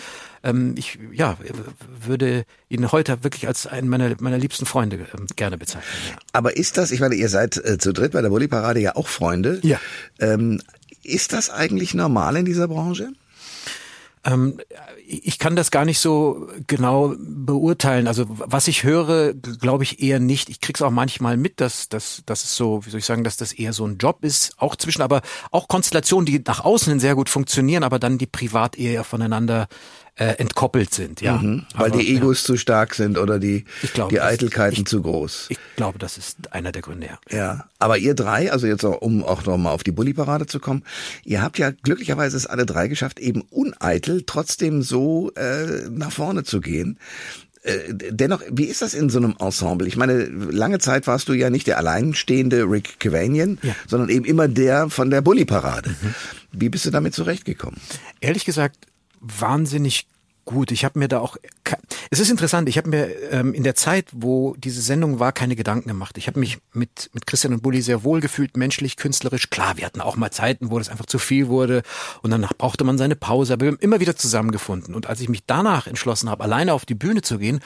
ähm, 0.44 0.74
ich 0.76 0.98
ja, 1.12 1.37
würde 2.05 2.44
ihn 2.68 2.90
heute 2.90 3.22
wirklich 3.22 3.46
als 3.46 3.66
einen 3.66 3.88
meiner, 3.88 4.14
meiner 4.20 4.38
liebsten 4.38 4.66
Freunde 4.66 5.07
ähm, 5.16 5.26
gerne 5.37 5.57
bezeichnen. 5.57 5.90
Ja. 6.11 6.16
Aber 6.33 6.57
ist 6.57 6.76
das, 6.76 6.90
ich 6.90 7.00
meine, 7.00 7.14
ihr 7.14 7.28
seid 7.28 7.57
äh, 7.57 7.78
zu 7.78 7.92
dritt 7.92 8.12
bei 8.12 8.22
der 8.22 8.31
Bulli-Parade 8.31 8.81
ja 8.83 8.97
auch 8.97 9.09
Freunde. 9.09 9.61
Ja. 9.62 9.81
Ähm, 10.21 10.61
ist 11.03 11.33
das 11.33 11.51
eigentlich 11.51 11.95
normal 11.95 12.37
in 12.37 12.45
dieser 12.45 12.68
Branche? 12.68 13.12
Ähm, 14.25 14.61
ich 15.05 15.38
kann 15.38 15.57
das 15.57 15.71
gar 15.73 15.85
nicht 15.85 15.99
so 15.99 16.49
genau 16.66 17.14
beurteilen. 17.18 18.07
Also 18.07 18.27
was 18.29 18.68
ich 18.68 18.85
höre, 18.85 19.35
glaube 19.35 19.83
ich 19.83 20.01
eher 20.01 20.21
nicht. 20.21 20.49
Ich 20.49 20.61
krieg's 20.61 20.81
auch 20.81 20.90
manchmal 20.90 21.37
mit, 21.37 21.61
dass, 21.61 21.88
dass, 21.88 22.23
dass 22.25 22.45
es 22.45 22.57
so, 22.57 22.87
wie 22.87 22.90
soll 22.90 23.01
ich 23.01 23.05
sagen, 23.05 23.25
dass 23.25 23.37
das 23.37 23.53
eher 23.53 23.73
so 23.73 23.85
ein 23.85 23.99
Job 23.99 24.25
ist, 24.25 24.55
auch 24.59 24.77
zwischen, 24.77 25.03
aber 25.03 25.23
auch 25.51 25.66
Konstellationen, 25.66 26.27
die 26.27 26.40
nach 26.47 26.64
außen 26.64 27.01
sehr 27.01 27.16
gut 27.16 27.29
funktionieren, 27.29 27.83
aber 27.83 27.99
dann 27.99 28.18
die 28.18 28.27
privat 28.27 28.79
eher 28.79 29.03
voneinander 29.03 29.66
äh, 30.16 30.35
entkoppelt 30.37 30.92
sind, 30.92 31.20
ja. 31.20 31.38
Mhm, 31.38 31.64
weil 31.75 31.90
Aber, 31.90 31.98
die 31.98 32.14
Egos 32.14 32.42
ja. 32.42 32.46
zu 32.46 32.57
stark 32.57 32.94
sind 32.94 33.16
oder 33.16 33.38
die, 33.38 33.64
glaube, 33.94 34.11
die 34.11 34.20
Eitelkeiten 34.20 34.81
ich, 34.81 34.87
zu 34.87 35.01
groß. 35.01 35.46
Ich 35.48 35.59
glaube, 35.77 35.98
das 35.98 36.18
ist 36.18 36.53
einer 36.53 36.70
der 36.70 36.83
Gründe, 36.83 37.07
ja. 37.07 37.37
Ja, 37.37 37.64
aber 37.79 37.96
ihr 37.96 38.14
drei, 38.14 38.53
also 38.53 38.66
jetzt 38.66 38.85
auch, 38.85 39.01
um 39.01 39.25
auch 39.25 39.44
nochmal 39.46 39.72
auf 39.72 39.85
die 39.85 39.92
Bulli-Parade 39.92 40.46
zu 40.46 40.61
kommen, 40.61 40.85
ihr 41.25 41.40
habt 41.40 41.59
ja 41.59 41.70
glücklicherweise 41.70 42.37
es 42.37 42.46
alle 42.46 42.66
drei 42.66 42.88
geschafft, 42.88 43.20
eben 43.20 43.42
uneitel 43.51 44.25
trotzdem 44.27 44.83
so 44.83 45.33
äh, 45.33 45.88
nach 45.88 46.12
vorne 46.12 46.44
zu 46.44 46.61
gehen 46.61 46.98
äh, 47.62 47.94
dennoch, 48.11 48.42
wie 48.51 48.64
ist 48.64 48.83
das 48.83 48.92
in 48.92 49.09
so 49.09 49.18
einem 49.18 49.37
Ensemble? 49.38 49.87
Ich 49.87 49.96
meine, 49.96 50.25
lange 50.25 50.79
Zeit 50.81 51.07
warst 51.07 51.29
du 51.29 51.33
ja 51.33 51.48
nicht 51.48 51.68
der 51.68 51.79
alleinstehende 51.79 52.64
Rick 52.64 52.98
Cavanian, 52.98 53.59
ja. 53.62 53.75
sondern 53.87 54.09
eben 54.09 54.25
immer 54.25 54.48
der 54.48 54.90
von 54.90 55.11
der 55.11 55.20
Bully-Parade. 55.20 55.90
Mhm. 55.90 56.14
Wie 56.51 56.68
bist 56.68 56.85
du 56.87 56.90
damit 56.90 57.14
zurechtgekommen? 57.14 57.81
Ehrlich 58.20 58.44
gesagt, 58.44 58.88
wahnsinnig 59.23 60.09
gut. 60.45 60.73
Ich 60.73 60.85
habe 60.85 60.99
mir 60.99 61.09
da 61.09 61.21
auch, 61.21 61.37
es 62.11 62.19
ist 62.19 62.31
interessant, 62.31 62.69
ich 62.69 62.77
habe 62.77 62.91
mir 62.91 63.31
ähm, 63.31 63.55
in 63.55 63.63
der 63.63 63.75
Zeit, 63.75 64.09
wo 64.13 64.55
diese 64.59 64.81
Sendung 64.81 65.21
war, 65.21 65.33
keine 65.33 65.57
Gedanken 65.57 65.89
gemacht. 65.89 66.19
Ich 66.19 66.27
habe 66.27 66.41
mich 66.41 66.59
mit, 66.73 67.11
mit 67.13 67.27
Christian 67.27 67.55
und 67.55 67.63
Bulli 67.63 67.81
sehr 67.81 68.03
wohl 68.05 68.21
gefühlt, 68.21 68.57
menschlich, 68.57 68.97
künstlerisch. 68.97 69.51
Klar, 69.51 69.77
wir 69.77 69.87
hatten 69.87 70.01
auch 70.01 70.17
mal 70.17 70.31
Zeiten, 70.31 70.71
wo 70.71 70.79
das 70.79 70.89
einfach 70.89 71.07
zu 71.07 71.19
viel 71.19 71.49
wurde 71.49 71.83
und 72.23 72.31
danach 72.31 72.55
brauchte 72.55 72.85
man 72.85 72.99
seine 72.99 73.17
Pause, 73.17 73.55
aber 73.55 73.67
wir 73.67 73.73
haben 73.73 73.79
immer 73.79 74.01
wieder 74.01 74.17
zusammengefunden. 74.17 74.95
Und 74.95 75.07
als 75.07 75.21
ich 75.21 75.29
mich 75.29 75.47
danach 75.47 75.87
entschlossen 75.87 76.29
habe, 76.29 76.43
alleine 76.43 76.75
auf 76.75 76.85
die 76.85 76.95
Bühne 76.95 77.23
zu 77.23 77.39
gehen, 77.39 77.61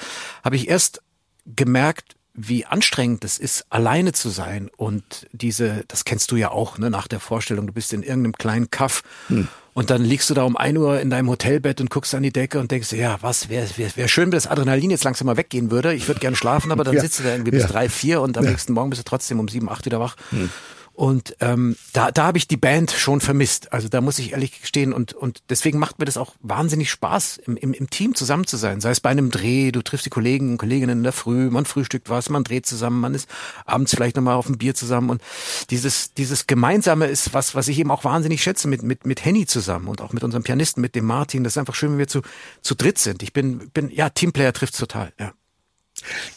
habe 0.45 0.57
ich 0.57 0.69
erst 0.69 1.03
gemerkt, 1.47 2.17
wie 2.35 2.67
anstrengend 2.67 3.25
es 3.25 3.39
ist, 3.39 3.65
alleine 3.71 4.13
zu 4.13 4.29
sein 4.29 4.69
und 4.77 5.27
diese, 5.33 5.85
das 5.89 6.05
kennst 6.05 6.31
du 6.31 6.37
ja 6.37 6.51
auch, 6.51 6.77
ne, 6.77 6.91
nach 6.91 7.09
der 7.09 7.19
Vorstellung, 7.19 7.67
du 7.67 7.73
bist 7.73 7.95
in 7.95 8.03
irgendeinem 8.03 8.35
kleinen 8.35 8.71
Kaff 8.71 9.03
hm. 9.29 9.49
Und 9.77 9.91
dann 9.91 10.03
liegst 10.03 10.31
du 10.31 10.35
da 10.35 10.45
um 10.45 10.57
ein 10.57 10.75
Uhr 10.79 11.01
in 11.01 11.11
deinem 11.11 11.29
Hotelbett 11.29 11.83
und 11.83 11.91
guckst 11.91 12.15
an 12.15 12.23
die 12.23 12.33
Decke 12.33 12.59
und 12.59 12.71
denkst, 12.71 12.93
ja, 12.93 13.19
was 13.21 13.51
wäre 13.51 13.67
wär, 13.77 13.95
wär 13.95 14.09
schön, 14.09 14.25
wenn 14.25 14.31
das 14.31 14.47
Adrenalin 14.47 14.89
jetzt 14.89 15.05
langsam 15.05 15.27
mal 15.27 15.37
weggehen 15.37 15.71
würde. 15.71 15.93
Ich 15.93 16.09
würde 16.09 16.19
gern 16.19 16.35
schlafen, 16.35 16.73
aber 16.73 16.83
dann 16.83 16.95
ja. 16.95 17.03
sitzt 17.03 17.19
du 17.19 17.25
da 17.25 17.33
irgendwie 17.33 17.51
bis 17.51 17.67
drei, 17.67 17.91
vier 17.91 18.23
und 18.23 18.39
am 18.39 18.45
ja. 18.45 18.53
nächsten 18.53 18.73
Morgen 18.73 18.89
bist 18.89 19.01
du 19.01 19.05
trotzdem 19.05 19.39
um 19.39 19.49
sieben, 19.49 19.69
acht 19.69 19.85
wieder 19.85 20.01
wach. 20.01 20.17
Hm. 20.31 20.49
Und 20.97 21.37
ähm, 21.41 21.77
da, 21.93 22.11
da 22.11 22.25
habe 22.25 22.39
ich 22.39 22.49
die 22.49 22.57
Band 22.57 22.91
schon 22.91 23.21
vermisst. 23.21 23.71
Also 23.71 23.91
da 23.91 24.01
muss 24.01 24.19
ich 24.19 24.33
ehrlich 24.33 24.63
gestehen. 24.63 24.95
Und, 24.95 25.13
und 25.13 25.43
deswegen 25.51 25.79
macht 25.79 25.99
mir 25.99 26.07
das 26.07 26.17
auch 26.17 26.35
wahnsinnig 26.41 26.91
Spaß, 26.91 27.37
im, 27.37 27.59
im, 27.59 27.75
im 27.75 27.91
Team 27.91 28.15
zusammen 28.15 28.47
zu 28.47 28.57
sein. 28.57 28.81
Sei 28.81 28.93
es 28.93 29.01
bei 29.01 29.11
einem 29.11 29.31
Dreh, 29.31 29.73
du 29.73 29.83
triffst 29.83 30.07
die 30.07 30.11
Kollegen 30.11 30.53
und 30.53 30.59
Kolleginnen 30.59 30.99
in 30.99 31.03
der 31.03 31.13
Früh, 31.13 31.51
man 31.51 31.67
frühstückt 31.67 32.09
was, 32.09 32.31
man 32.31 32.45
dreht 32.45 32.65
zusammen, 32.65 32.99
man 32.99 33.15
ist 33.15 33.29
abends 33.67 33.95
vielleicht 33.95 34.17
nochmal 34.17 34.37
auf 34.37 34.49
ein 34.49 34.57
Bier 34.57 34.75
zusammen. 34.75 35.11
Und 35.11 35.21
dieses, 35.69 36.15
dieses 36.15 36.47
Gemeinsame 36.47 37.05
ist 37.09 37.35
was, 37.35 37.55
was 37.55 37.69
ich 37.69 37.79
eben 37.79 37.91
auch 37.91 38.05
wahnsinnig 38.05 38.43
schätze 38.43 38.67
mit, 38.67 38.83
mit, 38.83 39.05
mit 39.05 39.23
Henny 39.23 39.45
zusammen 39.45 39.89
und 39.89 40.01
auch 40.01 40.15
mit 40.15 40.25
unserem 40.25 40.45
Pianisten, 40.45 40.81
mit 40.81 40.95
dem 40.95 41.05
Martin. 41.05 41.45
Das 41.45 41.53
ist 41.53 41.59
einfach 41.59 41.75
schön, 41.75 41.91
wenn 41.93 41.99
wir 41.99 42.09
zu, 42.09 42.23
zu 42.63 42.75
dritt 42.75 42.97
sind. 42.97 43.23
Ich 43.23 43.35
bin, 43.35 43.69
bin 43.69 43.91
ja, 43.91 44.09
Teamplayer 44.09 44.55
trifft's 44.55 44.79
total, 44.79 45.13
ja. 45.21 45.35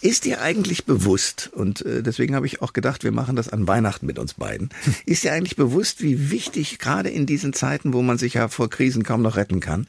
Ist 0.02 0.26
dir 0.26 0.42
eigentlich 0.42 0.86
bewusst, 0.86 1.50
und 1.54 1.86
äh, 1.86 2.02
deswegen 2.02 2.36
habe 2.36 2.46
ich 2.46 2.62
auch 2.62 2.74
gedacht, 2.74 3.04
wir 3.04 3.12
machen 3.12 3.36
das 3.36 3.50
an 3.50 3.68
Weihnachten 3.68 4.06
mit 4.06 4.18
uns 4.18 4.34
beiden, 4.34 4.70
ist 5.06 5.24
dir 5.24 5.34
eigentlich 5.34 5.56
bewusst, 5.56 6.02
wie 6.02 6.32
wichtig 6.32 6.80
gerade 6.80 7.10
in 7.10 7.26
diesen 7.26 7.54
Zeiten, 7.54 7.94
wo 7.94 8.02
man 8.02 8.18
sich 8.18 8.36
ja 8.36 8.48
vor 8.48 8.70
Krisen 8.70 9.04
kaum 9.04 9.22
noch 9.22 9.36
retten 9.36 9.60
kann, 9.60 9.88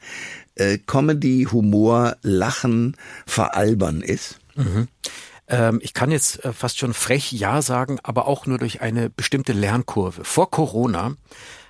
äh, 0.56 0.78
Comedy, 0.78 1.46
Humor, 1.50 2.16
Lachen, 2.22 2.96
Veralbern 3.26 4.02
ist? 4.02 4.40
Mhm. 4.56 4.88
Ähm, 5.48 5.80
ich 5.82 5.94
kann 5.94 6.10
jetzt 6.10 6.44
äh, 6.44 6.52
fast 6.52 6.78
schon 6.78 6.94
frech 6.94 7.32
Ja 7.32 7.62
sagen, 7.62 7.98
aber 8.02 8.26
auch 8.26 8.46
nur 8.46 8.58
durch 8.58 8.80
eine 8.80 9.10
bestimmte 9.10 9.52
Lernkurve. 9.52 10.24
Vor 10.24 10.50
Corona 10.50 11.16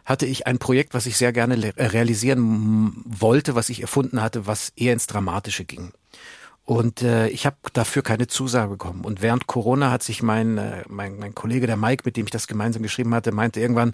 hatte 0.04 0.26
ich 0.26 0.46
ein 0.46 0.58
Projekt, 0.58 0.94
was 0.94 1.06
ich 1.06 1.16
sehr 1.16 1.32
gerne 1.32 1.72
realisieren 1.76 2.92
wollte, 3.04 3.54
was 3.54 3.68
ich 3.68 3.80
erfunden 3.80 4.22
hatte, 4.22 4.46
was 4.46 4.72
eher 4.74 4.92
ins 4.92 5.06
Dramatische 5.06 5.64
ging. 5.64 5.92
Und 6.70 7.02
äh, 7.02 7.26
ich 7.26 7.46
habe 7.46 7.56
dafür 7.72 8.02
keine 8.02 8.28
Zusage 8.28 8.70
bekommen. 8.70 9.04
Und 9.04 9.22
während 9.22 9.48
Corona 9.48 9.90
hat 9.90 10.04
sich 10.04 10.22
mein, 10.22 10.56
äh, 10.56 10.84
mein, 10.88 11.18
mein 11.18 11.34
Kollege, 11.34 11.66
der 11.66 11.76
Mike, 11.76 12.04
mit 12.04 12.16
dem 12.16 12.26
ich 12.26 12.30
das 12.30 12.46
gemeinsam 12.46 12.84
geschrieben 12.84 13.12
hatte, 13.12 13.32
meinte 13.32 13.58
irgendwann, 13.58 13.92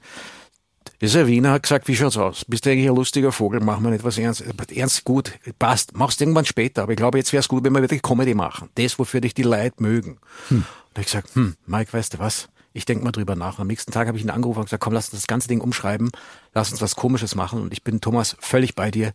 dieser 1.00 1.26
Wiener 1.26 1.52
hat 1.52 1.62
gesagt, 1.62 1.88
wie 1.88 1.96
schaut's 1.96 2.18
aus? 2.18 2.44
Bist 2.44 2.66
du 2.66 2.70
eigentlich 2.70 2.90
ein 2.90 2.94
lustiger 2.94 3.32
Vogel? 3.32 3.60
Machen 3.60 3.82
wir 3.82 3.92
nicht 3.92 4.04
was 4.04 4.18
ernst. 4.18 4.44
Ernst 4.74 5.04
gut, 5.04 5.32
passt. 5.58 5.96
Machst 5.96 6.20
irgendwann 6.20 6.44
später. 6.44 6.82
Aber 6.82 6.92
ich 6.92 6.98
glaube, 6.98 7.16
jetzt 7.16 7.32
wäre 7.32 7.40
es 7.40 7.48
gut, 7.48 7.64
wenn 7.64 7.72
wir 7.72 7.80
wirklich 7.80 8.02
Comedy 8.02 8.34
machen. 8.34 8.68
Das, 8.74 8.98
wofür 8.98 9.22
dich 9.22 9.32
die 9.32 9.42
Leute 9.42 9.82
mögen. 9.82 10.18
Hm. 10.48 10.58
Und 10.58 11.00
ich 11.00 11.06
gesagt, 11.06 11.34
hm, 11.34 11.54
Mike, 11.64 11.94
weißt 11.94 12.12
du 12.12 12.18
was? 12.18 12.50
Ich 12.76 12.84
denk 12.84 13.02
mal 13.02 13.12
drüber 13.12 13.36
nach. 13.36 13.58
Am 13.58 13.66
nächsten 13.66 13.92
Tag 13.92 14.06
habe 14.06 14.18
ich 14.18 14.24
ihn 14.24 14.30
angerufen 14.30 14.60
und 14.60 14.66
gesagt, 14.66 14.82
komm, 14.82 14.92
lass 14.92 15.08
uns 15.08 15.22
das 15.22 15.26
ganze 15.26 15.48
Ding 15.48 15.60
umschreiben 15.60 16.10
lass 16.56 16.72
uns 16.72 16.80
was 16.80 16.96
Komisches 16.96 17.34
machen. 17.34 17.60
Und 17.60 17.72
ich 17.72 17.84
bin, 17.84 18.00
Thomas, 18.00 18.34
völlig 18.40 18.74
bei 18.74 18.90
dir. 18.90 19.12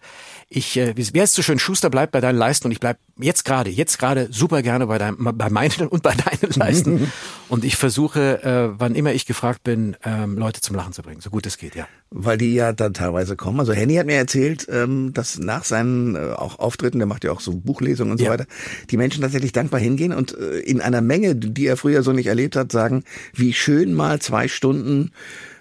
Ich, 0.48 0.78
äh, 0.78 0.94
wie 0.96 1.22
heißt 1.22 1.34
so 1.34 1.42
schön, 1.42 1.58
Schuster 1.58 1.90
bleibt 1.90 2.12
bei 2.12 2.22
deinen 2.22 2.38
Leisten 2.38 2.68
und 2.68 2.72
ich 2.72 2.80
bleib 2.80 3.00
jetzt 3.18 3.44
gerade, 3.44 3.72
jetzt 3.72 3.98
gerade 3.98 4.32
super 4.32 4.62
gerne 4.62 4.86
bei, 4.86 5.00
deinem, 5.00 5.18
bei 5.18 5.50
meinen 5.50 5.88
und 5.88 6.04
bei 6.04 6.14
deinen 6.14 6.52
Leisten. 6.56 7.12
und 7.50 7.66
ich 7.66 7.76
versuche, 7.76 8.44
äh, 8.44 8.80
wann 8.80 8.94
immer 8.94 9.12
ich 9.12 9.26
gefragt 9.26 9.64
bin, 9.64 9.98
ähm, 10.06 10.38
Leute 10.38 10.62
zum 10.62 10.76
Lachen 10.76 10.94
zu 10.94 11.02
bringen, 11.02 11.20
so 11.20 11.32
gut 11.32 11.48
es 11.48 11.58
geht, 11.58 11.76
ja. 11.76 11.88
Weil 12.14 12.38
die 12.38 12.54
ja 12.54 12.74
dann 12.74 12.94
teilweise 12.94 13.38
kommen. 13.38 13.62
Also 13.62 13.72
Henny 13.72 13.96
hat 13.96 14.06
mir 14.06 14.16
erzählt, 14.16 14.68
ähm, 14.70 15.14
dass 15.14 15.40
nach 15.40 15.64
seinen 15.64 16.16
äh, 16.16 16.34
auch 16.36 16.60
Auftritten, 16.60 17.00
der 17.00 17.08
macht 17.08 17.24
ja 17.24 17.32
auch 17.32 17.40
so 17.40 17.56
Buchlesungen 17.56 18.12
und 18.12 18.18
so 18.18 18.26
ja. 18.26 18.32
weiter, 18.32 18.48
die 18.90 18.98
Menschen 18.98 19.22
tatsächlich 19.22 19.54
dankbar 19.54 19.80
hingehen 19.80 20.12
und 20.12 20.38
äh, 20.38 20.60
in 20.60 20.82
einer 20.82 21.02
Menge, 21.02 21.36
die 21.36 21.66
er 21.66 21.78
früher 21.78 22.04
so 22.04 22.12
nicht 22.12 22.28
erlebt 22.28 22.58
hat, 22.58 22.72
sagen, 22.72 23.06
wie 23.34 23.54
schön 23.54 23.94
mal 23.94 24.20
zwei 24.20 24.50
Stunden 24.50 25.12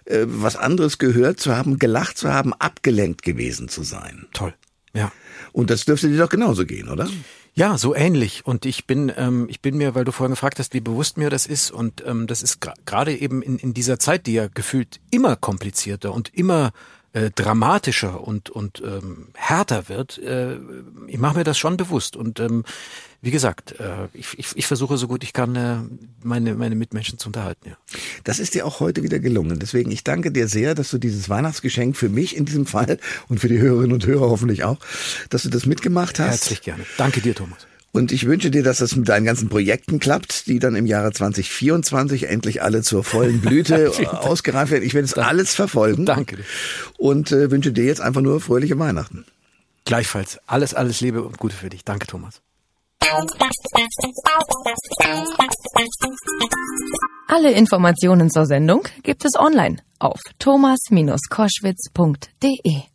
äh, 0.07 0.25
was 0.27 0.57
anderes 0.57 0.99
gehört 0.99 1.39
zu 1.39 1.57
haben, 1.57 1.79
gelacht 1.79 2.19
zu 2.19 2.33
haben, 2.33 2.53
abgelenkt 2.55 3.23
gewesen 3.23 3.69
zu 3.69 3.85
sein. 3.85 4.27
Toll. 4.33 4.55
Ja. 4.93 5.13
Und 5.53 5.71
das 5.71 5.85
dürfte 5.85 6.09
dir 6.09 6.19
doch 6.19 6.29
genauso 6.29 6.67
gehen, 6.67 6.89
oder? 6.89 7.09
Ja, 7.61 7.77
so 7.77 7.95
ähnlich. 7.95 8.47
Und 8.47 8.65
ich 8.65 8.87
bin, 8.87 9.13
ähm, 9.19 9.47
ich 9.51 9.61
bin 9.61 9.77
mir, 9.77 9.95
weil 9.95 10.07
du 10.07 10.13
vorhin 10.13 10.33
gefragt 10.33 10.59
hast, 10.59 10.73
wie 10.73 10.81
bewusst 10.81 11.19
mir 11.19 11.29
das 11.29 11.45
ist, 11.45 11.71
und 11.71 12.03
ähm, 12.07 12.27
das 12.27 12.43
ist 12.43 12.61
gerade 12.87 13.15
eben 13.15 13.43
in, 13.43 13.59
in 13.59 13.75
dieser 13.75 13.99
Zeit, 13.99 14.27
die 14.27 14.33
ja 14.33 14.49
gefühlt 14.49 14.99
immer 15.11 15.37
komplizierter 15.37 16.15
und 16.15 16.33
immer 16.33 16.73
äh, 17.13 17.31
dramatischer 17.31 18.27
und 18.27 18.51
und 18.51 18.83
ähm, 18.85 19.29
härter 19.35 19.89
wird, 19.89 20.19
äh, 20.19 20.57
ich 21.07 21.19
mache 21.19 21.39
mir 21.39 21.45
das 21.45 21.59
schon 21.59 21.77
bewusst 21.77 22.17
und 22.17 22.41
ähm, 22.41 22.65
wie 23.23 23.31
gesagt, 23.31 23.79
äh, 23.81 24.09
ich, 24.15 24.39
ich, 24.39 24.47
ich 24.55 24.67
versuche 24.67 24.97
so 24.97 25.07
gut 25.07 25.23
ich 25.23 25.33
kann, 25.33 25.55
äh, 25.55 25.77
meine, 26.23 26.55
meine 26.55 26.75
Mitmenschen 26.75 27.19
zu 27.19 27.29
unterhalten. 27.29 27.71
Ja. 27.71 27.77
Das 28.25 28.39
ist 28.39 28.55
dir 28.55 28.65
auch 28.65 28.81
heute 28.81 29.03
wieder 29.03 29.19
gelungen. 29.19 29.59
Deswegen, 29.59 29.91
ich 29.91 30.05
danke 30.05 30.33
dir 30.33 30.49
sehr, 30.49 30.75
dass 30.75 30.91
du 30.91 30.99
dieses 30.99 31.29
Weihnachtsgeschenk 31.29 31.97
für 31.97 32.09
mich 32.09 32.37
in 32.37 32.47
diesem 32.47 32.65
Fall 32.65 32.99
und 33.29 33.41
für 33.41 33.49
die 33.49 33.59
Hörerinnen 33.59 33.93
und 33.93 34.07
Hörer 34.07 34.31
hoffentlich 34.31 34.65
auch, 34.65 34.79
dass 35.29 35.43
du 35.43 35.51
das 35.51 35.67
mitgemacht 35.67 36.19
hast. 36.19 36.31
Herzlich 36.31 36.63
gerne. 36.63 36.85
Danke 36.97 37.21
dir, 37.21 37.35
Thomas. 37.35 37.67
Und 37.93 38.13
ich 38.13 38.27
wünsche 38.27 38.51
dir, 38.51 38.63
dass 38.63 38.79
das 38.79 38.95
mit 38.95 39.09
deinen 39.09 39.25
ganzen 39.25 39.49
Projekten 39.49 39.99
klappt, 39.99 40.47
die 40.47 40.61
dann 40.61 40.77
im 40.77 40.87
Jahre 40.87 41.13
2024 41.13 42.29
endlich 42.29 42.63
alle 42.63 42.83
zur 42.83 43.03
vollen 43.03 43.41
Blüte 43.41 43.91
ausgereift 44.13 44.71
werden. 44.71 44.85
Ich 44.85 44.95
werde 44.95 45.07
es 45.07 45.15
alles 45.15 45.55
verfolgen. 45.55 46.07
Danke. 46.07 46.39
Und 46.99 47.33
äh, 47.33 47.51
wünsche 47.51 47.73
dir 47.73 47.85
jetzt 47.85 48.01
einfach 48.01 48.21
nur 48.21 48.41
fröhliche 48.41 48.79
Weihnachten. 48.79 49.25
Gleichfalls. 49.85 50.39
Alles, 50.47 50.75
alles 50.75 51.01
Liebe 51.01 51.23
und 51.23 51.39
Gute 51.39 51.57
für 51.57 51.69
dich. 51.69 51.85
Danke, 51.85 52.07
Thomas. 52.07 52.41
Alle 57.27 57.51
Informationen 57.53 58.31
zur 58.31 58.47
Sendung 58.47 58.87
gibt 59.03 59.25
es 59.25 59.35
online 59.37 59.79
auf 59.99 60.21
thomas-koschwitz.de. 60.39 62.90